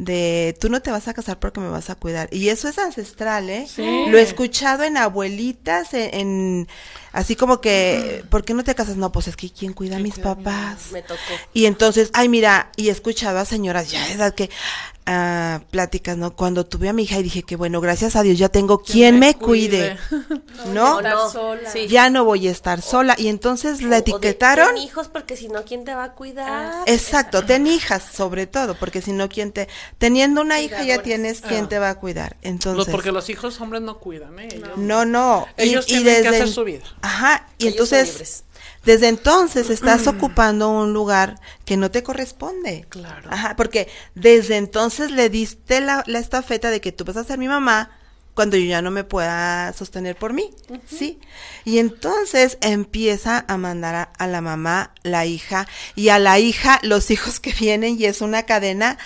de 0.00 0.56
tú 0.60 0.68
no 0.68 0.80
te 0.80 0.92
vas 0.92 1.08
a 1.08 1.12
casar 1.14 1.40
porque 1.40 1.58
me 1.58 1.68
vas 1.68 1.90
a 1.90 1.96
cuidar. 1.96 2.28
Y 2.32 2.50
eso 2.50 2.68
es 2.68 2.78
ancestral, 2.78 3.50
¿eh? 3.50 3.66
Sí. 3.68 4.04
Lo 4.06 4.16
he 4.16 4.22
escuchado 4.22 4.84
en 4.84 4.96
abuelitas, 4.96 5.92
en, 5.92 6.14
en- 6.14 6.68
así 7.12 7.34
como 7.34 7.60
que, 7.60 8.22
¿por 8.30 8.44
qué 8.44 8.54
no 8.54 8.62
te 8.62 8.76
casas? 8.76 8.96
No, 8.96 9.10
pues 9.10 9.26
es 9.26 9.36
que 9.36 9.50
¿quién 9.50 9.72
cuida 9.72 9.96
a 9.96 9.98
¿Quién 9.98 10.04
mis 10.04 10.14
cuida 10.14 10.30
a 10.30 10.34
mi 10.36 10.44
papás? 10.44 10.92
Me 10.92 11.02
tocó. 11.02 11.18
Y 11.52 11.66
entonces, 11.66 12.10
ay, 12.14 12.28
mira, 12.28 12.70
y 12.76 12.88
he 12.88 12.92
escuchado 12.92 13.40
a 13.40 13.44
señoras 13.44 13.90
ya 13.90 14.06
de 14.06 14.12
edad 14.12 14.34
que, 14.34 14.50
ah, 15.06 15.62
pláticas, 15.70 16.16
¿no? 16.16 16.36
Cuando 16.36 16.64
tuve 16.64 16.88
a 16.88 16.92
mi 16.92 17.02
hija 17.02 17.18
y 17.18 17.22
dije 17.24 17.42
que, 17.42 17.56
bueno, 17.56 17.80
gracias 17.80 18.14
a 18.14 18.22
Dios 18.22 18.38
ya 18.38 18.50
tengo 18.50 18.78
quien 18.82 19.18
me 19.18 19.34
cuide, 19.34 19.96
¿no? 20.72 20.98
O 20.98 21.02
no, 21.02 21.30
sola. 21.30 21.70
sí. 21.72 21.88
Ya 21.88 22.08
no 22.10 22.24
voy 22.24 22.46
a 22.46 22.50
estar 22.52 22.82
sola. 22.82 23.16
Y 23.18 23.26
entonces 23.28 23.80
la 23.82 23.88
O 23.88 23.90
de, 23.90 23.96
etiquetaron. 23.98 24.68
"Ten 24.74 24.78
hijos 24.78 25.08
porque 25.08 25.36
si 25.36 25.48
no, 25.48 25.64
¿quién 25.64 25.84
te 25.84 25.94
va 25.94 26.04
a 26.04 26.12
cuidar? 26.12 26.84
Exacto, 26.86 27.44
ten 27.44 27.66
hijas 27.66 28.04
sobre 28.14 28.46
todo, 28.46 28.74
porque 28.76 29.02
si 29.02 29.12
no, 29.12 29.28
¿quién 29.28 29.50
te... 29.50 29.66
Teniendo 29.96 30.42
una 30.42 30.60
hija 30.60 30.82
ya 30.84 31.02
tienes 31.02 31.40
quien 31.40 31.64
Ah. 31.64 31.68
te 31.68 31.78
va 31.78 31.90
a 31.90 31.94
cuidar. 31.98 32.36
Entonces... 32.42 32.76
Los- 32.76 32.88
porque 32.88 33.10
los 33.12 33.28
hijos 33.30 33.60
hombres 33.60 33.82
no 33.82 33.98
cuidan, 33.98 34.38
¿eh? 34.38 34.48
Ellos- 34.52 34.76
No, 34.76 35.04
no. 35.04 35.46
Ellos 35.56 35.86
tienen 35.86 36.22
que 36.22 36.28
hacer 36.28 36.48
su 36.48 36.64
vida. 36.64 36.84
Ajá, 37.02 37.46
y 37.58 37.68
Ellos 37.68 37.90
entonces, 37.92 38.44
desde 38.84 39.08
entonces 39.08 39.70
estás 39.70 40.06
ocupando 40.06 40.68
un 40.70 40.92
lugar 40.92 41.40
que 41.64 41.76
no 41.76 41.90
te 41.90 42.02
corresponde. 42.02 42.86
Claro. 42.88 43.28
Ajá, 43.32 43.56
porque 43.56 43.88
desde 44.14 44.56
entonces 44.56 45.10
le 45.10 45.28
diste 45.30 45.80
la, 45.80 46.04
la 46.06 46.18
estafeta 46.18 46.70
de 46.70 46.80
que 46.80 46.92
tú 46.92 47.04
vas 47.04 47.16
a 47.16 47.24
ser 47.24 47.38
mi 47.38 47.48
mamá 47.48 47.90
cuando 48.34 48.56
yo 48.56 48.66
ya 48.66 48.82
no 48.82 48.92
me 48.92 49.02
pueda 49.02 49.72
sostener 49.72 50.14
por 50.14 50.32
mí, 50.32 50.50
¿sí? 50.88 51.18
Y 51.64 51.78
entonces 51.78 52.56
empieza 52.60 53.44
a 53.48 53.56
mandar 53.56 53.96
a, 53.96 54.02
a 54.16 54.28
la 54.28 54.40
mamá, 54.40 54.94
la 55.02 55.26
hija, 55.26 55.66
y 55.96 56.10
a 56.10 56.20
la 56.20 56.38
hija 56.38 56.78
los 56.84 57.10
hijos 57.10 57.40
que 57.40 57.52
vienen 57.52 57.96
y 58.00 58.04
es 58.04 58.20
una 58.20 58.44
cadena 58.44 58.96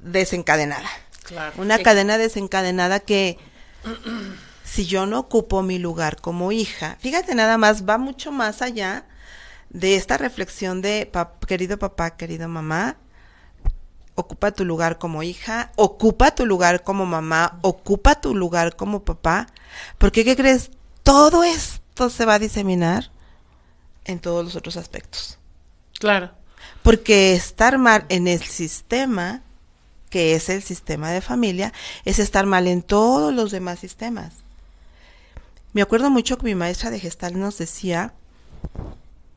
desencadenada. 0.00 0.88
Claro. 1.24 1.52
Una 1.58 1.78
cadena 1.78 2.18
desencadenada 2.18 3.00
que 3.00 3.38
si 4.64 4.86
yo 4.86 5.06
no 5.06 5.18
ocupo 5.20 5.62
mi 5.62 5.78
lugar 5.78 6.20
como 6.20 6.52
hija, 6.52 6.96
fíjate 7.00 7.34
nada 7.34 7.58
más, 7.58 7.88
va 7.88 7.98
mucho 7.98 8.32
más 8.32 8.62
allá 8.62 9.06
de 9.70 9.96
esta 9.96 10.16
reflexión 10.18 10.82
de 10.82 11.08
pap- 11.12 11.44
querido 11.46 11.78
papá, 11.78 12.16
querido 12.16 12.48
mamá, 12.48 12.96
ocupa 14.14 14.50
tu 14.50 14.64
lugar 14.64 14.98
como 14.98 15.22
hija, 15.22 15.70
ocupa 15.76 16.34
tu 16.34 16.44
lugar 16.46 16.82
como 16.82 17.06
mamá, 17.06 17.58
ocupa 17.62 18.20
tu 18.20 18.34
lugar 18.34 18.76
como 18.76 19.04
papá, 19.04 19.46
porque 19.98 20.24
¿qué 20.24 20.36
crees? 20.36 20.70
Todo 21.02 21.44
esto 21.44 22.10
se 22.10 22.24
va 22.26 22.34
a 22.34 22.38
diseminar 22.38 23.10
en 24.04 24.18
todos 24.18 24.44
los 24.44 24.56
otros 24.56 24.76
aspectos. 24.76 25.38
Claro. 25.98 26.32
Porque 26.82 27.34
estar 27.34 27.78
mal 27.78 28.04
en 28.08 28.26
el 28.28 28.42
sistema, 28.42 29.42
que 30.10 30.34
es 30.34 30.48
el 30.48 30.62
sistema 30.62 31.10
de 31.10 31.22
familia, 31.22 31.72
es 32.04 32.18
estar 32.18 32.44
mal 32.44 32.66
en 32.66 32.82
todos 32.82 33.32
los 33.32 33.50
demás 33.50 33.78
sistemas. 33.78 34.34
Me 35.72 35.82
acuerdo 35.82 36.10
mucho 36.10 36.36
que 36.36 36.44
mi 36.44 36.54
maestra 36.54 36.90
de 36.90 37.00
gestal 37.00 37.38
nos 37.38 37.56
decía 37.56 38.12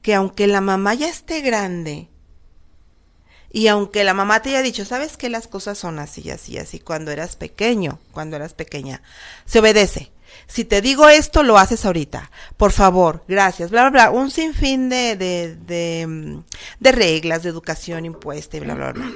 que 0.02 0.16
aunque 0.16 0.48
la 0.48 0.62
mamá 0.62 0.96
ya 0.96 1.08
esté 1.08 1.42
grande 1.42 2.10
y 3.52 3.68
aunque 3.68 4.04
la 4.04 4.16
mamá 4.16 4.42
te 4.42 4.50
haya 4.50 4.64
dicho, 4.64 4.84
sabes 4.84 5.16
que 5.16 5.30
las 5.30 5.48
cosas 5.48 5.78
son 5.78 6.00
así, 6.00 6.30
así, 6.32 6.58
así, 6.58 6.80
cuando 6.80 7.12
eras 7.12 7.36
pequeño, 7.36 8.00
cuando 8.12 8.36
eras 8.36 8.56
pequeña, 8.56 9.04
se 9.46 9.60
obedece. 9.60 10.12
Si 10.48 10.66
te 10.66 10.82
digo 10.82 11.08
esto, 11.08 11.44
lo 11.44 11.60
haces 11.60 11.86
ahorita. 11.86 12.32
Por 12.58 12.72
favor, 12.72 13.24
gracias, 13.28 13.70
bla, 13.70 13.90
bla, 13.90 14.10
bla. 14.10 14.12
Un 14.12 14.32
sinfín 14.32 14.90
de, 14.90 15.16
de, 15.16 15.56
de, 15.56 16.08
mm, 16.08 16.44
de 16.80 16.92
reglas, 16.92 17.44
de 17.44 17.50
educación 17.50 18.06
impuesta 18.06 18.58
y 18.58 18.62
bla, 18.62 18.74
bla, 18.74 18.92
bla. 18.92 19.12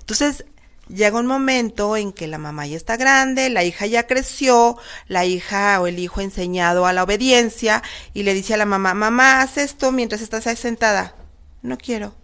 Entonces, 0.00 0.46
llega 0.94 1.18
un 1.18 1.26
momento 1.26 1.96
en 1.96 2.12
que 2.12 2.26
la 2.26 2.38
mamá 2.38 2.66
ya 2.66 2.76
está 2.76 2.96
grande, 2.96 3.50
la 3.50 3.64
hija 3.64 3.86
ya 3.86 4.06
creció, 4.06 4.76
la 5.08 5.24
hija 5.24 5.80
o 5.80 5.86
el 5.86 5.98
hijo 5.98 6.20
ha 6.20 6.24
enseñado 6.24 6.86
a 6.86 6.92
la 6.92 7.02
obediencia 7.02 7.82
y 8.14 8.22
le 8.22 8.34
dice 8.34 8.54
a 8.54 8.56
la 8.58 8.66
mamá, 8.66 8.94
mamá, 8.94 9.40
haz 9.40 9.58
esto 9.58 9.92
mientras 9.92 10.20
estás 10.20 10.46
ahí 10.46 10.56
sentada. 10.56 11.14
No 11.62 11.78
quiero. 11.78 12.14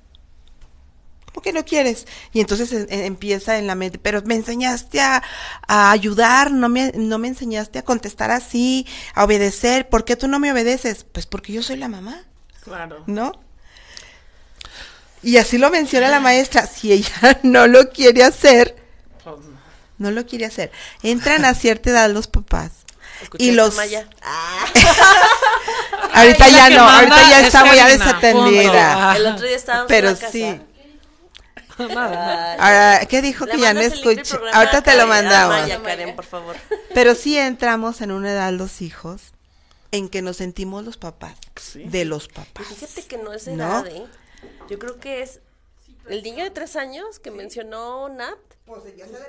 ¿Cómo 1.27 1.43
que 1.43 1.53
no 1.53 1.65
quieres? 1.65 2.07
Y 2.33 2.41
entonces 2.41 2.73
eh, 2.73 2.87
eh, 2.91 3.07
empieza 3.07 3.59
en 3.59 3.67
la 3.67 3.75
mente, 3.75 3.99
pero 3.99 4.23
me 4.23 4.35
enseñaste 4.35 5.01
a, 5.01 5.23
a 5.69 5.91
ayudar, 5.93 6.51
no 6.51 6.69
me, 6.69 6.91
no 6.97 7.19
me 7.19 7.29
enseñaste 7.29 7.79
a 7.79 7.85
contestar 7.85 8.31
así, 8.31 8.87
a 9.15 9.25
obedecer. 9.25 9.89
¿Por 9.89 10.05
qué 10.05 10.17
tú 10.17 10.27
no 10.27 10.41
me 10.41 10.51
obedeces? 10.51 11.05
Pues 11.05 11.27
porque 11.27 11.53
yo 11.53 11.63
soy 11.63 11.77
la 11.77 11.89
mamá, 11.89 12.25
Claro. 12.65 13.05
¿no? 13.07 13.33
Y 15.23 15.37
así 15.39 15.59
lo 15.59 15.71
menciona 15.71 16.09
la 16.09 16.21
maestra, 16.21 16.67
si 16.67 16.93
ella 16.93 17.39
no 17.43 17.67
lo 17.67 17.91
quiere 17.91 18.23
hacer, 18.25 18.77
Pues, 19.25 19.37
no. 19.99 20.11
lo 20.11 20.27
quiere 20.27 20.47
hacer. 20.47 20.71
Entran 21.03 21.45
a 21.45 21.55
cierta 21.55 21.91
edad 21.91 22.11
los 22.11 22.27
papás. 22.29 22.73
¿Escuchaste, 23.23 23.45
Y 23.45 23.51
los 23.51 23.75
Maya? 23.75 24.09
ahorita 26.13 26.45
Ay, 26.45 26.53
ya 26.53 26.71
no, 26.71 26.89
ahorita 26.89 27.31
ya 27.31 27.41
es 27.41 27.47
está 27.49 27.65
muy 27.65 27.77
desatendida. 27.77 29.17
El 29.17 29.27
otro 29.27 29.47
día 29.47 29.57
estábamos 29.57 29.89
Pero 29.89 30.09
en 30.09 30.15
la 30.15 30.21
casa. 30.21 30.33
sí. 30.33 30.61
Ahora, 31.79 33.07
¿qué 33.09 33.23
dijo 33.23 33.45
Le 33.47 33.53
que 33.53 33.59
ya 33.61 33.73
no 33.73 33.81
programa 33.81 34.51
Ahorita 34.53 34.83
te 34.83 34.93
lo 34.97 34.99
Karen, 34.99 35.03
a 35.03 35.07
mandamos. 35.07 35.61
Maya, 35.61 35.83
Karen, 35.83 36.17
por 36.17 36.25
favor. 36.25 36.57
Pero 36.95 37.15
sí 37.15 37.39
entramos 37.39 38.01
en 38.01 38.11
una 38.11 38.33
edad 38.33 38.53
los 38.53 38.81
hijos 38.83 39.21
en 39.93 40.09
que 40.09 40.21
nos 40.23 40.37
sentimos 40.39 40.85
los 40.85 40.97
papás 40.97 41.35
Sí. 41.57 41.85
de 41.85 42.05
los 42.05 42.25
Y 42.27 42.29
papás. 42.29 42.67
fíjate 42.67 43.03
que 43.07 43.19
no 43.19 43.33
es 43.33 43.47
¿No? 43.47 43.55
edad, 43.55 43.87
¿eh? 43.87 44.07
Yo 44.69 44.79
creo 44.79 44.99
que 45.01 45.23
es 45.23 45.41
el 46.09 46.23
niño 46.23 46.45
de 46.45 46.51
tres 46.51 46.77
años 46.77 47.19
que 47.19 47.31
mencionó 47.31 48.09
Nat. 48.09 48.37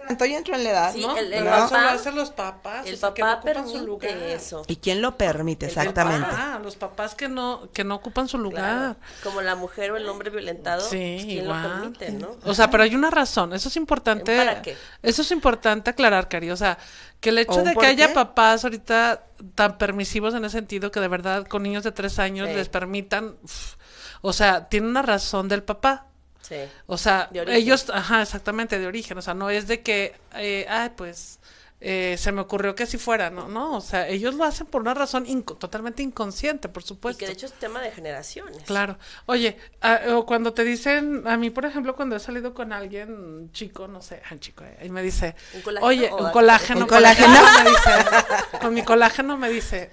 Entonces 0.10 0.36
entró 0.38 0.54
en 0.56 0.64
la 0.66 0.70
edad, 0.72 0.94
Sí, 0.94 1.00
¿no? 1.02 1.16
el- 1.18 1.32
el 1.32 1.46
¿No? 1.46 1.52
Pero 1.52 1.56
eso 1.64 1.70
papá- 1.70 1.84
lo 1.84 1.90
hacen 1.92 2.16
los 2.16 2.30
papás. 2.32 2.86
El 2.86 2.96
o 2.96 2.98
sea, 2.98 3.14
que 3.14 3.22
no 3.22 3.28
papá 3.30 3.38
ocupan 3.40 3.68
su 3.68 3.72
permite 3.86 3.86
lugar. 3.86 4.18
eso. 4.32 4.64
¿Y 4.68 4.76
quién 4.76 5.02
lo 5.02 5.18
permite? 5.18 5.66
El 5.68 5.72
Exactamente. 5.72 6.28
papá, 6.28 6.60
los 6.62 6.76
papás 6.76 7.16
que 7.16 7.30
no, 7.30 7.70
que 7.72 7.86
no 7.86 7.96
ocupan 7.96 8.28
su 8.28 8.38
lugar. 8.38 8.66
Claro. 8.76 8.96
Como 9.24 9.40
la 9.42 9.56
mujer 9.56 9.92
o 9.92 9.98
el 9.98 10.10
hombre 10.10 10.30
violentado, 10.30 10.82
Sí, 10.82 11.14
pues, 11.16 11.26
¿quién 11.26 11.44
igual. 11.46 11.64
lo 11.64 11.70
permite, 11.80 12.12
no? 12.12 12.36
O 12.44 12.54
sea, 12.54 12.70
pero 12.70 12.84
hay 12.84 12.94
una 12.96 13.10
razón. 13.12 13.54
Eso 13.54 13.70
es 13.70 13.78
importante. 13.78 14.36
¿Para 14.36 14.62
qué? 14.62 14.76
Eso 15.04 15.22
es 15.22 15.32
importante 15.32 15.90
aclarar, 15.90 16.28
Cari. 16.28 16.52
O 16.52 16.58
sea, 16.58 16.78
que 17.20 17.30
el 17.30 17.38
hecho 17.40 17.54
¿O 17.60 17.64
de 17.64 17.76
que 17.76 17.86
haya 17.86 18.08
qué? 18.08 18.14
papás 18.14 18.64
ahorita 18.64 19.26
tan 19.56 19.78
permisivos 19.78 20.34
en 20.34 20.46
ese 20.46 20.58
sentido 20.58 20.92
que 20.92 21.00
de 21.00 21.08
verdad 21.08 21.46
con 21.48 21.64
niños 21.64 21.84
de 21.84 21.92
tres 21.92 22.18
años 22.20 22.48
Sí. 22.50 22.56
les 22.56 22.70
permitan, 22.70 23.36
uf, 23.44 23.76
o 24.22 24.34
sea, 24.34 24.70
tiene 24.70 24.88
una 24.88 25.02
razón 25.02 25.48
del 25.48 25.64
papá. 25.64 26.06
Sí. 26.42 26.56
O 26.88 26.98
sea, 26.98 27.30
ellos, 27.48 27.90
ajá, 27.94 28.22
exactamente, 28.22 28.80
de 28.80 28.88
origen. 28.88 29.18
O 29.18 29.22
sea, 29.22 29.34
no 29.34 29.50
es 29.50 29.68
de 29.68 29.82
que, 29.82 30.16
eh, 30.36 30.66
ay, 30.70 30.92
pues, 30.96 31.40
eh, 31.82 32.16
se 32.20 32.32
me 32.34 32.42
ocurrió 32.42 32.76
que 32.76 32.84
así 32.84 32.98
fuera, 32.98 33.30
no, 33.30 33.48
no. 33.48 33.78
O 33.78 33.82
sea, 33.82 34.08
ellos 34.08 34.36
lo 34.36 34.44
hacen 34.44 34.68
por 34.68 34.82
una 34.82 34.94
razón 34.94 35.26
inco- 35.26 35.58
totalmente 35.58 36.04
inconsciente, 36.04 36.68
por 36.70 36.84
Y 36.84 36.88
supuesto. 36.88 37.20
que 37.20 37.28
de 37.28 37.32
hecho 37.34 37.46
es 37.46 37.54
tema 37.54 37.80
de 37.82 37.92
generaciones. 37.92 38.64
Claro. 38.64 38.98
Oye, 39.28 39.58
ah, 39.82 40.00
o 40.16 40.26
cuando 40.26 40.54
te 40.54 40.64
dicen, 40.66 41.24
a 41.26 41.38
mí, 41.38 41.50
por 41.50 41.66
ejemplo, 41.66 41.96
cuando 41.96 42.16
he 42.16 42.20
salido 42.20 42.54
con 42.54 42.74
alguien 42.74 43.50
chico, 43.54 43.88
no 43.88 44.02
sé, 44.02 44.22
ah, 44.30 44.36
chico, 44.40 44.64
eh, 44.66 44.78
y 44.86 44.90
me 44.90 45.02
dice, 45.02 45.36
¿Un 45.54 45.62
colágeno 45.62 45.88
oye, 45.88 46.10
o 46.12 46.18
un 46.26 46.32
colágeno. 46.32 46.82
¿Un 46.82 46.88
colágeno? 46.88 47.28
me 47.64 47.70
dice, 47.70 48.60
con 48.62 48.74
mi 48.74 48.84
colágeno 48.84 49.38
me 49.38 49.50
dice, 49.50 49.90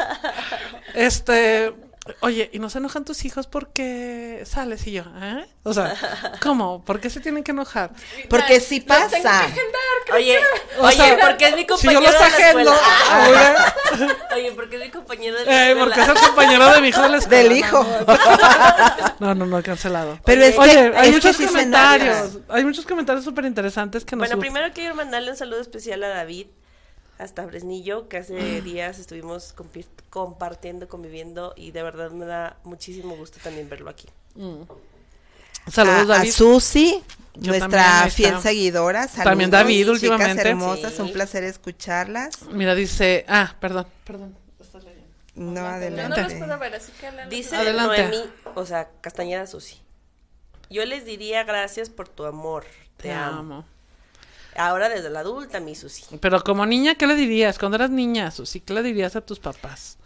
este, 0.94 1.74
oye, 2.20 2.50
¿y 2.52 2.58
no 2.58 2.68
se 2.70 2.78
enojan 2.78 3.04
tus 3.04 3.24
hijos 3.24 3.46
porque 3.46 4.42
sales? 4.44 4.86
Y 4.86 4.92
yo, 4.92 5.04
¿eh? 5.22 5.46
O 5.62 5.72
sea, 5.72 5.94
¿cómo? 6.42 6.84
¿Por 6.84 7.00
qué 7.00 7.08
se 7.10 7.20
tienen 7.20 7.42
que 7.42 7.52
enojar? 7.52 7.90
Porque 8.28 8.60
sí 8.60 8.80
pasa. 8.80 9.46
Oye, 10.14 10.38
O 10.78 10.84
oye, 10.86 10.96
sea, 10.96 11.18
porque 11.18 11.46
es 11.48 11.52
mi 11.54 11.60
Si 11.62 11.66
compañero 11.66 12.00
yo 12.02 12.06
los 12.06 12.14
de 12.14 12.20
la 12.20 12.26
agendo, 12.26 12.72
escuela. 12.74 12.80
ah, 13.10 13.74
Oye, 14.34 14.52
porque 14.52 14.76
es 14.76 14.82
mi 14.82 14.90
compañero 14.90 15.38
de 15.38 15.44
la 15.46 15.50
eh, 15.52 15.68
escuela. 15.70 15.84
porque 15.84 16.00
es 16.02 16.08
el 16.08 16.14
compañero 16.28 16.72
de 16.74 16.80
mi 16.82 16.88
hijo 16.88 17.02
de 17.02 17.08
la 17.08 17.16
escuela. 17.18 17.42
Del 17.42 17.52
hijo. 17.56 17.86
No, 19.20 19.34
no, 19.34 19.46
no, 19.46 19.62
cancelado. 19.62 20.18
Pero 20.24 20.42
es 20.44 20.54
que, 20.54 20.60
Oye, 20.60 20.88
es 20.88 20.96
hay 20.96 21.06
que 21.08 21.12
muchos 21.16 21.36
sí 21.36 21.42
se 21.44 21.48
comentarios. 21.48 22.38
Hay 22.48 22.64
muchos 22.64 22.84
comentarios 22.84 23.24
súper 23.24 23.44
interesantes 23.46 24.04
que 24.04 24.16
nos 24.16 24.20
Bueno, 24.28 24.36
gustan. 24.36 24.52
primero 24.52 24.74
quiero 24.74 24.94
mandarle 24.94 25.30
un 25.30 25.36
saludo 25.36 25.60
especial 25.60 26.02
a 26.04 26.08
David 26.08 26.46
hasta 27.18 27.46
Fresnillo, 27.46 28.08
que 28.08 28.18
hace 28.18 28.60
días 28.62 28.98
estuvimos 28.98 29.54
compartiendo, 30.10 30.88
conviviendo 30.88 31.52
y 31.56 31.70
de 31.70 31.82
verdad 31.82 32.10
me 32.10 32.24
da 32.26 32.56
muchísimo 32.64 33.16
gusto 33.16 33.38
también 33.42 33.68
verlo 33.68 33.90
aquí. 33.90 34.08
Saludos, 35.70 36.10
a. 36.10 36.24
Susi, 36.26 37.02
Yo 37.34 37.50
nuestra 37.52 38.08
fiel 38.10 38.38
seguidora. 38.40 39.08
Saludos, 39.08 39.24
También 39.24 39.50
David, 39.50 39.78
chicas 39.84 39.92
últimamente. 39.94 40.48
hermosas, 40.48 40.94
Sí. 40.94 41.02
un 41.02 41.12
placer 41.12 41.42
escucharlas. 41.44 42.42
Mira, 42.50 42.74
dice, 42.74 43.24
ah, 43.28 43.54
perdón, 43.60 43.86
perdón. 44.04 44.36
Estás 44.60 44.84
leyendo. 44.84 45.06
No, 45.36 45.54
Yo 45.54 45.60
no 45.62 45.66
adelante. 45.68 46.22
los 46.22 46.32
puedo 46.34 46.58
ver, 46.58 46.74
así 46.74 46.92
que 47.00 47.06
adelante. 47.06 47.34
Dice 47.34 47.56
Adelante. 47.56 48.02
Noemí, 48.08 48.30
o 48.54 48.66
sea, 48.66 48.90
Castañeda 49.00 49.46
Susi. 49.46 49.80
Yo 50.68 50.84
les 50.84 51.04
diría 51.06 51.44
gracias 51.44 51.88
por 51.88 52.08
tu 52.08 52.24
amor. 52.24 52.64
Te, 52.98 53.04
Te 53.04 53.12
amo. 53.12 53.38
amo. 53.38 53.64
Ahora 54.56 54.88
desde 54.88 55.10
la 55.10 55.20
adulta, 55.20 55.60
mi 55.60 55.74
Susi. 55.74 56.04
Pero 56.20 56.42
como 56.42 56.64
niña, 56.66 56.94
¿qué 56.94 57.06
le 57.06 57.14
dirías? 57.14 57.58
Cuando 57.58 57.76
eras 57.76 57.90
niña, 57.90 58.30
Susi, 58.30 58.60
¿qué 58.60 58.72
le 58.74 58.82
dirías 58.82 59.16
a 59.16 59.20
tus 59.20 59.38
papás? 59.40 59.98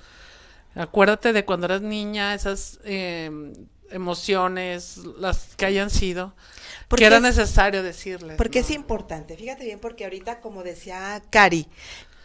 Acuérdate 0.75 1.33
de 1.33 1.45
cuando 1.45 1.67
eras 1.67 1.83
niña, 1.83 2.35
esas 2.35 2.79
eh, 2.85 3.31
emociones, 3.91 4.99
las 5.19 5.55
que 5.57 5.67
hayan 5.67 5.91
sido, 5.91 6.35
Porque 6.89 7.03
que 7.03 7.07
era 7.07 7.17
es- 7.17 7.23
necesario 7.23 7.83
decirles. 7.83 8.37
Porque 8.37 8.61
¿no? 8.61 8.65
es 8.67 8.71
importante, 8.71 9.37
fíjate 9.37 9.65
bien, 9.65 9.81
porque 9.81 10.05
ahorita, 10.05 10.41
como 10.41 10.63
decía 10.63 11.23
Cari, 11.31 11.67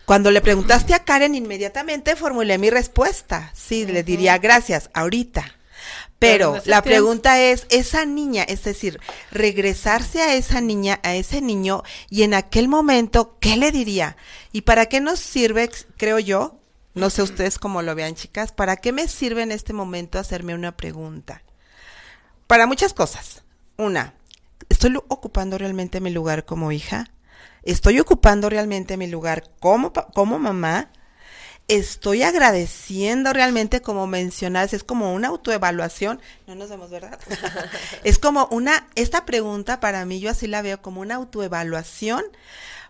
cuando 0.06 0.32
le 0.32 0.42
preguntaste 0.42 0.94
a 0.94 1.04
Karen, 1.06 1.34
inmediatamente 1.36 2.16
formulé 2.16 2.58
mi 2.58 2.70
respuesta. 2.70 3.52
Sí, 3.54 3.86
le 3.86 4.04
diría 4.04 4.38
gracias, 4.38 4.90
ahorita. 4.94 5.46
Pero 6.20 6.62
la 6.66 6.82
pregunta 6.82 7.42
es, 7.42 7.68
esa 7.70 8.06
niña, 8.06 8.44
es 8.44 8.64
decir, 8.64 9.00
regresarse 9.30 10.22
a 10.22 10.36
esa 10.36 10.62
niña, 10.62 11.02
a 11.04 11.16
ese 11.16 11.42
niño, 11.42 11.84
y 12.10 12.24
en 12.24 12.34
aquel 12.34 12.70
momento, 12.70 13.38
¿qué 13.42 13.58
le 13.58 13.72
diría? 13.72 14.16
¿Y 14.54 14.62
para 14.62 14.86
qué 14.86 15.02
nos 15.02 15.20
sirve, 15.20 15.70
creo 15.98 16.20
yo? 16.20 16.60
No 16.94 17.10
sé 17.10 17.24
ustedes 17.24 17.60
cómo 17.60 17.82
lo 17.82 17.94
vean, 17.96 18.16
chicas, 18.16 18.52
¿para 18.52 18.78
qué 18.78 18.92
me 18.92 19.08
sirve 19.08 19.42
en 19.42 19.52
este 19.52 19.74
momento 19.74 20.18
hacerme 20.18 20.56
una 20.56 20.78
pregunta? 20.78 21.44
Para 22.48 22.68
muchas 22.68 22.94
cosas. 22.94 23.44
Una, 23.78 24.14
¿estoy 24.70 24.96
ocupando 25.08 25.58
realmente 25.58 26.00
mi 26.00 26.12
lugar 26.12 26.46
como 26.46 26.72
hija? 26.72 27.12
¿Estoy 27.64 28.00
ocupando 28.00 28.50
realmente 28.50 28.96
mi 28.98 29.08
lugar 29.08 29.50
como, 29.60 29.92
como 29.92 30.38
mamá? 30.38 30.92
¿Estoy 31.74 32.22
agradeciendo 32.22 33.34
realmente, 33.34 33.82
como 33.82 34.06
mencionas, 34.06 34.74
es 34.74 34.84
como 34.84 35.12
una 35.12 35.30
autoevaluación? 35.30 36.22
No 36.46 36.54
nos 36.54 36.70
vemos, 36.70 36.92
¿verdad? 36.92 37.18
es 38.04 38.20
como 38.20 38.48
una, 38.52 38.86
esta 38.94 39.26
pregunta 39.26 39.80
para 39.80 40.06
mí 40.06 40.20
yo 40.20 40.30
así 40.30 40.46
la 40.46 40.62
veo 40.62 40.84
como 40.84 41.02
una 41.02 41.16
autoevaluación 41.16 42.24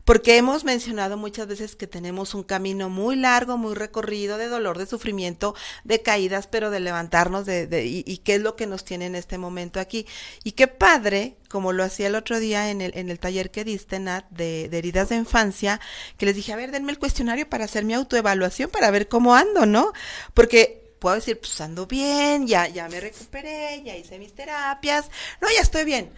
porque 0.05 0.37
hemos 0.37 0.63
mencionado 0.65 1.15
muchas 1.17 1.47
veces 1.47 1.75
que 1.75 1.87
tenemos 1.87 2.33
un 2.33 2.43
camino 2.43 2.89
muy 2.89 3.15
largo, 3.15 3.57
muy 3.57 3.73
recorrido 3.73 4.37
de 4.37 4.47
dolor, 4.47 4.77
de 4.77 4.85
sufrimiento, 4.85 5.55
de 5.85 6.01
caídas, 6.01 6.47
pero 6.47 6.69
de 6.71 6.79
levantarnos 6.81 7.45
de, 7.45 7.67
de- 7.67 7.85
y, 7.85 8.03
y 8.05 8.17
qué 8.17 8.35
es 8.35 8.41
lo 8.41 8.55
que 8.55 8.67
nos 8.67 8.83
tiene 8.83 9.05
en 9.05 9.15
este 9.15 9.37
momento 9.37 9.79
aquí. 9.79 10.05
Y 10.43 10.53
qué 10.53 10.67
padre, 10.67 11.37
como 11.49 11.71
lo 11.71 11.83
hacía 11.83 12.07
el 12.07 12.15
otro 12.15 12.39
día 12.39 12.69
en 12.69 12.81
el, 12.81 12.91
en 12.97 13.09
el 13.09 13.19
taller 13.19 13.49
que 13.51 13.63
diste, 13.63 13.99
Nat, 13.99 14.25
de, 14.29 14.67
de 14.69 14.77
heridas 14.77 15.09
de 15.09 15.15
infancia, 15.15 15.79
que 16.17 16.25
les 16.25 16.35
dije, 16.35 16.51
a 16.53 16.57
ver, 16.57 16.71
denme 16.71 16.91
el 16.91 16.99
cuestionario 16.99 17.49
para 17.49 17.65
hacer 17.65 17.85
mi 17.85 17.93
autoevaluación, 17.93 18.69
para 18.69 18.91
ver 18.91 19.07
cómo 19.07 19.35
ando, 19.35 19.65
¿no? 19.65 19.93
Porque 20.33 20.81
puedo 20.99 21.15
decir, 21.15 21.39
pues 21.39 21.59
ando 21.61 21.85
bien, 21.87 22.47
ya, 22.47 22.67
ya 22.67 22.87
me 22.89 22.99
recuperé, 22.99 23.81
ya 23.83 23.95
hice 23.95 24.19
mis 24.19 24.33
terapias, 24.33 25.09
no, 25.41 25.47
ya 25.55 25.61
estoy 25.61 25.85
bien. 25.85 26.11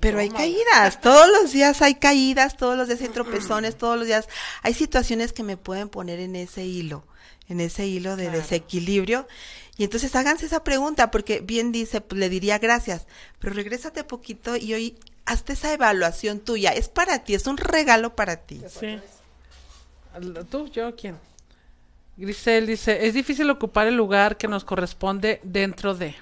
Pero 0.00 0.18
hay 0.18 0.30
caídas, 0.30 1.00
todos 1.02 1.28
los 1.40 1.52
días 1.52 1.82
hay 1.82 1.96
caídas, 1.96 2.56
todos 2.56 2.76
los 2.76 2.88
días 2.88 3.00
hay 3.00 3.08
tropezones, 3.08 3.76
todos 3.76 3.98
los 3.98 4.06
días 4.06 4.28
hay 4.62 4.74
situaciones 4.74 5.32
que 5.32 5.42
me 5.42 5.56
pueden 5.56 5.88
poner 5.88 6.20
en 6.20 6.36
ese 6.36 6.64
hilo, 6.64 7.04
en 7.48 7.60
ese 7.60 7.86
hilo 7.86 8.16
de 8.16 8.30
desequilibrio. 8.30 9.26
Y 9.78 9.84
entonces 9.84 10.14
háganse 10.16 10.46
esa 10.46 10.64
pregunta, 10.64 11.10
porque 11.10 11.40
bien 11.40 11.70
dice, 11.70 12.00
pues 12.00 12.18
le 12.18 12.28
diría 12.28 12.58
gracias, 12.58 13.06
pero 13.38 13.54
regrésate 13.54 14.04
poquito 14.04 14.56
y 14.56 14.72
hoy 14.72 14.98
hazte 15.26 15.52
esa 15.52 15.72
evaluación 15.72 16.40
tuya, 16.40 16.70
es 16.70 16.88
para 16.88 17.24
ti, 17.24 17.34
es 17.34 17.46
un 17.46 17.58
regalo 17.58 18.16
para 18.16 18.36
ti. 18.36 18.62
Sí. 18.68 18.98
¿Tú? 20.50 20.68
¿Yo? 20.68 20.96
¿Quién? 20.96 21.18
Grisel 22.16 22.66
dice, 22.66 23.06
es 23.06 23.12
difícil 23.12 23.50
ocupar 23.50 23.86
el 23.86 23.96
lugar 23.96 24.38
que 24.38 24.48
nos 24.48 24.64
corresponde 24.64 25.40
dentro 25.42 25.94
de. 25.94 26.14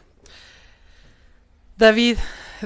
David, 1.76 2.18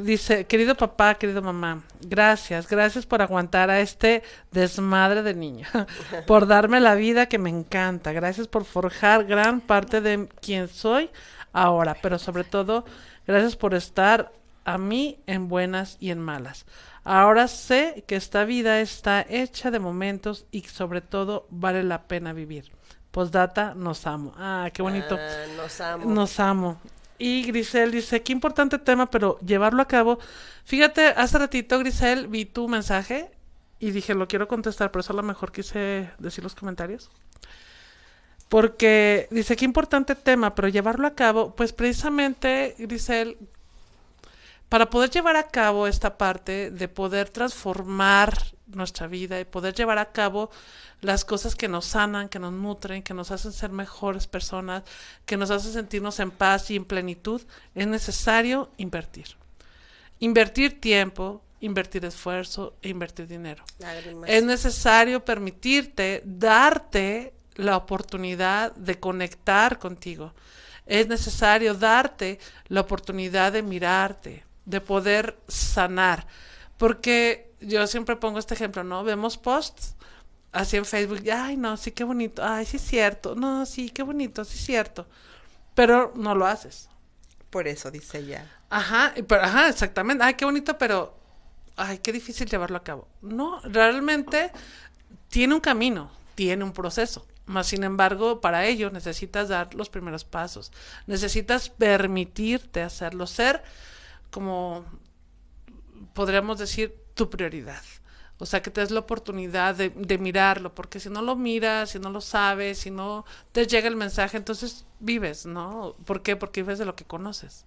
dice, 0.03 0.45
querido 0.47 0.75
papá, 0.75 1.15
querido 1.15 1.43
mamá, 1.43 1.83
gracias, 2.01 2.69
gracias 2.69 3.07
por 3.07 3.23
aguantar 3.23 3.71
a 3.71 3.81
este 3.81 4.23
desmadre 4.51 5.23
de 5.23 5.35
niño, 5.35 5.67
por 6.27 6.47
darme 6.47 6.81
la 6.81 6.95
vida 6.95 7.27
que 7.27 7.39
me 7.39 7.51
encanta, 7.51 8.13
gracias 8.13 8.49
por 8.49 8.65
forjar 8.65 9.25
gran 9.25 9.61
parte 9.61 10.01
de 10.01 10.29
quien 10.41 10.69
soy 10.69 11.11
ahora, 11.53 11.97
pero 12.01 12.19
sobre 12.19 12.45
todo, 12.45 12.85
gracias 13.27 13.57
por 13.57 13.75
estar 13.75 14.33
a 14.65 14.79
mí 14.79 15.19
en 15.27 15.49
buenas 15.49 15.97
y 15.99 16.11
en 16.11 16.21
malas. 16.21 16.67
Ahora 17.05 17.49
sé 17.49 18.05
que 18.07 18.17
esta 18.17 18.45
vida 18.45 18.81
está 18.81 19.25
hecha 19.29 19.71
de 19.71 19.79
momentos 19.79 20.45
y 20.51 20.61
sobre 20.63 21.01
todo 21.01 21.47
vale 21.49 21.83
la 21.83 22.03
pena 22.03 22.35
vivir. 22.35 22.71
Postdata, 23.11 23.75
nos 23.75 24.07
amo. 24.07 24.35
Ah, 24.37 24.69
qué 24.73 24.83
bonito. 24.83 25.17
Ah, 25.19 25.47
nos 25.57 25.81
amo. 25.81 26.05
Nos 26.05 26.41
amo. 26.41 26.81
Y 27.19 27.43
Grisel 27.45 27.91
dice, 27.91 28.23
qué 28.23 28.33
importante 28.33 28.79
tema, 28.79 29.11
pero 29.11 29.39
llevarlo 29.41 29.83
a 29.83 29.89
cabo. 29.89 30.19
Fíjate, 30.65 31.09
hace 31.09 31.39
ratito, 31.39 31.79
Grisel, 31.79 32.29
vi 32.29 32.45
tu 32.45 32.69
mensaje 32.69 33.31
y 33.81 33.91
dije, 33.91 34.15
lo 34.15 34.29
quiero 34.29 34.47
contestar, 34.47 34.91
pero 34.91 35.01
eso 35.01 35.13
a 35.13 35.17
lo 35.17 35.23
mejor 35.23 35.51
quise 35.51 36.11
decir 36.19 36.45
los 36.45 36.55
comentarios. 36.55 37.11
Porque 38.49 39.29
dice, 39.31 39.57
qué 39.57 39.65
importante 39.65 40.15
tema, 40.15 40.55
pero 40.55 40.69
llevarlo 40.69 41.07
a 41.07 41.15
cabo, 41.15 41.55
pues 41.55 41.73
precisamente, 41.73 42.77
Grisel, 42.79 43.37
para 44.69 44.91
poder 44.91 45.11
llevar 45.11 45.37
a 45.37 45.49
cabo 45.49 45.87
esta 45.87 46.19
parte 46.19 46.71
de 46.71 46.89
poder 46.89 47.31
transformar 47.31 48.37
nuestra 48.67 49.07
vida 49.07 49.41
y 49.41 49.45
poder 49.45 49.75
llevar 49.75 49.99
a 49.99 50.13
cabo 50.13 50.51
las 51.01 51.25
cosas 51.25 51.55
que 51.55 51.69
nos 51.69 51.87
sanan, 51.87 52.29
que 52.29 52.39
nos 52.39 52.53
nutren, 52.53 53.03
que 53.03 53.15
nos 53.15 53.31
hacen 53.31 53.53
ser 53.53 53.71
mejores 53.71 54.27
personas, 54.27 54.83
que 55.25 55.37
nos 55.37 55.51
hacen 55.51 55.73
sentirnos 55.73 56.21
en 56.21 56.31
paz 56.31 56.71
y 56.71 56.77
en 56.77 56.85
plenitud, 56.85 57.41
es 57.75 57.87
necesario 57.87 58.71
invertir. 58.77 59.37
Invertir 60.19 60.81
tiempo, 60.81 61.43
invertir 61.61 62.05
esfuerzo 62.05 62.77
e 62.83 62.89
invertir 62.89 63.27
dinero. 63.27 63.65
Lágrimas. 63.79 64.29
Es 64.29 64.45
necesario 64.45 65.25
permitirte, 65.25 66.23
darte 66.25 67.33
la 67.55 67.77
oportunidad 67.77 68.75
de 68.75 69.01
conectar 69.01 69.79
contigo. 69.79 70.35
Es 70.87 71.07
necesario 71.09 71.75
darte 71.75 72.39
la 72.69 72.81
oportunidad 72.81 73.53
de 73.53 73.63
mirarte, 73.63 74.45
de 74.69 74.81
poder 74.81 75.39
sanar. 75.49 76.27
Porque 76.77 77.53
yo 77.61 77.87
siempre 77.87 78.17
pongo 78.17 78.39
este 78.39 78.55
ejemplo, 78.55 78.85
¿no? 78.85 79.03
Vemos 79.03 79.37
posts 79.37 79.97
así 80.53 80.77
en 80.77 80.85
Facebook, 80.85 81.21
y, 81.25 81.31
ay, 81.31 81.57
no, 81.57 81.77
sí, 81.77 81.93
qué 81.93 82.05
bonito, 82.05 82.43
ay, 82.45 82.65
sí 82.65 82.77
es 82.77 82.83
cierto, 82.83 83.35
no, 83.35 83.67
sí, 83.67 83.91
qué 83.91 84.03
bonito, 84.03 84.45
sí 84.45 84.57
es 84.57 84.65
cierto. 84.65 85.07
Pero 85.75 86.13
no 86.17 86.35
lo 86.35 86.47
haces. 86.47 86.89
Por 87.51 87.69
eso 87.69 87.91
dice 87.91 88.19
ella. 88.19 88.51
Ajá, 88.71 89.15
pero, 89.27 89.43
ajá, 89.43 89.69
exactamente. 89.69 90.25
Ay, 90.25 90.35
qué 90.35 90.45
bonito, 90.45 90.77
pero 90.77 91.17
ay, 91.77 91.99
qué 91.99 92.13
difícil 92.13 92.49
llevarlo 92.49 92.77
a 92.77 92.85
cabo. 92.85 93.09
No, 93.23 93.61
realmente 93.61 94.51
tiene 95.29 95.55
un 95.55 95.61
camino, 95.61 96.11
tiene 96.35 96.65
un 96.65 96.73
proceso. 96.73 97.27
Más 97.47 97.69
sin 97.69 97.85
embargo, 97.85 98.41
para 98.43 98.67
ello 98.67 98.91
necesitas 98.91 99.49
dar 99.49 99.75
los 99.75 99.89
primeros 99.89 100.25
pasos. 100.25 100.73
Necesitas 101.07 101.71
permitirte 101.71 102.83
hacerlo, 102.83 103.27
ser 103.27 103.63
como 104.31 104.85
podríamos 106.15 106.59
decir 106.59 106.95
tu 107.15 107.31
prioridad. 107.31 107.83
O 108.41 108.47
sea, 108.47 108.63
que 108.63 108.71
te 108.71 108.81
des 108.81 108.93
la 108.93 109.01
oportunidad 109.01 109.75
de, 109.75 109.91
de 109.91 110.17
mirarlo, 110.19 110.73
porque 110.75 111.01
si 111.01 111.11
no 111.11 111.23
lo 111.23 111.35
miras, 111.35 111.91
si 111.91 111.99
no 111.99 112.11
lo 112.11 112.21
sabes, 112.21 112.79
si 112.79 112.91
no 112.91 113.25
te 113.51 113.67
llega 113.67 113.89
el 113.89 113.97
mensaje, 113.97 114.37
entonces 114.37 114.87
vives, 115.01 115.45
¿no? 115.45 115.97
¿Por 116.05 116.23
qué? 116.23 116.37
Porque 116.37 116.63
vives 116.63 116.79
de 116.79 116.85
lo 116.85 116.95
que 116.95 117.05
conoces. 117.05 117.65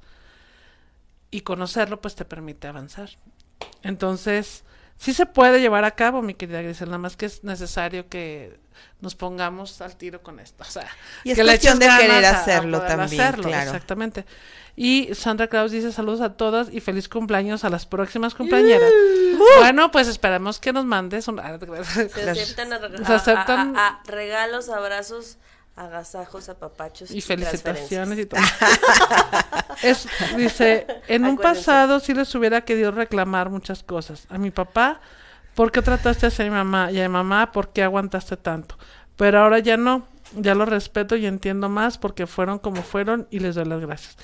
Y 1.30 1.42
conocerlo, 1.42 2.02
pues 2.02 2.16
te 2.16 2.26
permite 2.26 2.68
avanzar. 2.68 3.10
Entonces, 3.84 4.64
sí 4.98 5.14
se 5.14 5.26
puede 5.26 5.62
llevar 5.62 5.86
a 5.86 5.92
cabo, 5.96 6.22
mi 6.22 6.34
querida 6.36 6.62
Grisel, 6.62 6.90
nada 6.90 6.98
más 7.00 7.18
que 7.18 7.26
es 7.28 7.44
necesario 7.44 8.10
que 8.10 8.60
nos 9.02 9.16
pongamos 9.16 9.82
al 9.82 9.96
tiro 9.98 10.24
con 10.24 10.40
esto. 10.40 10.64
O 10.68 10.72
sea, 10.72 10.88
Y 11.24 11.32
es 11.32 11.38
que 11.38 11.44
cuestión 11.44 11.80
de 11.80 11.86
querer 11.96 12.26
ganas 12.26 12.26
a- 12.26 12.38
a 12.38 12.42
hacerlo 12.42 12.80
también, 12.84 13.22
hacerlo, 13.22 13.44
claro. 13.44 13.62
Exactamente. 13.62 14.26
Y 14.76 15.10
Sandra 15.14 15.48
Kraus 15.48 15.72
dice 15.72 15.92
saludos 15.92 16.22
a 16.22 16.34
todas 16.38 16.70
y 16.72 16.80
feliz 16.80 17.10
cumpleaños 17.10 17.64
a 17.64 17.70
las 17.70 17.86
próximas 17.86 18.34
compañeras. 18.36 18.90
Bueno, 19.60 19.92
pues 19.92 20.08
esperamos 20.08 20.60
que 20.60 20.72
nos 20.74 20.86
mandes 20.86 21.28
un... 21.28 21.40
ah, 21.42 21.58
Se 21.60 22.30
aceptan, 22.30 22.74
a, 22.74 22.80
Se 22.80 23.14
aceptan- 23.14 23.76
a- 23.78 23.88
a- 23.88 23.88
a 23.90 24.04
regalos, 24.06 24.70
abrazos, 24.70 25.38
agasajos, 25.76 26.48
apapachos 26.50 27.12
y 27.12 27.22
felicitaciones 27.22 28.20
y 28.20 28.26
todo. 28.26 28.42
Es, 29.84 30.08
dice, 30.38 30.88
en 31.08 31.26
un 31.26 31.38
pasado 31.38 32.00
sí 32.00 32.14
les 32.14 32.34
hubiera 32.36 32.62
querido 32.62 32.92
reclamar 32.92 33.50
muchas 33.50 33.84
cosas. 33.84 34.26
A 34.30 34.38
mi 34.38 34.52
papá, 34.52 35.02
¿por 35.56 35.72
qué 35.72 35.82
trataste 35.82 36.28
así 36.28 36.42
a 36.42 36.46
mi 36.46 36.52
mamá? 36.52 36.92
Y 36.92 37.00
a 37.00 37.08
mi 37.08 37.14
mamá, 37.14 37.52
¿por 37.52 37.70
qué 37.74 37.84
aguantaste 37.84 38.38
tanto? 38.38 38.78
Pero 39.16 39.40
ahora 39.40 39.60
ya 39.60 39.78
no, 39.78 40.08
ya 40.36 40.56
lo 40.56 40.66
respeto 40.66 41.16
y 41.16 41.26
entiendo 41.26 41.70
más 41.70 41.98
porque 41.98 42.28
fueron 42.28 42.60
como 42.60 42.84
fueron 42.84 43.28
y 43.32 43.40
les 43.40 43.56
doy 43.56 43.66
las 43.66 43.82
gracias. 43.82 44.18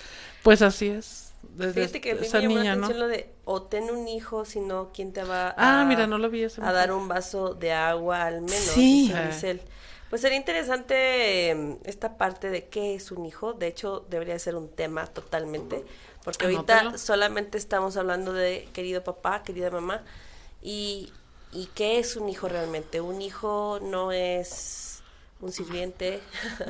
Pues 0.47 0.61
así 0.61 0.87
es. 0.87 1.33
Desde 1.41 1.73
Fíjate 1.73 2.01
que 2.01 2.11
esa 2.11 2.37
me 2.39 2.43
llamó 2.43 2.55
niña, 2.59 2.75
la 2.75 2.75
¿no? 2.75 2.85
atención 2.85 2.99
lo 2.99 3.07
de 3.09 3.29
o 3.43 3.63
ten 3.63 3.91
un 3.91 4.07
hijo, 4.07 4.45
sino 4.45 4.91
quién 4.93 5.11
te 5.11 5.23
va 5.23 5.53
Ah, 5.57 5.81
a, 5.81 5.85
mira, 5.85 6.07
no 6.07 6.17
lo 6.17 6.29
vi 6.29 6.43
ese 6.43 6.61
a 6.61 6.71
dar 6.71 6.91
un 6.93 7.07
vaso 7.09 7.53
de 7.53 7.73
agua 7.73 8.23
al 8.23 8.41
menos. 8.41 8.57
Sí. 8.57 9.11
Giselle. 9.13 9.61
Pues 10.09 10.21
sería 10.21 10.37
interesante 10.37 11.51
eh, 11.51 11.77
esta 11.83 12.17
parte 12.17 12.49
de 12.49 12.67
qué 12.69 12.95
es 12.95 13.11
un 13.11 13.25
hijo. 13.25 13.53
De 13.53 13.67
hecho, 13.67 14.05
debería 14.09 14.39
ser 14.39 14.55
un 14.55 14.69
tema 14.69 15.05
totalmente. 15.07 15.83
Porque 16.23 16.45
ahorita 16.45 16.97
solamente 16.97 17.57
estamos 17.57 17.97
hablando 17.97 18.31
de 18.33 18.69
querido 18.73 19.03
papá, 19.03 19.43
querida 19.43 19.69
mamá. 19.69 20.03
Y, 20.61 21.11
y 21.51 21.67
qué 21.75 21.99
es 21.99 22.15
un 22.15 22.29
hijo 22.29 22.47
realmente. 22.47 23.01
Un 23.01 23.21
hijo 23.21 23.79
no 23.81 24.13
es 24.13 25.01
un 25.41 25.51
sirviente. 25.51 26.21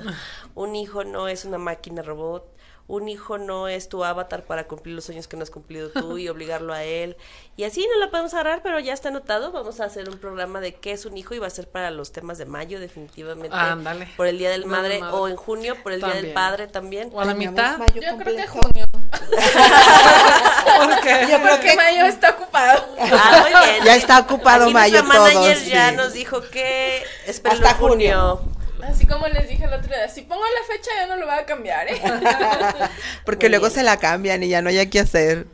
un 0.55 0.75
hijo 0.75 1.03
no 1.03 1.27
es 1.27 1.45
una 1.45 1.59
máquina 1.59 2.01
robot. 2.01 2.56
Un 2.89 3.09
hijo 3.09 3.37
no 3.37 3.67
es 3.67 3.89
tu 3.89 4.05
avatar 4.05 4.43
para 4.43 4.65
cumplir 4.67 4.95
los 4.95 5.03
sueños 5.03 5.27
que 5.27 5.35
no 5.35 5.43
has 5.43 5.51
cumplido 5.51 5.89
tú 5.89 6.17
y 6.17 6.29
obligarlo 6.29 6.73
a 6.73 6.83
él. 6.83 7.17
Y 7.57 7.65
así 7.65 7.85
no 7.91 7.99
lo 7.99 8.09
podemos 8.11 8.33
agarrar, 8.33 8.61
pero 8.63 8.79
ya 8.79 8.93
está 8.93 9.09
anotado. 9.09 9.51
Vamos 9.51 9.79
a 9.81 9.85
hacer 9.85 10.09
un 10.09 10.17
programa 10.19 10.61
de 10.61 10.75
qué 10.75 10.91
es 10.93 11.05
un 11.05 11.17
hijo 11.17 11.33
y 11.33 11.39
va 11.39 11.47
a 11.47 11.49
ser 11.49 11.67
para 11.67 11.91
los 11.91 12.11
temas 12.13 12.37
de 12.37 12.45
mayo, 12.45 12.79
definitivamente. 12.79 13.55
Ándale. 13.55 14.07
Por 14.15 14.27
el 14.27 14.37
Día 14.37 14.49
del 14.51 14.65
Madre, 14.65 14.99
Madre. 14.99 15.17
o 15.17 15.27
en 15.27 15.35
junio 15.35 15.75
por 15.83 15.91
el 15.91 15.99
Día 16.01 16.13
del. 16.13 16.31
Padre 16.33 16.67
también. 16.67 17.09
O 17.13 17.19
a 17.19 17.25
la 17.25 17.33
mitad. 17.33 17.77
mayo 17.77 17.95
Yo 17.95 18.17
creo 18.17 18.35
que 18.35 18.45
completo. 18.45 18.51
junio. 18.53 18.85
Porque 20.77 21.27
Yo 21.29 21.37
creo 21.39 21.49
Porque 21.49 21.67
que 21.69 21.75
mayo 21.75 22.05
está 22.05 22.29
ocupado. 22.31 22.85
Ah, 22.99 23.39
muy 23.41 23.49
bien. 23.49 23.83
Ya 23.85 23.95
está 23.95 24.19
ocupado 24.19 24.65
Aquí 24.65 24.73
mayo 24.73 25.03
nuestra 25.03 25.19
manager 25.23 25.57
todo, 25.57 25.69
ya 25.69 25.89
sí. 25.89 25.95
nos 25.95 26.13
dijo 26.13 26.41
que 26.49 27.03
Hasta 27.27 27.73
junio. 27.75 28.41
Así 28.87 29.05
como 29.05 29.27
les 29.27 29.47
dije 29.49 29.65
el 29.65 29.73
otro 29.73 29.87
día, 29.87 30.07
si 30.07 30.21
pongo 30.21 30.43
la 30.43 30.73
fecha 30.73 30.91
ya 30.97 31.07
no 31.07 31.17
lo 31.17 31.25
voy 31.25 31.35
a 31.35 31.45
cambiar, 31.45 31.87
¿eh? 31.89 32.01
Porque 33.25 33.47
Muy 33.47 33.51
luego 33.51 33.67
bien. 33.67 33.75
se 33.75 33.83
la 33.83 33.97
cambian 33.97 34.43
y 34.43 34.49
ya 34.49 34.61
no 34.61 34.69
hay 34.69 34.87
qué 34.89 35.01
hacer. 35.01 35.45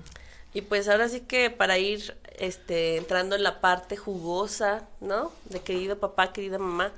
Y 0.53 0.61
pues 0.61 0.87
ahora 0.87 1.09
sí 1.09 1.21
que 1.21 1.49
para 1.49 1.77
ir 1.77 2.15
este 2.37 2.97
entrando 2.97 3.35
en 3.35 3.43
la 3.43 3.59
parte 3.59 3.97
jugosa, 3.97 4.87
¿no? 5.01 5.31
De 5.45 5.61
querido 5.61 5.97
papá, 5.97 6.31
querida 6.31 6.59
mamá, 6.59 6.91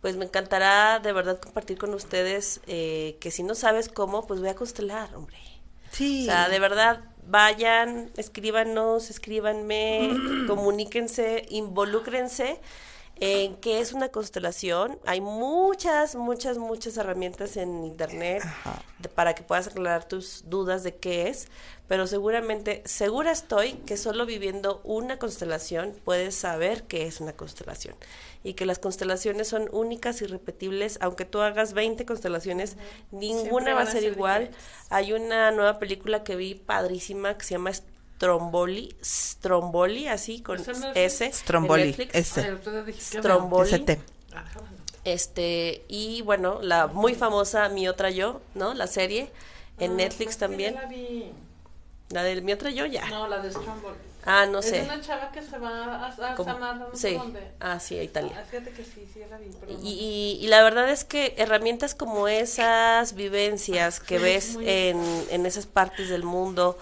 pues 0.00 0.16
me 0.16 0.24
encantará 0.24 0.98
de 0.98 1.12
verdad 1.12 1.38
compartir 1.38 1.78
con 1.78 1.92
ustedes 1.92 2.60
eh, 2.66 3.16
que 3.20 3.30
si 3.30 3.42
no 3.42 3.54
sabes 3.54 3.88
cómo, 3.88 4.26
pues 4.26 4.40
voy 4.40 4.48
a 4.48 4.54
constelar, 4.54 5.14
hombre. 5.14 5.36
Sí. 5.90 6.22
O 6.22 6.26
sea, 6.26 6.48
de 6.48 6.58
verdad, 6.58 7.00
vayan, 7.26 8.10
escríbanos, 8.16 9.10
escríbanme, 9.10 10.10
comuníquense, 10.46 11.44
involúcrense 11.50 12.60
en 13.18 13.56
qué 13.56 13.80
es 13.80 13.92
una 13.94 14.10
constelación. 14.10 14.98
Hay 15.06 15.20
muchas, 15.22 16.14
muchas, 16.16 16.58
muchas 16.58 16.96
herramientas 16.98 17.56
en 17.56 17.84
internet 17.84 18.42
de- 18.98 19.08
para 19.08 19.34
que 19.34 19.42
puedas 19.42 19.66
aclarar 19.68 20.06
tus 20.06 20.42
dudas 20.50 20.82
de 20.82 20.96
qué 20.96 21.28
es, 21.28 21.48
pero 21.88 22.06
seguramente, 22.06 22.82
segura 22.84 23.32
estoy 23.32 23.72
que 23.86 23.96
solo 23.96 24.26
viviendo 24.26 24.80
una 24.84 25.18
constelación 25.18 25.94
puedes 26.04 26.34
saber 26.34 26.82
qué 26.84 27.06
es 27.06 27.20
una 27.20 27.32
constelación 27.32 27.94
y 28.44 28.52
que 28.54 28.66
las 28.66 28.78
constelaciones 28.78 29.48
son 29.48 29.68
únicas 29.72 30.20
y 30.20 30.26
repetibles, 30.26 30.98
aunque 31.00 31.24
tú 31.24 31.40
hagas 31.40 31.72
20 31.72 32.04
constelaciones, 32.04 32.76
ninguna 33.10 33.74
va 33.74 33.82
a 33.82 33.86
ser 33.86 34.02
ser 34.02 34.12
igual. 34.12 34.48
diferentes. 34.48 34.86
Hay 34.90 35.12
una 35.14 35.50
nueva 35.52 35.78
película 35.78 36.22
que 36.22 36.36
vi 36.36 36.54
padrísima 36.54 37.36
que 37.38 37.44
se 37.44 37.52
llama 37.54 37.70
Stromboli, 38.16 38.96
Stromboli, 39.04 40.08
así 40.08 40.40
con 40.40 40.58
¿Esa 40.58 40.72
no 40.72 40.90
es- 40.92 40.96
S. 41.14 41.24
en 41.26 41.32
Stromboli, 41.34 41.84
Netflix. 41.96 42.36
no. 42.36 43.22
Stromboli. 43.22 43.68
ST. 43.74 43.98
Este, 45.04 45.84
y 45.88 46.22
bueno, 46.22 46.58
la 46.62 46.86
muy 46.88 47.14
famosa 47.14 47.68
Mi 47.68 47.88
Otra 47.88 48.10
Yo, 48.10 48.40
¿no? 48.54 48.74
La 48.74 48.86
serie 48.86 49.30
en 49.78 49.96
Netflix 49.96 50.38
también. 50.38 50.76
Ah, 50.76 50.82
pues 50.86 50.96
Ya 50.98 51.04
la 51.04 51.06
vi. 51.08 51.32
La 52.10 52.22
del 52.24 52.42
Mi 52.42 52.52
Otra 52.52 52.70
Yo, 52.70 52.86
ya. 52.86 53.06
No, 53.10 53.28
la 53.28 53.38
de 53.38 53.50
Stromboli. 53.50 53.96
Ah, 54.24 54.46
no 54.46 54.58
Es 54.58 54.66
sé. 54.66 54.78
de 54.80 54.82
una 54.82 55.00
chava 55.00 55.30
que 55.30 55.40
se 55.40 55.56
va 55.58 55.68
a, 55.84 56.06
a 56.08 56.36
Sí. 56.94 57.00
sé 57.00 57.14
dónde. 57.14 57.40
Ah, 57.60 57.78
sí, 57.78 57.96
a 57.96 58.02
Italia. 58.02 58.32
Ah, 58.40 58.44
fíjate 58.50 58.70
que 58.72 58.82
sí, 58.82 59.06
sí, 59.12 59.20
la 59.30 59.36
vi. 59.38 59.50
pero 59.60 59.72
no. 59.72 59.78
Y, 59.80 59.88
y- 59.92 60.38
y 60.44 60.48
la 60.48 60.64
verdad 60.64 60.90
es 60.90 61.04
que 61.04 61.34
herramientas 61.36 61.94
como 61.94 62.26
esas 62.26 63.14
vivencias 63.14 64.00
que 64.00 64.16
Sí, 64.18 64.24
ves 64.24 64.58
en, 64.62 65.00
en 65.30 65.46
esas 65.46 65.66
partes 65.66 66.08
del 66.08 66.24
mundo, 66.24 66.76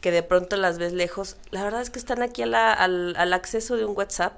que 0.00 0.10
de 0.10 0.22
pronto 0.22 0.56
las 0.56 0.78
ves 0.78 0.92
lejos, 0.92 1.36
la 1.50 1.62
verdad 1.62 1.82
es 1.82 1.90
que 1.90 1.98
están 1.98 2.22
aquí 2.22 2.42
a 2.42 2.46
la- 2.46 2.72
al, 2.72 3.14
al 3.16 3.32
acceso 3.32 3.76
de 3.76 3.84
un 3.84 3.96
WhatsApp 3.96 4.34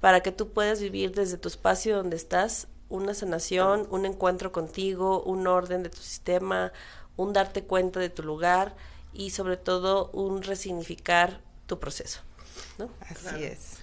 para 0.00 0.20
que 0.20 0.32
tú 0.32 0.50
puedas 0.50 0.80
vivir 0.80 1.12
desde 1.14 1.36
tu 1.38 1.48
espacio 1.48 1.96
donde 1.96 2.16
estás 2.16 2.68
una 2.88 3.14
sanación, 3.14 3.86
un 3.90 4.04
encuentro 4.06 4.52
contigo, 4.52 5.22
un 5.22 5.46
orden 5.46 5.82
de 5.82 5.88
tu 5.90 5.98
sistema, 5.98 6.72
un 7.16 7.32
darte 7.32 7.62
cuenta 7.64 7.98
de 8.00 8.10
tu 8.10 8.22
lugar 8.22 8.74
y 9.12 9.30
sobre 9.30 9.56
todo 9.56 10.10
un 10.12 10.42
resignificar 10.42 11.40
tu 11.66 11.78
proceso. 11.80 12.20
¿no? 12.78 12.88
Así 13.08 13.42
es. 13.44 13.78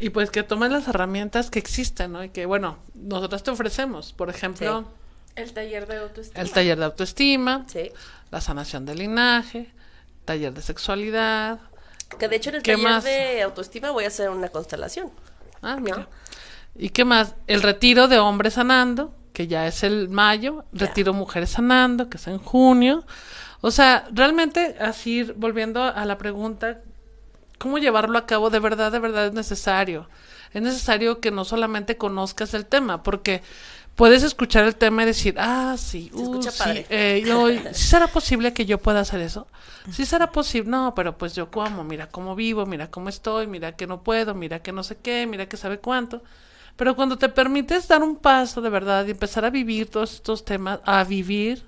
Y 0.00 0.10
pues 0.10 0.30
que 0.30 0.42
tomes 0.42 0.70
las 0.70 0.88
herramientas 0.88 1.50
que 1.50 1.58
existen, 1.58 2.12
¿no? 2.12 2.24
Y 2.24 2.30
que, 2.30 2.46
bueno, 2.46 2.78
nosotros 2.94 3.42
te 3.42 3.50
ofrecemos, 3.50 4.12
por 4.12 4.30
ejemplo, 4.30 4.84
El 5.40 5.52
taller 5.52 5.86
de 5.86 5.96
autoestima. 5.98 6.42
el 6.42 6.50
taller 6.52 6.78
de 6.78 6.84
autoestima, 6.84 7.64
Sí. 7.68 7.90
la 8.30 8.40
sanación 8.40 8.84
del 8.86 8.98
linaje, 8.98 9.70
taller 10.24 10.52
de 10.52 10.62
sexualidad. 10.62 11.58
Que 12.18 12.28
de 12.28 12.36
hecho 12.36 12.50
en 12.50 12.56
el 12.56 12.62
¿Qué 12.62 12.72
taller 12.72 12.88
más? 12.88 13.04
de 13.04 13.42
autoestima 13.42 13.90
voy 13.90 14.04
a 14.04 14.08
hacer 14.08 14.30
una 14.30 14.48
constelación. 14.48 15.10
Ah, 15.62 15.76
mira. 15.80 16.08
¿Y 16.76 16.90
qué 16.90 17.04
más? 17.04 17.34
El 17.46 17.62
retiro 17.62 18.08
de 18.08 18.18
hombres 18.18 18.54
sanando, 18.54 19.14
que 19.32 19.46
ya 19.46 19.66
es 19.66 19.82
el 19.82 20.08
mayo, 20.08 20.64
Ya. 20.72 20.86
retiro 20.86 21.12
mujeres 21.12 21.50
sanando, 21.50 22.08
que 22.08 22.16
es 22.16 22.26
en 22.26 22.38
junio. 22.38 23.04
O 23.60 23.70
sea, 23.70 24.06
realmente, 24.12 24.76
así, 24.80 25.22
volviendo 25.22 25.82
a 25.82 26.04
la 26.04 26.16
pregunta, 26.18 26.80
¿cómo 27.58 27.78
llevarlo 27.78 28.16
a 28.18 28.26
cabo? 28.26 28.50
De 28.50 28.58
verdad, 28.58 28.90
de 28.90 28.98
verdad 28.98 29.26
es 29.26 29.32
necesario. 29.32 30.08
Es 30.52 30.62
necesario 30.62 31.20
que 31.20 31.30
no 31.30 31.44
solamente 31.44 31.96
conozcas 31.96 32.54
el 32.54 32.66
tema, 32.66 33.02
porque 33.02 33.42
puedes 34.00 34.22
escuchar 34.22 34.64
el 34.64 34.76
tema 34.76 35.02
y 35.02 35.06
decir, 35.06 35.34
ah, 35.38 35.74
sí, 35.76 36.10
uh, 36.14 36.22
escucha 36.22 36.50
sí, 36.50 36.58
padre. 36.58 36.86
eh, 36.88 37.22
yo- 37.26 37.48
¿sí 37.74 37.84
será 37.84 38.06
posible 38.06 38.54
que 38.54 38.64
yo 38.64 38.78
pueda 38.78 39.00
hacer 39.00 39.20
eso? 39.20 39.46
Sí 39.92 40.06
será 40.06 40.32
posible, 40.32 40.70
no, 40.70 40.94
pero 40.94 41.18
pues 41.18 41.34
yo 41.34 41.50
como, 41.50 41.84
mira 41.84 42.06
cómo 42.08 42.34
vivo, 42.34 42.64
mira 42.64 42.90
cómo 42.90 43.10
estoy, 43.10 43.46
mira 43.46 43.72
que 43.76 43.86
no 43.86 44.02
puedo, 44.02 44.34
mira 44.34 44.60
que 44.60 44.72
no 44.72 44.82
sé 44.82 44.96
qué, 44.96 45.26
mira 45.26 45.46
que 45.50 45.58
sabe 45.58 45.80
cuánto. 45.80 46.22
Pero 46.76 46.96
cuando 46.96 47.18
te 47.18 47.28
permites 47.28 47.88
dar 47.88 48.02
un 48.02 48.16
paso 48.16 48.62
de 48.62 48.70
verdad 48.70 49.04
y 49.06 49.10
empezar 49.10 49.44
a 49.44 49.50
vivir 49.50 49.90
todos 49.90 50.14
estos 50.14 50.46
temas, 50.46 50.80
a 50.86 51.04
vivir, 51.04 51.62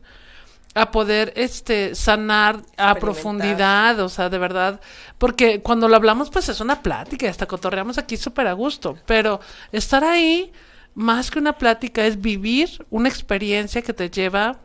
a 0.74 0.90
poder 0.90 1.34
este 1.36 1.94
sanar 1.94 2.62
a 2.78 2.94
profundidad, 2.94 4.00
o 4.00 4.08
sea, 4.08 4.30
de 4.30 4.38
verdad, 4.38 4.80
porque 5.18 5.60
cuando 5.60 5.86
lo 5.86 5.96
hablamos 5.96 6.30
pues 6.30 6.48
es 6.48 6.60
una 6.62 6.80
plática, 6.80 7.28
hasta 7.28 7.44
cotorreamos 7.46 7.98
aquí 7.98 8.16
súper 8.16 8.46
a 8.46 8.54
gusto, 8.54 8.96
pero 9.04 9.38
estar 9.70 10.02
ahí 10.02 10.50
más 10.94 11.30
que 11.30 11.38
una 11.38 11.54
plática 11.58 12.04
es 12.06 12.20
vivir 12.20 12.86
una 12.90 13.08
experiencia 13.08 13.82
que 13.82 13.92
te 13.92 14.10
lleva 14.10 14.58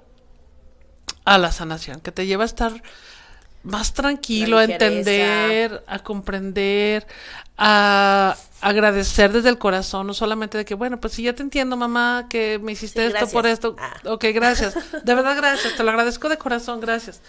a 1.26 1.38
la 1.38 1.52
sanación, 1.52 2.00
que 2.02 2.12
te 2.12 2.26
lleva 2.26 2.44
a 2.44 2.46
estar 2.46 2.82
más 3.64 3.94
tranquilo, 3.94 4.58
a 4.58 4.64
entender, 4.64 5.84
a 5.88 6.00
comprender, 6.00 7.06
a 7.58 8.38
agradecer 8.62 9.32
desde 9.34 9.50
el 9.50 9.58
corazón, 9.58 10.08
no 10.08 10.14
solamente 10.14 10.58
de 10.58 10.66
que, 10.66 10.74
bueno, 10.74 11.00
pues 11.00 11.14
si 11.14 11.24
ya 11.24 11.34
te 11.34 11.44
entiendo, 11.44 11.76
mamá, 11.76 12.28
que 12.30 12.60
me 12.60 12.72
hiciste 12.72 13.02
Sí, 13.08 13.14
esto 13.14 13.28
por 13.30 13.46
esto. 13.46 13.76
Ah. 13.78 13.94
Ok, 14.06 14.26
gracias. 14.34 14.76
De 15.04 15.16
verdad, 15.16 15.36
gracias. 15.36 15.76
Te 15.76 15.84
lo 15.84 15.90
agradezco 15.90 16.30
de 16.30 16.38
corazón, 16.38 16.80
gracias. 16.80 17.22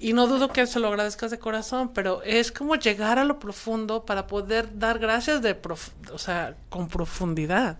Y 0.00 0.12
no 0.12 0.26
dudo 0.26 0.52
que 0.52 0.66
se 0.66 0.80
lo 0.80 0.88
agradezcas 0.88 1.30
de 1.30 1.38
corazón, 1.38 1.92
pero 1.92 2.22
es 2.22 2.52
como 2.52 2.76
llegar 2.76 3.18
a 3.18 3.24
lo 3.24 3.38
profundo 3.38 4.04
para 4.04 4.26
poder 4.26 4.78
dar 4.78 4.98
gracias 4.98 5.42
de, 5.42 5.54
prof- 5.54 5.90
o 6.12 6.18
sea, 6.18 6.56
con 6.68 6.88
profundidad. 6.88 7.78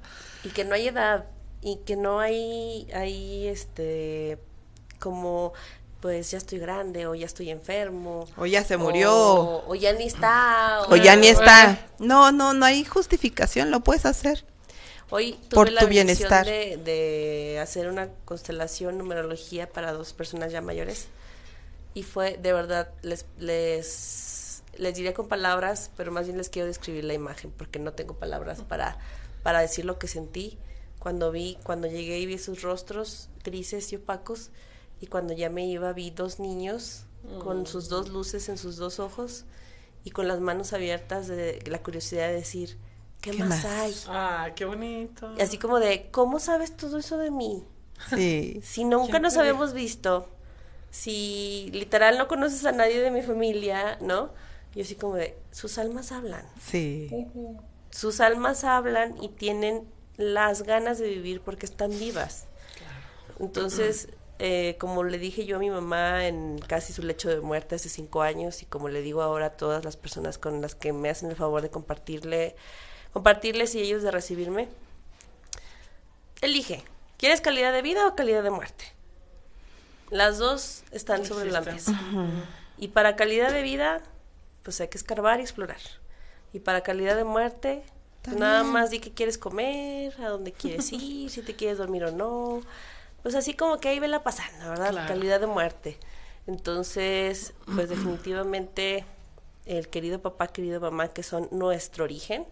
Y 0.48 0.50
que 0.50 0.64
no 0.64 0.74
hay 0.74 0.88
edad 0.88 1.26
y 1.60 1.76
que 1.84 1.94
no 1.96 2.20
hay, 2.20 2.88
hay 2.94 3.48
este, 3.48 4.38
como, 4.98 5.52
pues 6.00 6.30
ya 6.30 6.38
estoy 6.38 6.58
grande 6.58 7.06
o 7.06 7.14
ya 7.14 7.26
estoy 7.26 7.50
enfermo. 7.50 8.26
O 8.38 8.46
ya 8.46 8.64
se 8.64 8.78
murió. 8.78 9.12
O, 9.14 9.70
o 9.72 9.74
ya 9.74 9.92
ni 9.92 10.04
está. 10.04 10.86
O 10.88 10.96
ya 10.96 11.16
ni 11.16 11.28
está. 11.28 11.86
No, 11.98 12.32
no, 12.32 12.54
no 12.54 12.64
hay 12.64 12.82
justificación, 12.84 13.70
lo 13.70 13.80
puedes 13.80 14.06
hacer. 14.06 14.46
Hoy 15.10 15.32
tuve 15.32 15.50
Por 15.50 15.72
la 15.72 15.82
tu 15.82 15.88
bienestar. 15.88 16.46
De, 16.46 16.78
de 16.82 17.58
hacer 17.60 17.88
una 17.88 18.08
constelación, 18.24 18.96
numerología 18.96 19.68
para 19.68 19.92
dos 19.92 20.14
personas 20.14 20.50
ya 20.50 20.62
mayores. 20.62 21.08
Y 21.92 22.04
fue, 22.04 22.38
de 22.38 22.54
verdad, 22.54 22.88
les, 23.02 23.26
les, 23.38 24.62
les 24.78 24.94
diré 24.94 25.12
con 25.12 25.28
palabras, 25.28 25.90
pero 25.96 26.10
más 26.12 26.24
bien 26.26 26.38
les 26.38 26.48
quiero 26.48 26.68
describir 26.68 27.04
la 27.04 27.12
imagen, 27.12 27.50
porque 27.50 27.78
no 27.78 27.92
tengo 27.92 28.14
palabras 28.14 28.62
para, 28.62 28.98
para 29.42 29.60
decir 29.60 29.84
lo 29.84 29.98
que 29.98 30.08
sentí 30.08 30.58
cuando 30.98 31.30
vi, 31.30 31.58
cuando 31.62 31.88
llegué 31.88 32.18
y 32.18 32.26
vi 32.26 32.38
sus 32.38 32.62
rostros 32.62 33.30
grises 33.44 33.92
y 33.92 33.96
opacos, 33.96 34.50
y 35.00 35.06
cuando 35.06 35.32
ya 35.32 35.48
me 35.48 35.66
iba 35.66 35.92
vi 35.92 36.10
dos 36.10 36.40
niños 36.40 37.04
con 37.42 37.66
sus 37.66 37.88
dos 37.88 38.08
luces 38.08 38.48
en 38.48 38.58
sus 38.58 38.76
dos 38.76 39.00
ojos 39.00 39.44
y 40.04 40.10
con 40.10 40.28
las 40.28 40.40
manos 40.40 40.72
abiertas 40.72 41.28
de 41.28 41.62
la 41.66 41.82
curiosidad 41.82 42.28
de 42.28 42.34
decir, 42.34 42.78
¿qué, 43.20 43.32
¿Qué 43.32 43.38
más 43.38 43.64
más? 43.64 43.64
hay? 43.64 43.94
Ah, 44.08 44.50
qué 44.54 44.64
bonito. 44.64 45.34
Y 45.38 45.42
así 45.42 45.58
como 45.58 45.78
de, 45.78 46.08
¿cómo 46.10 46.38
sabes 46.38 46.76
todo 46.76 46.98
eso 46.98 47.18
de 47.18 47.30
mí? 47.30 47.64
Sí. 48.14 48.60
Si 48.62 48.84
nunca 48.84 49.18
nos 49.18 49.36
habíamos 49.36 49.72
visto, 49.72 50.28
si 50.90 51.70
literal 51.72 52.16
no 52.16 52.28
conoces 52.28 52.64
a 52.64 52.72
nadie 52.72 53.00
de 53.00 53.10
mi 53.10 53.22
familia, 53.22 53.98
¿no? 54.00 54.30
Y 54.74 54.82
así 54.82 54.94
como 54.94 55.16
de, 55.16 55.36
sus 55.50 55.78
almas 55.78 56.12
hablan. 56.12 56.46
Sí. 56.60 57.10
Sus 57.90 58.20
almas 58.20 58.64
hablan 58.64 59.22
y 59.22 59.28
tienen 59.28 59.88
las 60.16 60.62
ganas 60.62 60.98
de 60.98 61.08
vivir 61.08 61.40
porque 61.40 61.66
están 61.66 61.90
vivas. 61.98 62.46
Entonces, 63.38 64.08
eh, 64.38 64.76
como 64.78 65.04
le 65.04 65.18
dije 65.18 65.46
yo 65.46 65.56
a 65.56 65.58
mi 65.58 65.70
mamá 65.70 66.26
en 66.26 66.58
casi 66.58 66.92
su 66.92 67.02
lecho 67.02 67.28
de 67.28 67.40
muerte 67.40 67.76
hace 67.76 67.88
cinco 67.88 68.22
años 68.22 68.62
y 68.62 68.66
como 68.66 68.88
le 68.88 69.00
digo 69.02 69.22
ahora 69.22 69.46
a 69.46 69.50
todas 69.50 69.84
las 69.84 69.96
personas 69.96 70.38
con 70.38 70.60
las 70.60 70.74
que 70.74 70.92
me 70.92 71.08
hacen 71.08 71.30
el 71.30 71.36
favor 71.36 71.62
de 71.62 71.70
compartirle, 71.70 72.54
compartirles 73.12 73.74
y 73.74 73.80
ellos 73.80 74.02
de 74.02 74.10
recibirme, 74.10 74.68
elige, 76.40 76.84
¿quieres 77.16 77.40
calidad 77.40 77.72
de 77.72 77.82
vida 77.82 78.06
o 78.06 78.14
calidad 78.14 78.42
de 78.42 78.50
muerte? 78.50 78.84
Las 80.10 80.38
dos 80.38 80.84
están 80.90 81.24
sobre 81.26 81.50
la 81.50 81.60
mesa. 81.60 82.00
Y 82.78 82.88
para 82.88 83.16
calidad 83.16 83.52
de 83.52 83.62
vida, 83.62 84.02
pues 84.62 84.80
hay 84.80 84.88
que 84.88 84.96
escarbar 84.96 85.40
y 85.40 85.42
explorar. 85.42 85.80
Y 86.52 86.60
para 86.60 86.82
calidad 86.82 87.16
de 87.16 87.24
muerte, 87.24 87.82
nada 88.36 88.64
más 88.64 88.90
di 88.90 89.00
qué 89.00 89.12
quieres 89.12 89.38
comer, 89.38 90.14
a 90.20 90.28
dónde 90.28 90.52
quieres 90.52 90.92
ir, 90.92 91.30
si 91.30 91.42
te 91.42 91.54
quieres 91.54 91.78
dormir 91.78 92.04
o 92.04 92.10
no. 92.10 92.60
Pues 93.22 93.34
así 93.34 93.54
como 93.54 93.78
que 93.78 93.88
ahí 93.88 93.98
vela 93.98 94.22
pasando, 94.22 94.68
¿verdad? 94.68 94.90
Claro. 94.90 95.08
Calidad 95.08 95.40
de 95.40 95.46
muerte. 95.46 95.98
Entonces, 96.46 97.52
pues 97.74 97.90
definitivamente 97.90 99.04
el 99.66 99.88
querido 99.88 100.20
papá, 100.20 100.48
querido 100.48 100.80
mamá, 100.80 101.08
que 101.08 101.22
son 101.22 101.46
nuestro 101.50 102.04
origen, 102.04 102.46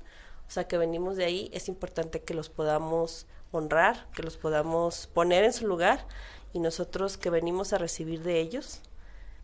o 0.47 0.51
sea, 0.51 0.68
que 0.68 0.76
venimos 0.76 1.16
de 1.16 1.24
ahí, 1.24 1.51
es 1.53 1.68
importante 1.68 2.20
que 2.20 2.34
los 2.34 2.51
podamos 2.51 3.26
honrar, 3.53 4.07
que 4.14 4.22
los 4.22 4.36
podamos 4.36 5.07
poner 5.07 5.44
en 5.44 5.53
su 5.53 5.66
lugar 5.66 6.07
y 6.53 6.59
nosotros 6.59 7.16
que 7.16 7.30
venimos 7.30 7.72
a 7.72 7.78
recibir 7.78 8.22
de 8.22 8.38
ellos, 8.40 8.80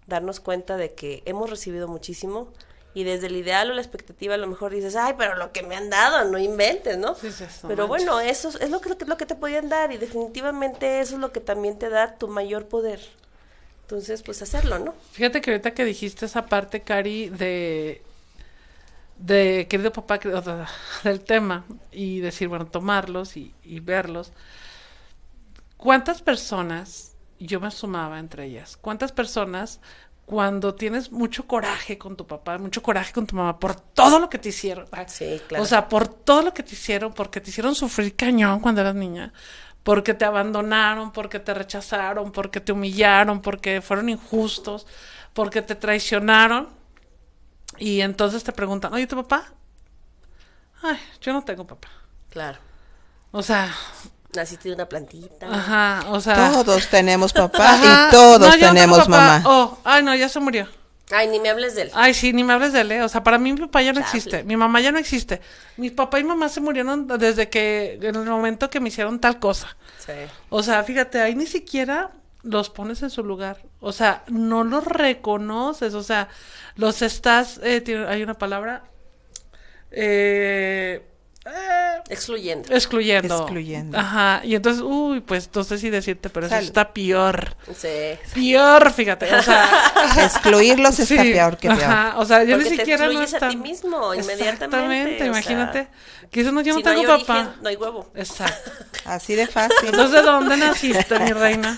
darnos 0.07 0.41
cuenta 0.41 0.77
de 0.77 0.95
que 0.95 1.23
hemos 1.25 1.49
recibido 1.49 1.89
muchísimo 1.89 2.53
y 2.95 3.05
desde 3.05 3.27
el 3.29 3.37
ideal 3.37 3.71
o 3.71 3.75
la 3.75 3.81
expectativa 3.83 4.35
a 4.35 4.39
lo 4.39 4.47
mejor 4.47 4.73
dices, 4.73 4.97
ay, 4.97 5.15
pero 5.19 5.37
lo 5.37 5.53
que 5.53 5.63
me 5.63 5.77
han 5.77 5.91
dado, 5.91 6.31
no 6.31 6.39
inventes, 6.39 6.99
¿no? 6.99 7.15
Sí, 7.15 7.31
sí, 7.33 7.45
no 7.63 7.69
pero 7.69 7.89
manches. 7.89 8.07
bueno, 8.07 8.21
eso 8.21 8.49
es- 8.51 8.57
es 8.57 8.71
lo 8.71 8.81
que, 8.81 8.91
lo 9.07 9.17
que 9.17 9.27
te 9.27 9.35
podían 9.35 9.69
dar 9.69 9.93
y 9.93 9.97
definitivamente 9.99 11.01
eso 11.01 11.15
es 11.15 11.21
lo 11.21 11.33
que 11.33 11.41
también 11.41 11.79
te 11.79 11.89
da 11.89 12.17
tu 12.19 12.29
mayor 12.29 12.67
poder. 12.69 13.01
Entonces, 13.83 14.23
pues 14.23 14.41
hacerlo, 14.43 14.79
¿no? 14.79 14.95
Fíjate 15.13 15.41
que 15.41 15.51
ahorita 15.51 15.75
que 15.75 15.85
dijiste 15.85 16.27
esa 16.27 16.47
parte, 16.47 16.83
Cari, 16.83 17.29
de, 17.29 18.03
de 19.19 19.67
querido 19.69 19.93
papá, 19.93 20.19
del 21.05 21.21
tema, 21.21 21.65
y 21.91 22.21
decir, 22.21 22.49
bueno, 22.49 22.67
tomarlos 22.67 23.37
y, 23.37 23.55
y 23.65 23.81
verlos. 23.81 24.33
¿Cuántas 25.77 26.23
personas, 26.23 27.15
yo 27.39 27.61
me 27.61 27.71
sumaba 27.71 28.19
entre 28.19 28.45
ellas, 28.47 28.77
cuántas 28.81 29.13
personas 29.13 29.81
cuando 30.27 30.75
tienes 30.75 31.13
mucho 31.13 31.47
coraje 31.47 31.99
con 31.99 32.17
tu 32.17 32.27
papá, 32.27 32.59
mucho 32.59 32.83
coraje 32.83 33.13
con 33.13 33.27
tu 33.27 33.37
mamá 33.37 33.59
por 33.59 33.75
todo 33.75 34.19
lo 34.19 34.31
que 34.31 34.39
te 34.39 34.51
hicieron? 34.51 34.87
ah, 34.93 35.07
Sí, 35.09 35.41
claro. 35.47 35.63
O 35.65 35.67
sea, 35.67 35.89
por 35.89 36.09
todo 36.09 36.43
lo 36.43 36.55
que 36.55 36.63
te 36.63 36.75
hicieron, 36.75 37.13
porque 37.13 37.41
te 37.41 37.51
hicieron 37.51 37.75
sufrir 37.75 38.15
cañón 38.17 38.61
cuando 38.61 38.81
eras 38.81 38.95
niña, 38.95 39.33
porque 39.83 40.15
te 40.15 40.25
abandonaron, 40.25 41.13
porque 41.13 41.41
te 41.41 41.55
rechazaron, 41.55 42.33
porque 42.33 42.61
te 42.61 42.73
humillaron, 42.73 43.43
porque 43.43 43.81
fueron 43.83 44.09
injustos, 44.09 44.87
porque 45.35 45.63
te 45.63 45.75
traicionaron. 45.75 46.69
Y 47.79 48.01
entonces 48.01 48.45
te 48.45 48.53
preguntan, 48.53 48.93
oye, 48.95 49.07
¿tu 49.07 49.17
papá? 49.17 49.53
Ay, 50.83 50.99
yo 51.21 51.33
no 51.33 51.43
tengo 51.45 51.67
papá. 51.67 51.89
Claro. 52.31 52.59
O 53.33 53.43
sea, 53.43 53.73
Naciste 54.35 54.69
de 54.71 54.75
una 54.75 54.89
plantita. 54.89 55.47
ajá, 55.47 56.05
o 56.09 56.21
sea. 56.21 56.51
Todos 56.53 56.89
tenemos 56.89 57.33
papá 57.33 57.75
ajá, 57.75 58.09
y 58.09 58.11
todos 58.13 58.41
no, 58.41 58.47
no 58.47 58.59
tenemos 58.59 58.99
papá. 59.01 59.11
mamá. 59.11 59.43
Oh, 59.47 59.79
ay, 59.85 60.03
no, 60.03 60.15
ya 60.15 60.29
se 60.29 60.41
murió. 60.41 60.67
Ay, 61.15 61.29
ni 61.29 61.39
me 61.41 61.51
hables 61.51 61.75
de 61.75 61.83
él. 61.83 61.91
Ay, 61.93 62.15
sí, 62.15 62.33
ni 62.33 62.43
me 62.43 62.55
hables 62.55 62.73
de 62.73 62.81
él, 62.81 62.93
¿eh? 62.93 63.03
O 63.03 63.09
sea, 63.11 63.23
para 63.23 63.37
mí 63.37 63.53
mi 63.53 63.61
papá 63.61 63.83
ya 63.83 63.93
no 63.93 64.01
existe. 64.01 64.45
Mi 64.45 64.57
mamá 64.57 64.81
ya 64.81 64.91
no 64.93 64.99
existe. 64.99 65.43
Mi 65.77 65.91
papá 65.91 66.19
y 66.19 66.25
mamá 66.25 66.49
se 66.49 66.63
murieron 66.63 67.07
desde 67.07 67.51
que, 67.51 67.99
en 68.01 68.17
el 68.17 68.25
momento 68.25 68.71
que 68.71 68.81
me 68.81 68.89
hicieron 68.89 69.21
tal 69.21 69.39
cosa. 69.39 69.77
Sí. 69.99 70.13
O 70.49 70.63
sea, 70.63 70.83
fíjate, 70.85 71.21
ahí 71.21 71.35
ni 71.35 71.47
siquiera 71.47 72.13
los 72.43 72.71
pones 72.71 73.03
en 73.03 73.11
su 73.11 73.23
lugar. 73.23 73.59
O 73.81 73.93
sea, 73.93 74.25
no 74.29 74.65
los 74.65 74.85
reconoces, 74.87 75.93
o 75.93 76.03
sea, 76.03 76.29
los 76.77 77.03
estás, 77.03 77.61
eh, 77.63 77.83
tiene- 77.83 78.07
hay 78.07 78.23
una 78.23 78.35
palabra, 78.35 78.85
eh, 79.91 81.05
eh, 81.45 82.01
Excluyendo. 82.09 82.73
excluyendo. 82.75 83.39
Excluyendo. 83.39 83.99
Ajá, 83.99 84.41
y 84.45 84.55
entonces, 84.55 84.83
uy, 84.87 85.21
pues 85.21 85.49
no 85.55 85.65
sé 85.65 85.79
si 85.79 85.91
decirte, 85.91 86.29
pero 86.31 86.47
eso 86.47 86.55
Salud. 86.55 86.67
está 86.69 86.93
peor. 86.93 87.57
Sí. 87.77 87.89
Peor, 88.35 88.93
fíjate, 88.93 89.35
o 89.35 89.43
sea. 89.43 89.69
Excluirlos 90.25 90.99
está 90.99 91.23
sí, 91.23 91.33
peor 91.33 91.57
que 91.57 91.69
peor. 91.69 91.83
Ajá, 91.83 92.15
o 92.19 92.25
sea, 92.25 92.45
ya 92.45 92.55
Porque 92.57 92.71
ni 92.71 92.77
te 92.77 92.83
siquiera 92.83 93.07
no 93.07 93.23
excluyes 93.23 93.43
a 93.43 93.49
ti 93.49 93.57
mismo 93.57 94.15
inmediatamente, 94.15 94.65
Exactamente, 94.65 95.15
o 95.15 95.19
sea, 95.19 95.27
imagínate. 95.27 95.89
que 96.31 96.41
dices, 96.41 96.53
no, 96.53 96.61
yo 96.61 96.75
si 96.75 96.83
no 96.83 96.91
tengo 96.95 97.13
hay 97.13 97.21
papá. 97.21 97.39
origen, 97.41 97.63
no 97.63 97.69
hay 97.69 97.77
huevo. 97.77 98.11
Exacto. 98.15 98.71
Así 99.05 99.35
de 99.35 99.47
fácil. 99.47 99.77
Entonces, 99.89 100.13
¿de 100.13 100.23
dónde 100.23 100.57
naciste, 100.57 101.19
mi 101.19 101.33
reina? 101.33 101.77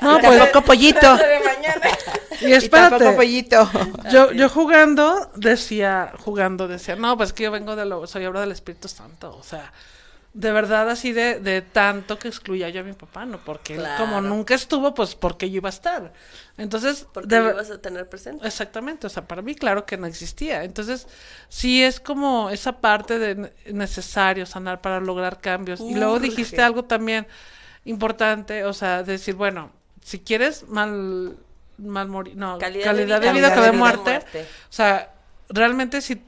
No, 0.00 0.18
Y 0.18 0.22
pues, 0.22 0.38
tampoco 0.38 0.66
pollito. 0.66 1.16
de 1.16 1.40
mañana. 1.44 1.98
y 2.40 2.46
Y 2.48 2.52
espérate. 2.52 2.90
tampoco 2.96 3.16
pollito. 3.16 3.70
Yo, 4.10 4.32
yo 4.32 4.48
jugando 4.50 5.30
decía, 5.36 6.12
jugando 6.24 6.68
decía, 6.68 6.96
no, 6.96 7.16
pues 7.16 7.32
que 7.32 7.44
yo 7.44 7.50
vengo 7.50 7.74
de 7.76 7.86
lo, 7.86 8.06
soy 8.06 8.26
obra 8.26 8.40
del 8.40 8.52
Espíritu 8.64 8.88
Santo, 8.88 9.36
o 9.36 9.42
sea, 9.42 9.72
de 10.32 10.50
verdad 10.50 10.90
así 10.90 11.12
de, 11.12 11.38
de 11.38 11.62
tanto 11.62 12.18
que 12.18 12.26
excluía 12.26 12.68
yo 12.68 12.80
a 12.80 12.82
mi 12.82 12.92
papá, 12.92 13.24
no, 13.24 13.38
porque 13.38 13.76
él 13.76 13.84
como 13.98 14.20
nunca 14.20 14.54
estuvo, 14.56 14.92
pues 14.92 15.14
porque 15.14 15.48
yo 15.48 15.58
iba 15.58 15.68
a 15.68 15.70
estar. 15.70 16.12
Entonces, 16.58 17.06
Porque 17.12 17.28
de 17.28 17.50
ibas 17.50 17.70
a 17.70 17.78
tener 17.80 18.08
presente. 18.08 18.44
Exactamente, 18.46 19.06
o 19.06 19.10
sea, 19.10 19.28
para 19.28 19.42
mí 19.42 19.54
claro 19.54 19.86
que 19.86 19.96
no 19.96 20.06
existía. 20.06 20.64
Entonces, 20.64 21.06
sí 21.48 21.84
es 21.84 22.00
como 22.00 22.50
esa 22.50 22.80
parte 22.80 23.18
de 23.20 23.34
ne- 23.36 23.52
necesario 23.72 24.44
sanar 24.44 24.80
para 24.80 24.98
lograr 24.98 25.40
cambios. 25.40 25.80
Y 25.80 25.94
luego 25.94 26.18
dijiste 26.18 26.60
algo 26.62 26.84
también 26.84 27.28
importante, 27.84 28.64
o 28.64 28.72
sea, 28.72 29.02
decir, 29.04 29.34
bueno, 29.36 29.70
si 30.02 30.18
quieres 30.18 30.66
mal 30.68 31.36
mal 31.76 32.08
morir, 32.08 32.36
no, 32.36 32.58
Calidad 32.58 32.84
calidad, 32.84 33.20
de 33.20 33.26
de 33.28 33.32
vida, 33.34 33.48
calidad 33.50 33.54
que 33.54 33.60
de 33.60 33.66
de 33.66 33.70
vida. 33.72 33.78
muerte. 33.78 34.10
Muerte. 34.10 34.40
O 34.42 34.72
sea, 34.72 35.12
realmente 35.48 36.00
si 36.00 36.22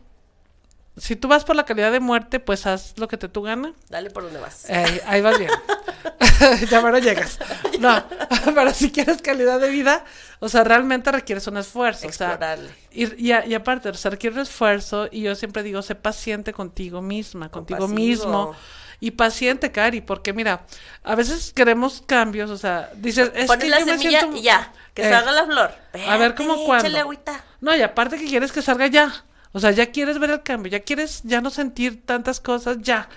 si 0.96 1.14
tú 1.16 1.28
vas 1.28 1.44
por 1.44 1.56
la 1.56 1.64
calidad 1.64 1.92
de 1.92 2.00
muerte, 2.00 2.40
pues 2.40 2.66
haz 2.66 2.94
lo 2.98 3.06
que 3.08 3.16
te 3.18 3.28
tu 3.28 3.42
gana. 3.42 3.72
Dale 3.88 4.10
por 4.10 4.22
donde 4.24 4.40
vas. 4.40 4.64
Eh, 4.70 5.02
ahí 5.06 5.20
vas 5.20 5.38
bien. 5.38 5.50
ya 6.70 6.80
no 6.80 6.98
llegas. 6.98 7.38
No, 7.80 8.02
pero 8.54 8.72
si 8.72 8.90
quieres 8.90 9.20
calidad 9.22 9.60
de 9.60 9.68
vida, 9.68 10.04
o 10.40 10.48
sea, 10.48 10.64
realmente 10.64 11.10
requieres 11.12 11.46
un 11.46 11.56
esfuerzo. 11.58 12.08
O 12.08 12.12
sea, 12.12 12.28
Explorarle. 12.28 12.70
y, 12.92 13.26
y, 13.28 13.32
a- 13.32 13.46
y 13.46 13.54
aparte, 13.54 13.88
o 13.90 13.94
sea, 13.94 14.10
requiere 14.10 14.40
esfuerzo 14.40 15.08
y 15.10 15.22
yo 15.22 15.34
siempre 15.34 15.62
digo, 15.62 15.82
sé 15.82 15.94
paciente 15.94 16.52
contigo 16.52 17.02
misma, 17.02 17.50
contigo 17.50 17.80
Compasivo. 17.80 18.06
mismo. 18.06 18.56
Y 18.98 19.10
paciente, 19.10 19.70
Cari, 19.72 20.00
porque 20.00 20.32
mira, 20.32 20.64
a 21.04 21.14
veces 21.14 21.52
queremos 21.54 22.02
cambios, 22.06 22.48
o 22.50 22.56
sea, 22.56 22.88
dices, 22.96 23.30
es 23.34 23.46
Pones 23.46 23.64
que 23.64 23.70
la 23.70 23.80
yo 23.80 23.86
me 23.86 23.98
semilla 23.98 24.20
siento... 24.20 24.36
y 24.38 24.42
ya, 24.42 24.72
que 24.94 25.06
Eh, 25.06 25.10
salga 25.10 25.32
la 25.32 25.44
flor. 25.44 25.70
a 26.08 26.16
ver, 26.16 26.34
¿cómo 26.34 26.64
cuándo? 26.64 26.98
Agüita. 26.98 27.44
No, 27.60 27.76
y 27.76 27.82
aparte 27.82 28.16
que 28.16 28.24
quieres 28.26 28.52
que 28.52 28.62
salga 28.62 28.86
ya. 28.86 29.12
O 29.56 29.60
sea, 29.60 29.70
ya 29.70 29.86
quieres 29.90 30.18
ver 30.18 30.30
el 30.30 30.42
cambio, 30.42 30.70
ya 30.70 30.80
quieres 30.80 31.22
ya 31.24 31.40
no 31.40 31.48
sentir 31.50 32.04
tantas 32.04 32.40
cosas 32.40 32.76
ya. 32.82 33.08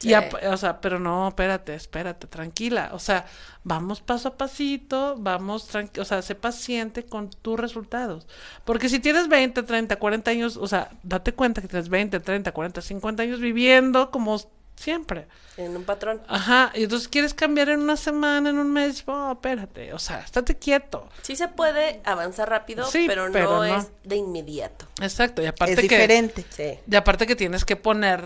Y 0.00 0.08
Sí. 0.08 0.14
ap- 0.14 0.34
o 0.50 0.56
sea, 0.56 0.80
pero 0.80 0.98
no, 0.98 1.28
espérate, 1.28 1.74
espérate, 1.74 2.26
tranquila. 2.26 2.90
O 2.92 2.98
sea, 2.98 3.26
vamos 3.62 4.00
paso 4.00 4.28
a 4.28 4.36
pasito, 4.38 5.16
vamos, 5.18 5.68
o 5.98 6.04
sea, 6.04 6.22
sé 6.22 6.34
paciente 6.34 7.04
con 7.04 7.28
tus 7.30 7.60
resultados. 7.60 8.26
Porque 8.64 8.88
si 8.88 9.00
tienes 9.00 9.28
20, 9.28 9.62
30, 9.62 9.96
40 9.96 10.30
años, 10.30 10.56
o 10.56 10.66
sea, 10.66 10.90
date 11.02 11.32
cuenta 11.34 11.60
que 11.60 11.68
tienes 11.68 11.88
20, 11.88 12.18
30, 12.20 12.52
40, 12.52 12.80
50 12.80 13.22
años 13.22 13.38
viviendo 13.40 14.10
como 14.10 14.40
siempre. 14.76 15.26
En 15.58 15.76
un 15.76 15.84
patrón. 15.84 16.22
Ajá, 16.28 16.72
y 16.74 16.84
entonces 16.84 17.08
quieres 17.08 17.34
cambiar 17.34 17.68
en 17.68 17.80
una 17.80 17.96
semana, 17.98 18.48
en 18.50 18.58
un 18.58 18.72
mes, 18.72 19.04
oh, 19.06 19.32
espérate, 19.32 19.92
o 19.92 19.98
sea, 19.98 20.20
estate 20.20 20.56
quieto. 20.58 21.08
Sí 21.20 21.36
se 21.36 21.46
puede 21.46 22.00
avanzar 22.04 22.48
rápido, 22.48 22.86
Sí, 22.86 23.04
pero, 23.06 23.26
no, 23.26 23.32
pero 23.34 23.56
no. 23.56 23.64
es 23.64 23.88
de 24.02 24.16
inmediato. 24.16 24.86
Exacto, 25.02 25.42
y 25.42 25.46
aparte 25.46 25.74
Es 25.74 25.78
que... 25.80 25.82
diferente. 25.88 26.44
Sí. 26.48 26.78
Y 26.90 26.96
aparte 26.96 27.26
que 27.26 27.36
tienes 27.36 27.64
que 27.66 27.76
poner 27.76 28.24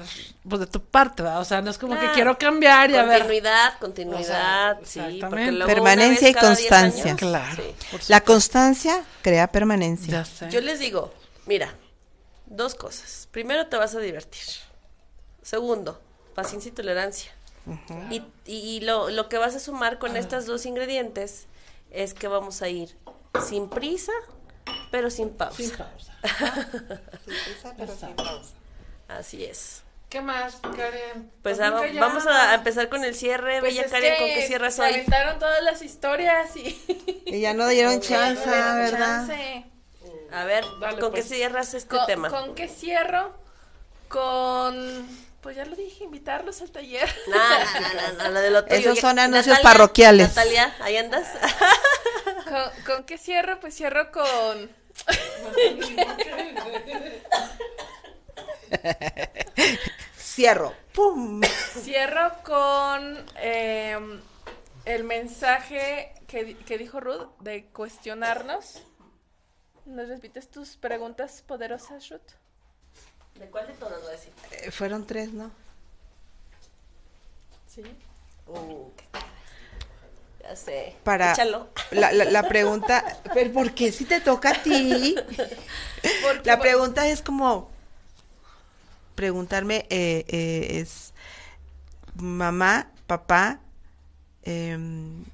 pues 0.49 0.61
de 0.61 0.67
tu 0.69 0.81
parte, 0.85 1.25
¿verdad? 1.25 1.41
O 1.41 1.45
sea, 1.45 1.61
no 1.63 1.71
es 1.71 1.79
como 1.79 1.99
que 1.99 2.13
quiero 2.13 2.39
cambiar 2.39 2.91
y 2.91 2.95
a 2.95 3.03
ver. 3.03 3.19
Continuidad, 3.19 3.79
continuidad, 3.81 4.79
O 4.81 4.87
sea, 4.87 5.11
sí, 5.11 5.19
porque 5.29 5.51
luego 5.51 5.67
Permanencia 5.67 6.29
y 6.29 6.33
cada 6.33 6.55
10 6.55 6.59
constancia. 6.71 7.05
años, 7.07 7.19
Claro. 7.19 7.63
sí. 7.91 7.99
La 8.09 8.21
constancia 8.21 9.03
crea 9.23 9.49
permanencia. 9.49 10.13
Ya 10.13 10.25
sé. 10.25 10.49
Yo 10.51 10.61
les 10.61 10.79
digo, 10.79 11.13
mira, 11.47 11.75
dos 12.47 12.77
cosas. 12.77 13.27
Primero, 13.33 13.67
te 13.67 13.77
vas 13.77 13.97
a 13.97 13.99
divertir. 13.99 14.45
Segundo, 15.43 16.01
paciencia 16.37 16.69
y 16.69 16.73
tolerancia. 16.73 17.33
Y, 18.11 18.23
y 18.45 18.81
lo, 18.83 19.11
lo 19.11 19.29
que 19.29 19.39
vas 19.39 19.57
a 19.57 19.59
sumar 19.59 19.99
con 19.99 20.17
estos 20.17 20.47
dos 20.47 20.67
ingredientes 20.67 21.47
es 21.91 22.15
que 22.15 22.29
vamos 22.29 22.63
a 22.63 22.69
ir 22.69 22.97
sin 23.49 23.69
prisa, 23.69 24.13
pero 24.93 25.11
sin 25.11 25.31
pausa. 25.31 25.57
Sin 25.57 25.71
pausa. 25.73 26.13
Así 29.09 29.45
es. 29.45 29.83
¿Qué 30.09 30.21
más, 30.21 30.57
Karen? 30.63 31.31
Pues 31.43 31.59
Pues 31.59 31.59
nunca 31.59 32.01
vamos 32.01 32.27
a 32.29 32.55
empezar 32.55 32.89
con 32.89 33.03
el 33.05 33.15
cierre. 33.15 33.59
Pues 33.61 33.75
Bella 33.75 33.89
Karen, 33.91 34.15
¿con 34.19 34.27
qué 34.29 34.47
cierras 34.47 34.75
se 34.75 34.83
hoy? 34.83 34.95
aventaron 34.95 35.39
todas 35.41 35.63
las 35.65 35.83
historias 35.83 36.57
y... 36.57 37.23
Y 37.27 37.41
ya 37.41 37.55
no 37.55 37.67
dieron 37.67 38.01
chance, 38.01 38.47
No 38.47 38.53
dieron 38.53 38.77
¿verdad? 38.77 39.27
chance. 39.27 39.67
A 40.33 40.45
ver, 40.45 40.65
Dale, 40.81 41.01
¿con 41.01 41.11
pues. 41.11 41.25
qué 41.27 41.35
cierras 41.35 41.75
este 41.75 41.97
¿Con, 41.97 42.07
tema? 42.07 42.29
¿Con 42.31 42.55
qué 42.55 42.69
cierro? 42.69 43.35
Con... 44.09 45.09
Pues 45.41 45.57
ya 45.57 45.65
lo 45.65 45.77
dije, 45.77 46.05
invitarlos 46.05 46.61
al 46.63 46.71
taller. 46.71 47.09
No, 47.29 47.37
no, 47.37 47.81
no, 47.81 47.95
no, 47.95 48.13
no, 48.25 48.31
lo 48.31 48.41
de 48.41 48.51
lo 48.51 48.65
tuyo. 48.65 48.77
Esos 48.77 48.99
son 48.99 49.19
anuncios 49.19 49.59
Natalia, 49.59 49.63
parroquiales. 49.63 50.29
Natalia, 50.29 50.75
¿ahí 50.81 50.97
andas? 50.97 51.29
¿Con, 52.45 52.85
con 52.85 53.05
qué 53.05 53.19
cierro? 53.19 53.61
Pues 53.61 53.77
cierro 53.77 54.11
con... 54.11 54.71
Cierro. 60.19 60.75
¡Pum! 60.93 61.41
Cierro 61.83 62.33
con 62.43 63.25
eh, 63.37 63.97
el 64.85 65.05
mensaje 65.05 66.13
que, 66.27 66.57
que 66.57 66.79
dijo 66.79 67.01
Ruth 67.01 67.29
de 67.41 67.67
cuestionarnos. 67.67 68.83
¿Nos 69.85 70.09
repites 70.09 70.51
tus 70.51 70.77
preguntas 70.77 71.45
poderosas, 71.47 72.09
Ruth? 72.09 72.33
¿De 73.39 73.47
cuál 73.47 73.67
de 73.67 73.75
todas 73.75 74.01
voy 74.01 74.09
a 74.09 74.13
decir? 74.13 74.33
Eh, 74.53 74.71
Fueron 74.71 75.07
tres, 75.07 75.33
¿no? 75.33 75.51
Sí. 77.73 77.83
Uh, 78.47 78.91
qué- 78.97 79.05
ya 80.43 80.57
sé. 80.57 80.97
Para 81.05 81.33
Échalo. 81.33 81.69
la, 81.91 82.13
la, 82.13 82.25
la 82.27 82.49
pregunta, 82.49 83.19
pero 83.35 83.53
¿por 83.53 83.75
qué 83.75 83.93
si 83.93 84.05
te 84.05 84.21
toca 84.21 84.51
a 84.51 84.63
ti? 84.63 85.15
La 86.45 86.59
pregunta 86.61 87.09
es 87.09 87.21
como 87.23 87.69
preguntarme 89.15 89.87
eh, 89.91 90.25
eh, 90.29 90.79
es 90.81 91.13
mamá, 92.15 92.91
papá, 93.07 93.59
em, 94.43 95.25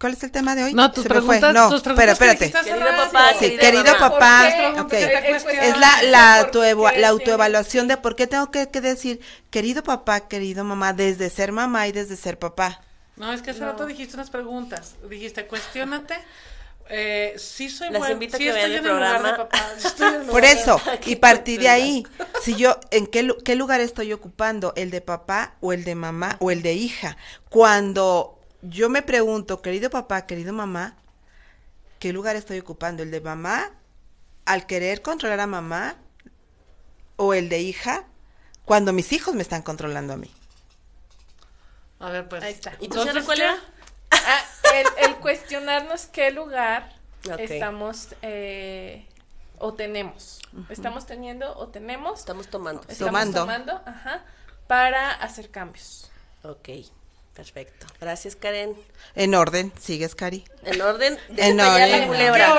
¿cuál 0.00 0.12
es 0.14 0.22
el 0.22 0.30
tema 0.30 0.54
de 0.54 0.64
hoy? 0.64 0.74
No, 0.74 0.90
tus 0.92 1.02
Se 1.04 1.08
me 1.08 1.20
fue. 1.20 1.38
preguntas, 1.38 1.54
No, 1.54 1.70
tus 1.70 1.82
preguntas 1.82 2.18
que 2.18 2.24
espérate. 2.30 2.64
Querido 2.70 2.96
papá, 2.96 3.32
Sí, 3.38 3.56
querido 3.56 3.98
papá, 3.98 4.42
¿Por 4.44 4.50
qué? 4.74 4.80
ok. 4.80 4.80
¿Por 4.80 4.90
qué 4.90 5.40
te 5.58 5.68
Es 5.68 5.78
la, 5.78 6.02
la, 6.04 6.36
¿Por 6.40 6.46
autoeva- 6.46 6.92
qué 6.92 6.98
la 7.00 7.08
autoevaluación 7.08 7.88
de 7.88 7.96
por 7.96 8.16
qué 8.16 8.26
tengo 8.26 8.50
que, 8.50 8.68
que 8.70 8.80
decir 8.80 9.20
querido 9.50 9.82
papá, 9.82 10.28
querido 10.28 10.64
mamá, 10.64 10.92
desde 10.92 11.30
ser 11.30 11.52
mamá 11.52 11.88
y 11.88 11.92
desde 11.92 12.16
ser 12.16 12.38
papá. 12.38 12.80
No, 13.16 13.32
es 13.32 13.42
que 13.42 13.50
hace 13.52 13.60
rato 13.64 13.86
dijiste 13.86 14.16
unas 14.16 14.30
preguntas. 14.30 14.94
Dijiste, 15.08 15.46
cuestionate. 15.46 16.14
Eh, 16.90 17.34
sí 17.38 17.70
soy 17.70 17.88
Las 17.88 18.00
buen- 18.00 18.12
invito 18.12 18.36
a 18.36 18.38
sí 18.38 18.44
que 18.44 18.50
estoy 18.50 18.60
vean 18.70 18.72
el 18.72 18.86
en 18.86 18.94
lugar 18.94 19.12
de 19.14 19.18
programa. 19.20 19.48
papá, 19.48 20.26
Por 20.30 20.44
eso, 20.44 20.78
y 21.06 21.16
partir 21.16 21.60
de 21.60 21.70
ahí, 21.70 22.06
si 22.42 22.56
yo, 22.56 22.78
¿en 22.90 23.06
qué, 23.06 23.34
qué 23.42 23.54
lugar 23.54 23.80
estoy 23.80 24.12
ocupando? 24.12 24.74
¿El 24.76 24.90
de 24.90 25.00
papá 25.00 25.54
o 25.62 25.72
el 25.72 25.84
de 25.84 25.94
mamá 25.94 26.36
o 26.40 26.50
el 26.50 26.60
de 26.60 26.74
hija? 26.74 27.16
Cuando 27.48 28.38
yo 28.64 28.88
me 28.88 29.02
pregunto, 29.02 29.62
querido 29.62 29.90
papá, 29.90 30.26
querido 30.26 30.52
mamá, 30.52 30.96
¿qué 31.98 32.12
lugar 32.12 32.36
estoy 32.36 32.58
ocupando? 32.60 33.02
¿El 33.02 33.10
de 33.10 33.20
mamá 33.20 33.72
al 34.46 34.66
querer 34.66 35.02
controlar 35.02 35.40
a 35.40 35.46
mamá 35.46 35.96
o 37.16 37.34
el 37.34 37.48
de 37.48 37.60
hija 37.60 38.06
cuando 38.64 38.92
mis 38.92 39.12
hijos 39.12 39.34
me 39.34 39.42
están 39.42 39.62
controlando 39.62 40.12
a 40.14 40.16
mí? 40.16 40.30
A 41.98 42.10
ver, 42.10 42.28
pues. 42.28 42.42
Ahí 42.42 42.52
está. 42.52 42.76
¿Y 42.80 42.88
tú 42.88 43.00
Entonces, 43.00 43.04
sabes 43.04 43.24
cuál 43.24 43.38
¿qué? 43.38 43.44
era? 43.44 43.56
Ah, 44.10 44.44
el, 44.74 44.86
el 44.96 45.16
cuestionarnos 45.20 46.06
qué 46.06 46.30
lugar 46.30 46.92
estamos 47.38 48.14
eh, 48.22 49.08
o 49.58 49.74
tenemos. 49.74 50.40
Estamos 50.68 51.06
teniendo 51.06 51.56
o 51.56 51.68
tenemos. 51.68 52.20
Estamos 52.20 52.48
tomando. 52.50 52.86
estamos 52.88 52.98
Tomando. 52.98 53.40
tomando, 53.40 53.82
ajá, 53.86 54.24
para 54.66 55.10
hacer 55.12 55.50
cambios. 55.50 56.10
Ok. 56.42 56.68
Perfecto. 57.34 57.86
Gracias, 58.00 58.36
Karen. 58.36 58.76
En 59.16 59.34
orden, 59.34 59.72
sigues, 59.80 60.14
Cari. 60.14 60.44
En 60.64 60.80
orden, 60.80 61.18
En 61.36 61.56
déjate 61.56 61.62
allá 61.62 61.84
orden. 61.84 62.00
la 62.00 62.06
culebra. 62.06 62.46
¿Qué 62.46 62.52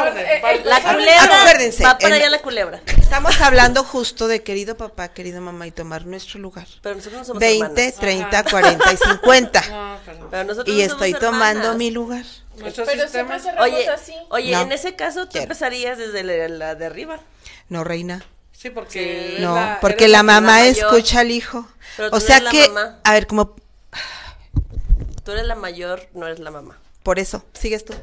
orden? 0.43 0.65
La 0.69 0.82
culebra. 0.82 1.39
Acuérdense, 1.41 1.84
Va 1.84 1.97
para 1.97 2.15
en- 2.15 2.21
allá 2.21 2.30
la 2.30 2.41
culebra. 2.41 2.82
Estamos 2.86 3.39
hablando 3.39 3.84
justo 3.86 4.28
de 4.28 4.43
querido 4.43 4.76
papá, 4.76 5.13
querido 5.13 5.39
mamá 5.39 5.65
y 5.67 5.71
tomar 5.71 6.05
nuestro 6.05 6.39
lugar. 6.41 6.67
Pero 6.82 6.95
nosotros 6.95 7.19
no 7.21 7.26
somos 7.26 7.39
20, 7.39 7.65
hermanas. 7.65 7.95
30, 7.95 8.43
40 8.43 8.93
y 8.93 8.97
50. 8.97 9.61
No, 9.69 9.97
pero 10.05 10.28
Pero 10.30 10.43
nosotros 10.43 10.76
Y 10.76 10.80
no 10.80 10.84
estoy 10.86 11.13
tomando 11.13 11.59
hermanas. 11.61 11.78
mi 11.78 11.91
lugar. 11.91 12.26
nuestro 12.57 12.86
Pero 12.86 13.03
sistema... 13.03 13.38
Oye, 13.61 13.89
así. 13.89 14.13
oye, 14.30 14.51
No. 14.51 14.61
en 14.61 14.71
ese 14.73 14.95
caso 14.97 15.23
tú 15.26 15.32
Quiero. 15.32 15.43
empezarías 15.43 15.97
desde 15.97 16.23
la, 16.23 16.49
la 16.49 16.76
de 16.76 16.86
arriba. 16.86 17.19
No, 17.69 17.86
reina. 17.86 18.26
Sí, 18.51 18.69
porque... 18.71 19.36
Sí. 19.38 19.41
No, 19.41 19.55
la- 19.55 19.78
porque 19.80 20.09
la 20.09 20.21
mamá 20.23 20.65
escucha 20.65 21.21
al 21.21 21.32
hijo. 21.32 21.65
Pero 21.95 22.09
tú 22.11 22.17
O 22.17 22.19
sea 22.19 22.38
eres 22.38 22.43
la 22.45 22.51
que, 22.51 22.67
mamá. 22.69 22.99
a 23.05 23.13
ver, 23.13 23.28
como 23.28 23.55
Tú 25.26 25.32
eres 25.32 25.47
la 25.47 25.55
mayor, 25.55 26.07
no 26.13 26.28
eres 26.28 26.38
la 26.38 26.51
mamá. 26.51 26.78
por 27.01 27.17
eso, 27.17 27.43
sigues 27.53 27.84
tú. 27.84 27.95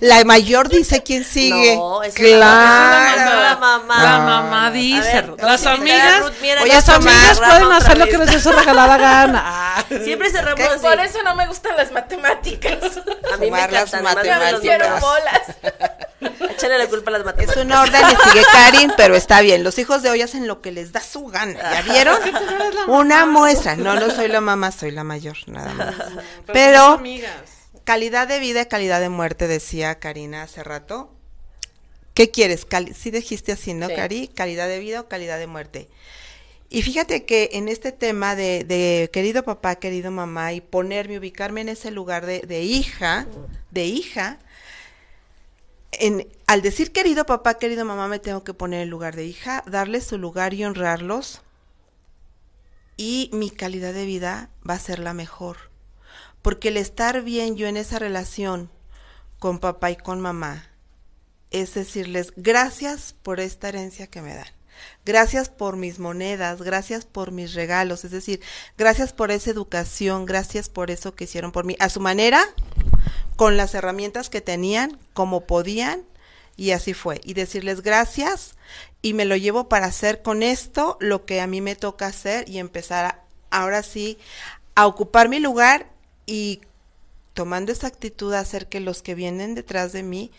La 0.00 0.24
mayor 0.24 0.70
dice 0.70 1.02
quién 1.02 1.24
sigue. 1.24 1.76
No, 1.76 2.02
es 2.02 2.14
claro. 2.14 2.40
la, 2.40 3.14
es 3.14 3.42
la 3.42 3.56
mamá. 3.60 4.02
La 4.02 4.18
mamá 4.18 4.70
dice, 4.70 5.12
ver, 5.12 5.34
las 5.42 5.66
amigas, 5.66 6.20
Ruth, 6.20 6.32
mira, 6.40 6.62
Oye, 6.62 6.72
las 6.72 6.88
amigas 6.88 7.38
pueden 7.38 7.70
hacer 7.70 7.98
lo 7.98 8.06
que 8.06 8.16
les 8.16 8.30
dé 8.30 8.40
su 8.40 8.50
regalada 8.50 8.96
gana. 8.96 9.42
Ah. 9.44 9.84
Siempre 9.88 10.30
cerramos 10.30 10.66
así. 10.66 10.78
Por 10.80 10.98
eso 11.00 11.22
no 11.22 11.34
me 11.36 11.46
gustan 11.46 11.76
las 11.76 11.92
matemáticas. 11.92 12.78
A 13.32 13.36
mí 13.36 13.50
me 13.50 13.58
Sumar 13.58 13.72
las 13.72 13.92
encantan. 13.92 14.24
Ya 14.24 14.78
de 14.78 14.88
me 14.88 15.00
bolas. 15.00 15.42
Échale 16.50 16.78
la 16.78 16.86
culpa 16.88 17.10
a 17.10 17.12
las 17.12 17.20
Es 17.20 17.26
matemáticas. 17.26 17.64
un 17.64 17.72
orden 17.72 18.02
y 18.02 18.30
sigue 18.30 18.44
Karin, 18.52 18.92
pero 18.96 19.14
está 19.16 19.40
bien. 19.40 19.64
Los 19.64 19.78
hijos 19.78 20.02
de 20.02 20.10
hoy 20.10 20.22
hacen 20.22 20.46
lo 20.46 20.60
que 20.60 20.72
les 20.72 20.92
da 20.92 21.00
su 21.00 21.26
gana. 21.26 21.54
¿Ya 21.60 21.82
vieron? 21.82 22.18
Una 22.88 23.26
muestra. 23.26 23.76
No, 23.76 23.94
no 23.94 24.10
soy 24.10 24.28
la 24.28 24.40
mamá, 24.40 24.70
soy 24.72 24.90
la 24.90 25.04
mayor, 25.04 25.36
nada 25.46 25.74
más. 25.74 25.94
Pero, 26.52 27.00
calidad 27.84 28.28
de 28.28 28.38
vida 28.38 28.62
y 28.62 28.66
calidad 28.66 29.00
de 29.00 29.08
muerte, 29.08 29.46
decía 29.48 29.98
Karina 29.98 30.42
hace 30.42 30.62
rato. 30.62 31.10
¿Qué 32.14 32.30
quieres? 32.30 32.64
Cali 32.66 32.92
sí 32.92 33.10
dijiste 33.10 33.52
así, 33.52 33.72
¿no, 33.74 33.88
Sí. 33.88 33.94
Cari? 33.94 34.28
¿Calidad 34.28 34.68
de 34.68 34.78
vida 34.78 35.00
o 35.00 35.08
calidad 35.08 35.38
de 35.38 35.46
muerte? 35.46 35.88
Y 36.68 36.82
fíjate 36.82 37.24
que 37.24 37.50
en 37.52 37.68
este 37.68 37.92
tema 37.92 38.34
de, 38.34 38.64
de 38.64 39.10
querido 39.12 39.42
papá, 39.44 39.76
querido 39.76 40.10
mamá, 40.10 40.52
y 40.52 40.60
ponerme, 40.60 41.18
ubicarme 41.18 41.60
en 41.62 41.68
ese 41.70 41.90
lugar 41.90 42.24
de, 42.26 42.40
de 42.40 42.62
hija, 42.62 43.26
de 43.70 43.84
hija, 43.84 44.38
en, 45.92 46.28
al 46.46 46.62
decir 46.62 46.92
querido 46.92 47.24
papá, 47.26 47.54
querido 47.54 47.84
mamá, 47.84 48.08
me 48.08 48.18
tengo 48.18 48.44
que 48.44 48.54
poner 48.54 48.82
en 48.82 48.90
lugar 48.90 49.14
de 49.14 49.26
hija, 49.26 49.62
darles 49.66 50.04
su 50.04 50.18
lugar 50.18 50.54
y 50.54 50.64
honrarlos, 50.64 51.42
y 52.96 53.30
mi 53.32 53.50
calidad 53.50 53.92
de 53.92 54.06
vida 54.06 54.50
va 54.68 54.74
a 54.74 54.78
ser 54.78 54.98
la 54.98 55.14
mejor. 55.14 55.70
Porque 56.40 56.68
el 56.68 56.76
estar 56.76 57.22
bien 57.22 57.56
yo 57.56 57.68
en 57.68 57.76
esa 57.76 57.98
relación 57.98 58.70
con 59.38 59.58
papá 59.58 59.90
y 59.90 59.96
con 59.96 60.20
mamá 60.20 60.68
es 61.52 61.74
decirles 61.74 62.32
gracias 62.36 63.14
por 63.22 63.38
esta 63.38 63.68
herencia 63.68 64.06
que 64.08 64.22
me 64.22 64.34
dan. 64.34 64.46
Gracias 65.04 65.48
por 65.48 65.76
mis 65.76 65.98
monedas, 65.98 66.62
gracias 66.62 67.04
por 67.04 67.30
mis 67.30 67.54
regalos, 67.54 68.04
es 68.04 68.10
decir, 68.10 68.40
gracias 68.76 69.12
por 69.12 69.30
esa 69.30 69.50
educación, 69.50 70.26
gracias 70.26 70.68
por 70.68 70.90
eso 70.90 71.14
que 71.14 71.24
hicieron 71.24 71.52
por 71.52 71.64
mí, 71.64 71.76
a 71.78 71.88
su 71.88 72.00
manera, 72.00 72.42
con 73.36 73.56
las 73.56 73.74
herramientas 73.74 74.30
que 74.30 74.40
tenían, 74.40 74.98
como 75.12 75.42
podían, 75.42 76.04
y 76.56 76.72
así 76.72 76.94
fue. 76.94 77.20
Y 77.24 77.34
decirles 77.34 77.80
gracias 77.82 78.54
y 79.00 79.14
me 79.14 79.24
lo 79.24 79.36
llevo 79.36 79.68
para 79.68 79.86
hacer 79.86 80.22
con 80.22 80.42
esto 80.42 80.96
lo 81.00 81.24
que 81.24 81.40
a 81.40 81.46
mí 81.46 81.60
me 81.60 81.76
toca 81.76 82.06
hacer 82.06 82.48
y 82.48 82.58
empezar 82.58 83.04
a- 83.04 83.24
ahora 83.50 83.82
sí 83.82 84.18
a 84.74 84.86
ocupar 84.86 85.28
mi 85.28 85.40
lugar 85.40 85.90
y 86.26 86.60
tomando 87.34 87.72
esa 87.72 87.86
actitud 87.86 88.32
hacer 88.34 88.68
que 88.68 88.80
los 88.80 89.02
que 89.02 89.14
vienen 89.14 89.54
detrás 89.54 89.92
de 89.92 90.02
mí 90.02 90.30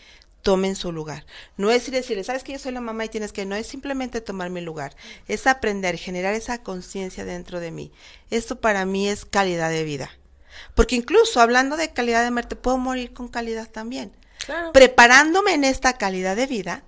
tomen 0.42 0.76
su 0.76 0.92
lugar. 0.92 1.24
No 1.56 1.70
es 1.70 1.90
decirles, 1.90 2.26
sabes 2.26 2.44
que 2.44 2.52
yo 2.52 2.58
soy 2.58 2.72
la 2.72 2.80
mamá 2.80 3.06
y 3.06 3.08
tienes 3.08 3.32
que, 3.32 3.46
no 3.46 3.56
es 3.56 3.66
simplemente 3.66 4.20
tomar 4.20 4.50
mi 4.50 4.60
lugar, 4.60 4.94
es 5.26 5.46
aprender, 5.46 5.96
generar 5.96 6.34
esa 6.34 6.62
conciencia 6.62 7.24
dentro 7.24 7.60
de 7.60 7.70
mí. 7.70 7.90
Esto 8.30 8.60
para 8.60 8.84
mí 8.84 9.08
es 9.08 9.24
calidad 9.24 9.70
de 9.70 9.84
vida. 9.84 10.10
Porque 10.74 10.96
incluso 10.96 11.40
hablando 11.40 11.76
de 11.76 11.92
calidad 11.92 12.24
de 12.24 12.30
muerte, 12.30 12.56
puedo 12.56 12.78
morir 12.78 13.12
con 13.12 13.28
calidad 13.28 13.68
también. 13.70 14.12
Claro. 14.44 14.72
Preparándome 14.72 15.54
en 15.54 15.64
esta 15.64 15.96
calidad 15.96 16.36
de 16.36 16.46
vida, 16.46 16.84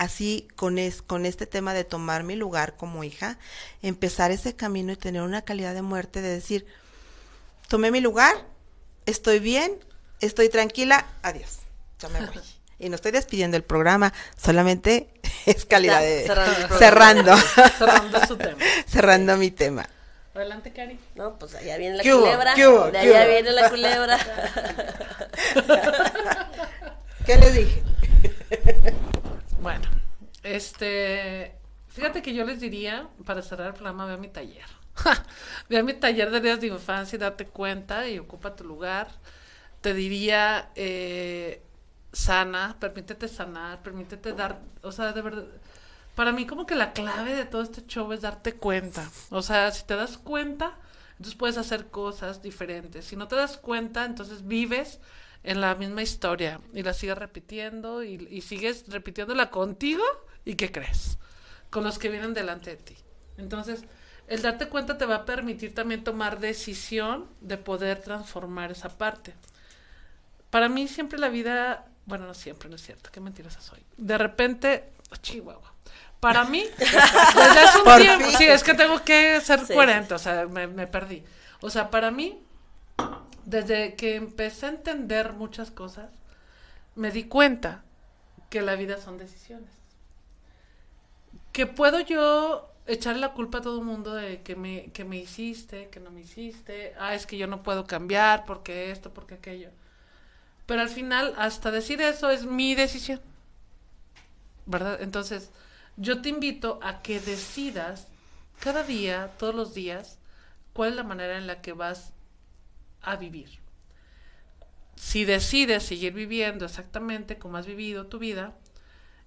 así 0.00 0.48
con, 0.56 0.78
es, 0.78 1.02
con 1.02 1.26
este 1.26 1.46
tema 1.46 1.74
de 1.74 1.84
tomar 1.84 2.22
mi 2.22 2.34
lugar 2.34 2.76
como 2.76 3.04
hija, 3.04 3.38
empezar 3.82 4.30
ese 4.30 4.56
camino 4.56 4.92
y 4.92 4.96
tener 4.96 5.20
una 5.20 5.42
calidad 5.42 5.74
de 5.74 5.82
muerte 5.82 6.22
de 6.22 6.28
decir, 6.28 6.66
tomé 7.68 7.90
mi 7.90 8.00
lugar, 8.00 8.46
estoy 9.04 9.40
bien, 9.40 9.78
estoy 10.20 10.48
tranquila, 10.48 11.06
adiós, 11.22 11.58
ya 11.98 12.08
me 12.08 12.20
voy. 12.20 12.34
Y 12.82 12.88
no 12.88 12.94
estoy 12.94 13.12
despidiendo 13.12 13.58
el 13.58 13.62
programa, 13.62 14.14
solamente 14.42 15.12
es 15.44 15.66
calidad 15.66 16.00
de... 16.00 16.22
cerrando 16.22 16.78
cerrando, 16.78 17.36
Cerrando 17.78 18.26
su 18.26 18.38
tema. 18.38 18.56
cerrando 18.86 19.36
mi 19.36 19.50
tema. 19.50 19.86
Adelante, 20.34 20.72
Cari. 20.72 20.98
No, 21.16 21.38
pues 21.38 21.54
allá 21.54 21.76
viene 21.76 21.96
la 21.96 22.02
¿Qué 22.02 22.14
hubo? 22.14 22.22
culebra. 22.22 22.54
¿Qué 22.54 22.68
hubo? 22.68 22.84
De 22.86 22.92
¿Qué 22.92 22.98
allá 22.98 23.22
hubo? 23.22 23.28
viene 23.30 23.50
la 23.52 23.70
culebra. 23.70 24.18
¿Qué 27.26 27.36
les 27.36 27.54
dije? 27.54 27.82
Bueno, 29.60 29.88
este, 30.42 31.54
fíjate 31.88 32.22
que 32.22 32.34
yo 32.34 32.44
les 32.44 32.60
diría, 32.60 33.08
para 33.26 33.42
cerrar 33.42 33.68
el 33.68 33.74
programa, 33.74 34.06
ve 34.06 34.14
a 34.14 34.16
mi 34.16 34.28
taller. 34.28 34.64
ve 35.68 35.78
a 35.78 35.82
mi 35.82 35.94
taller 35.94 36.30
de 36.30 36.40
días 36.40 36.60
de 36.60 36.68
infancia 36.68 37.16
y 37.16 37.18
date 37.18 37.46
cuenta 37.46 38.08
y 38.08 38.18
ocupa 38.18 38.56
tu 38.56 38.64
lugar. 38.64 39.08
Te 39.80 39.94
diría, 39.94 40.70
eh, 40.76 41.62
sana, 42.12 42.76
permítete 42.80 43.28
sanar, 43.28 43.82
permítete 43.82 44.32
dar, 44.32 44.58
o 44.82 44.92
sea, 44.92 45.12
de 45.12 45.22
verdad, 45.22 45.44
para 46.20 46.32
mí 46.32 46.44
como 46.46 46.66
que 46.66 46.74
la 46.74 46.92
clave 46.92 47.34
de 47.34 47.46
todo 47.46 47.62
este 47.62 47.86
show 47.86 48.12
es 48.12 48.20
darte 48.20 48.52
cuenta. 48.52 49.10
O 49.30 49.40
sea, 49.40 49.70
si 49.70 49.84
te 49.86 49.96
das 49.96 50.18
cuenta, 50.18 50.76
entonces 51.12 51.34
puedes 51.34 51.56
hacer 51.56 51.86
cosas 51.86 52.42
diferentes. 52.42 53.06
Si 53.06 53.16
no 53.16 53.26
te 53.26 53.36
das 53.36 53.56
cuenta, 53.56 54.04
entonces 54.04 54.46
vives 54.46 54.98
en 55.44 55.62
la 55.62 55.74
misma 55.76 56.02
historia 56.02 56.60
y 56.74 56.82
la 56.82 56.92
sigues 56.92 57.16
repitiendo 57.16 58.04
y, 58.04 58.42
sigues 58.42 58.84
repitiéndola 58.88 59.48
contigo 59.48 60.04
y 60.44 60.56
¿qué 60.56 60.70
crees? 60.70 61.16
Con 61.70 61.84
los 61.84 61.98
que 61.98 62.10
vienen 62.10 62.34
delante 62.34 62.76
de 62.76 62.76
ti. 62.76 62.96
Entonces, 63.38 63.84
el 64.26 64.42
darte 64.42 64.68
cuenta 64.68 64.98
te 64.98 65.06
va 65.06 65.14
a 65.14 65.24
permitir 65.24 65.74
también 65.74 66.04
tomar 66.04 66.38
decisión 66.38 67.30
de 67.40 67.56
poder 67.56 68.02
transformar 68.02 68.70
esa 68.70 68.90
parte. 68.90 69.32
Para 70.50 70.68
mí 70.68 70.86
siempre 70.86 71.18
la 71.18 71.30
vida, 71.30 71.86
bueno, 72.04 72.26
no 72.26 72.34
siempre, 72.34 72.68
no 72.68 72.76
es 72.76 72.82
cierto, 72.82 73.08
qué 73.10 73.20
mentirosa 73.20 73.62
soy. 73.62 73.82
De 73.96 74.18
repente, 74.18 74.92
Chihuahua. 75.22 75.70
Para 76.20 76.44
mí, 76.44 76.64
desde 76.78 76.98
hace 77.60 77.78
un 77.78 77.84
Por 77.84 78.00
tiempo, 78.00 78.26
fin. 78.26 78.36
sí, 78.38 78.44
es 78.44 78.62
que 78.62 78.74
tengo 78.74 79.02
que 79.04 79.40
ser 79.40 79.64
Sí, 79.66 79.72
coherente, 79.72 80.14
o 80.14 80.18
sea, 80.18 80.46
me, 80.46 80.66
me 80.66 80.86
perdí. 80.86 81.24
O 81.62 81.70
sea, 81.70 81.90
para 81.90 82.10
mí, 82.10 82.38
desde 83.44 83.94
que 83.96 84.16
empecé 84.16 84.66
a 84.66 84.68
entender 84.70 85.32
muchas 85.32 85.70
cosas, 85.70 86.10
me 86.94 87.10
di 87.10 87.24
cuenta 87.24 87.82
que 88.50 88.60
la 88.62 88.74
vida 88.76 88.98
son 88.98 89.16
decisiones. 89.18 89.70
Que 91.52 91.66
puedo 91.66 92.00
yo 92.00 92.70
echarle 92.86 93.20
la 93.20 93.32
culpa 93.32 93.58
a 93.58 93.62
todo 93.62 93.78
el 93.78 93.84
mundo 93.84 94.14
de 94.14 94.42
que 94.42 94.56
me, 94.56 94.90
que 94.92 95.04
me 95.04 95.16
hiciste, 95.16 95.88
que 95.90 96.00
no 96.00 96.10
me 96.10 96.20
hiciste, 96.20 96.94
ah, 96.98 97.14
es 97.14 97.26
que 97.26 97.38
yo 97.38 97.46
no 97.46 97.62
puedo 97.62 97.86
cambiar 97.86 98.44
porque 98.44 98.90
esto, 98.90 99.10
porque 99.12 99.34
aquello. 99.34 99.70
Pero 100.66 100.82
al 100.82 100.88
final, 100.88 101.34
hasta 101.38 101.70
decir 101.70 102.00
eso 102.02 102.30
es 102.30 102.44
mi 102.46 102.74
decisión. 102.74 103.20
¿Verdad? 104.66 105.00
Entonces, 105.02 105.50
yo 105.96 106.22
te 106.22 106.28
invito 106.28 106.78
a 106.82 107.02
que 107.02 107.20
decidas 107.20 108.06
cada 108.60 108.82
día, 108.82 109.30
todos 109.38 109.54
los 109.54 109.74
días, 109.74 110.18
cuál 110.72 110.90
es 110.90 110.96
la 110.96 111.04
manera 111.04 111.38
en 111.38 111.46
la 111.46 111.60
que 111.60 111.72
vas 111.72 112.12
a 113.02 113.16
vivir. 113.16 113.58
Si 114.96 115.24
decides 115.24 115.84
seguir 115.84 116.12
viviendo 116.12 116.66
exactamente 116.66 117.38
como 117.38 117.56
has 117.56 117.66
vivido 117.66 118.06
tu 118.06 118.18
vida 118.18 118.54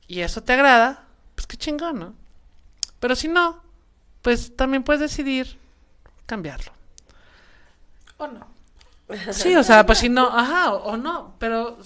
y 0.08 0.22
eso 0.22 0.44
te 0.44 0.54
agrada, 0.54 1.06
pues 1.36 1.48
qué 1.48 1.58
chingón, 1.58 2.00
¿no? 2.00 2.14
Pero 3.00 3.16
si 3.16 3.28
no, 3.28 3.62
pues 4.22 4.56
también 4.56 4.84
puedes 4.84 5.02
decidir 5.02 5.58
cambiarlo. 6.26 6.72
¿O 8.18 8.28
no? 8.28 8.48
Sí, 9.32 9.56
o 9.56 9.64
sea, 9.64 9.86
pues 9.86 10.00
si 10.00 10.10
no, 10.10 10.28
ajá, 10.28 10.74
o, 10.74 10.92
o 10.92 10.98
no, 10.98 11.36
pero, 11.40 11.78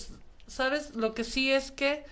¿sabes? 0.45 0.95
Lo 0.95 1.13
que 1.13 1.23
sí 1.23 1.51
es 1.51 1.71
que 1.71 2.05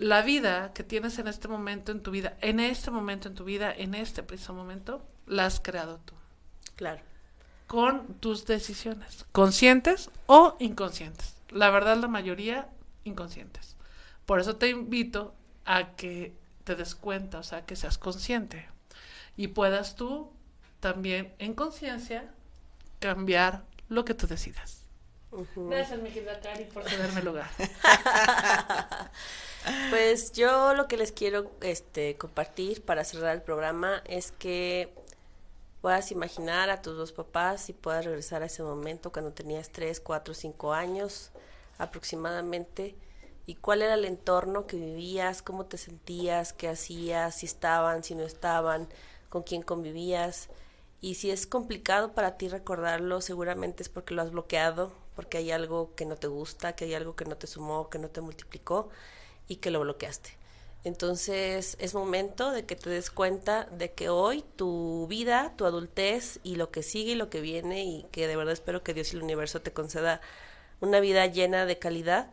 la 0.00 0.22
vida 0.22 0.72
que 0.72 0.82
tienes 0.82 1.18
en 1.18 1.28
este 1.28 1.46
momento 1.46 1.92
en 1.92 2.02
tu 2.02 2.10
vida, 2.10 2.34
en 2.40 2.58
este 2.58 2.90
momento 2.90 3.28
en 3.28 3.34
tu 3.34 3.44
vida, 3.44 3.70
en 3.70 3.94
este 3.94 4.22
preciso 4.22 4.54
momento, 4.54 5.06
la 5.26 5.44
has 5.44 5.60
creado 5.60 6.00
tú, 6.06 6.14
Claro. 6.74 7.02
con 7.66 8.14
tus 8.14 8.46
decisiones, 8.46 9.26
conscientes 9.30 10.08
o 10.24 10.56
inconscientes. 10.58 11.34
La 11.50 11.68
verdad, 11.68 11.98
la 11.98 12.08
mayoría 12.08 12.66
inconscientes. 13.04 13.76
Por 14.24 14.40
eso 14.40 14.56
te 14.56 14.70
invito 14.70 15.34
a 15.66 15.90
que 15.96 16.32
te 16.64 16.76
des 16.76 16.94
cuenta, 16.94 17.38
o 17.38 17.42
sea, 17.42 17.66
que 17.66 17.76
seas 17.76 17.98
consciente 17.98 18.68
y 19.36 19.48
puedas 19.48 19.96
tú 19.96 20.32
también 20.80 21.34
en 21.38 21.52
conciencia 21.52 22.32
cambiar 23.00 23.64
lo 23.90 24.06
que 24.06 24.14
tú 24.14 24.26
decidas. 24.26 24.79
Gracias, 25.32 26.00
mi 26.00 26.10
querida 26.10 26.40
Cari, 26.40 26.64
por 26.64 26.88
cederme 26.88 27.22
lugar. 27.22 27.48
Pues 29.90 30.32
yo 30.32 30.72
lo 30.72 30.88
que 30.88 30.96
les 30.96 31.12
quiero 31.12 31.50
este, 31.60 32.16
compartir 32.16 32.82
para 32.82 33.04
cerrar 33.04 33.34
el 33.34 33.42
programa 33.42 34.02
es 34.06 34.32
que 34.32 34.94
puedas 35.80 36.12
imaginar 36.12 36.70
a 36.70 36.80
tus 36.80 36.96
dos 36.96 37.12
papás 37.12 37.68
y 37.68 37.72
puedas 37.72 38.04
regresar 38.04 38.42
a 38.42 38.46
ese 38.46 38.62
momento 38.62 39.12
cuando 39.12 39.32
tenías 39.32 39.70
3, 39.70 40.00
4, 40.00 40.34
5 40.34 40.72
años 40.72 41.30
aproximadamente. 41.78 42.94
Y 43.46 43.56
cuál 43.56 43.82
era 43.82 43.94
el 43.94 44.04
entorno 44.04 44.66
que 44.66 44.76
vivías, 44.76 45.42
cómo 45.42 45.66
te 45.66 45.76
sentías, 45.76 46.52
qué 46.52 46.68
hacías, 46.68 47.36
si 47.36 47.46
estaban, 47.46 48.04
si 48.04 48.14
no 48.14 48.22
estaban, 48.22 48.88
con 49.28 49.42
quién 49.42 49.62
convivías. 49.62 50.48
Y 51.00 51.14
si 51.16 51.30
es 51.30 51.46
complicado 51.46 52.12
para 52.12 52.36
ti 52.36 52.48
recordarlo, 52.48 53.20
seguramente 53.20 53.82
es 53.82 53.88
porque 53.88 54.14
lo 54.14 54.22
has 54.22 54.30
bloqueado, 54.30 54.92
porque 55.14 55.38
hay 55.38 55.50
algo 55.50 55.94
que 55.94 56.04
no 56.06 56.16
te 56.16 56.26
gusta, 56.26 56.74
que 56.74 56.84
hay 56.84 56.94
algo 56.94 57.16
que 57.16 57.24
no 57.24 57.36
te 57.36 57.46
sumó, 57.46 57.90
que 57.90 57.98
no 57.98 58.08
te 58.08 58.20
multiplicó 58.20 58.88
y 59.48 59.56
que 59.56 59.70
lo 59.70 59.80
bloqueaste. 59.80 60.40
Entonces 60.82 61.76
es 61.78 61.94
momento 61.94 62.52
de 62.52 62.64
que 62.64 62.74
te 62.74 62.88
des 62.88 63.10
cuenta 63.10 63.66
de 63.66 63.92
que 63.92 64.08
hoy 64.08 64.44
tu 64.56 65.06
vida, 65.08 65.52
tu 65.56 65.66
adultez 65.66 66.40
y 66.42 66.56
lo 66.56 66.70
que 66.70 66.82
sigue 66.82 67.12
y 67.12 67.16
lo 67.16 67.28
que 67.28 67.42
viene 67.42 67.84
y 67.84 68.06
que 68.10 68.26
de 68.26 68.36
verdad 68.36 68.54
espero 68.54 68.82
que 68.82 68.94
Dios 68.94 69.12
y 69.12 69.16
el 69.16 69.22
universo 69.22 69.60
te 69.60 69.72
conceda 69.72 70.22
una 70.80 71.00
vida 71.00 71.26
llena 71.26 71.66
de 71.66 71.78
calidad. 71.78 72.32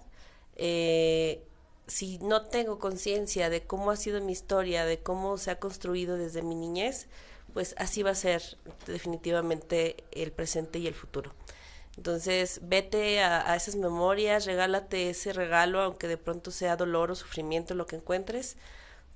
Eh, 0.56 1.44
si 1.88 2.20
no 2.20 2.44
tengo 2.44 2.80
conciencia 2.80 3.50
de 3.50 3.64
cómo 3.64 3.92
ha 3.92 3.98
sido 3.98 4.22
mi 4.22 4.32
historia, 4.32 4.86
de 4.86 5.00
cómo 5.00 5.38
se 5.38 5.52
ha 5.52 5.60
construido 5.60 6.18
desde 6.18 6.42
mi 6.42 6.56
niñez, 6.56 7.08
pues 7.54 7.76
así 7.78 8.04
va 8.04 8.12
a 8.12 8.16
ser 8.16 8.42
definitivamente 8.86 10.04
el 10.12 10.32
presente 10.32 10.80
y 10.80 10.88
el 10.88 10.94
futuro. 10.94 11.34
Entonces, 11.98 12.60
vete 12.62 13.22
a, 13.22 13.56
esas 13.56 13.76
memorias, 13.76 14.46
regálate 14.46 15.10
ese 15.10 15.34
regalo, 15.34 15.82
aunque 15.82 16.08
de 16.08 16.18
pronto 16.18 16.52
sea 16.52 16.78
dolor 16.78 17.10
o 17.10 17.16
sufrimiento 17.16 17.74
lo 17.74 17.88
que 17.88 17.96
encuentres, 17.96 18.56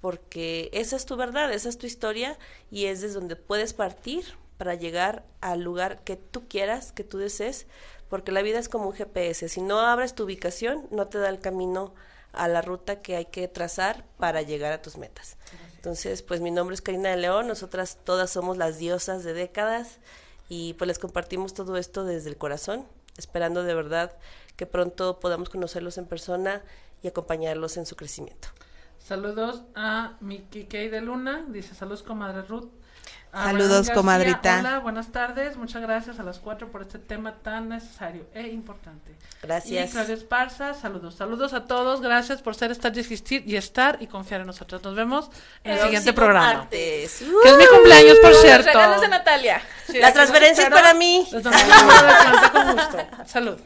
porque 0.02 0.72
esa 0.74 0.96
es 0.96 1.06
tu 1.06 1.16
verdad, 1.16 1.54
esa 1.54 1.70
es 1.70 1.78
tu 1.78 1.86
historia 1.86 2.40
y 2.72 2.86
es 2.86 3.02
desde 3.02 3.14
donde 3.14 3.36
puedes 3.36 3.74
partir 3.74 4.26
para 4.58 4.74
llegar 4.74 5.24
al 5.42 5.62
lugar 5.62 6.04
que 6.04 6.16
tú 6.16 6.48
quieras, 6.48 6.92
que 6.92 7.04
tú 7.04 7.20
desees, 7.20 7.68
porque 8.10 8.32
la 8.32 8.42
vida 8.42 8.58
es 8.58 8.68
como 8.68 8.88
un 8.88 8.94
GPS. 8.94 9.48
Si 9.48 9.62
no 9.62 9.80
abres 9.80 10.16
tu 10.16 10.24
ubicación, 10.24 10.88
no 10.90 11.08
te 11.08 11.20
da 11.20 11.30
el 11.30 11.40
camino 11.40 11.94
a 12.34 12.48
la 12.48 12.62
ruta 12.62 13.02
que 13.02 13.16
hay 13.16 13.26
que 13.26 13.48
trazar 13.48 14.06
para 14.18 14.42
llegar 14.42 14.74
a 14.74 14.82
tus 14.82 14.98
metas. 14.98 15.38
Entonces, 15.76 16.24
pues 16.24 16.42
mi 16.42 16.50
nombre 16.50 16.74
es 16.74 16.82
Karina 16.82 17.10
de 17.10 17.18
León, 17.18 17.48
nosotras 17.48 18.00
todas 18.04 18.32
somos 18.32 18.58
las 18.58 18.80
diosas 18.80 19.24
de 19.24 19.34
décadas 19.34 20.00
y 20.54 20.74
pues 20.74 20.86
les 20.86 20.99
compartimos 20.99 21.54
todo 21.54 21.78
esto 21.78 22.04
desde 22.04 22.30
el 22.30 22.36
corazón, 22.36 22.86
esperando 23.16 23.64
de 23.64 23.74
verdad 23.74 24.18
que 24.58 24.66
pronto 24.66 25.18
podamos 25.22 25.49
conocerlos 25.49 25.97
en 25.97 26.06
persona 26.06 26.62
y 27.02 27.08
acompañarlos 27.08 27.78
en 27.78 27.86
su 27.86 27.95
crecimiento. 27.95 28.49
Saludos 28.99 29.62
a 29.76 30.18
Miki 30.20 30.66
Kay 30.66 30.89
de 30.89 30.99
Luna, 30.99 31.45
dice 31.47 31.74
saludos 31.74 32.04
comadre 32.04 32.41
Ruth. 32.41 32.68
Saludos, 33.32 33.90
comadrita. 33.90 34.60
Hola, 34.60 34.80
buenas 34.80 35.12
tardes. 35.12 35.56
Muchas 35.56 35.82
gracias 35.82 36.20
a 36.20 36.24
las 36.24 36.40
cuatro 36.40 36.70
por 36.70 36.82
este 36.82 37.00
tema 37.00 37.36
tan 37.36 37.70
necesario 37.70 38.26
e 38.34 38.50
importante. 38.50 39.16
Gracias. 39.42 39.90
Y 39.90 39.94
Claudia 39.94 40.16
Esparza, 40.16 40.74
saludos. 40.74 41.16
Saludos 41.16 41.54
a 41.54 41.66
todos. 41.66 42.02
Gracias 42.02 42.42
por 42.42 42.56
ser, 42.56 42.72
estar, 42.72 42.98
existir 42.98 43.44
y 43.48 43.56
estar 43.56 43.98
y 44.02 44.08
confiar 44.08 44.42
en 44.42 44.48
nosotros. 44.48 44.84
Nos 44.84 44.96
vemos 44.96 45.30
en 45.64 45.74
el, 45.74 45.80
siguiente 45.80 46.12
programa. 46.12 46.54
Martes. 46.54 47.24
Que 47.44 47.50
es 47.50 47.58
mi 47.58 47.66
cumpleaños, 47.68 48.18
por 48.22 48.36
cierto. 48.36 48.68
Regalos 48.68 49.02
de 49.02 49.08
Natalia. 49.08 49.62
Las 49.94 50.14
transferencias 50.14 50.70
para 50.70 50.94
mí. 50.94 51.26
Con 51.32 51.42
gusto. 52.76 52.98
Salud. 53.26 53.58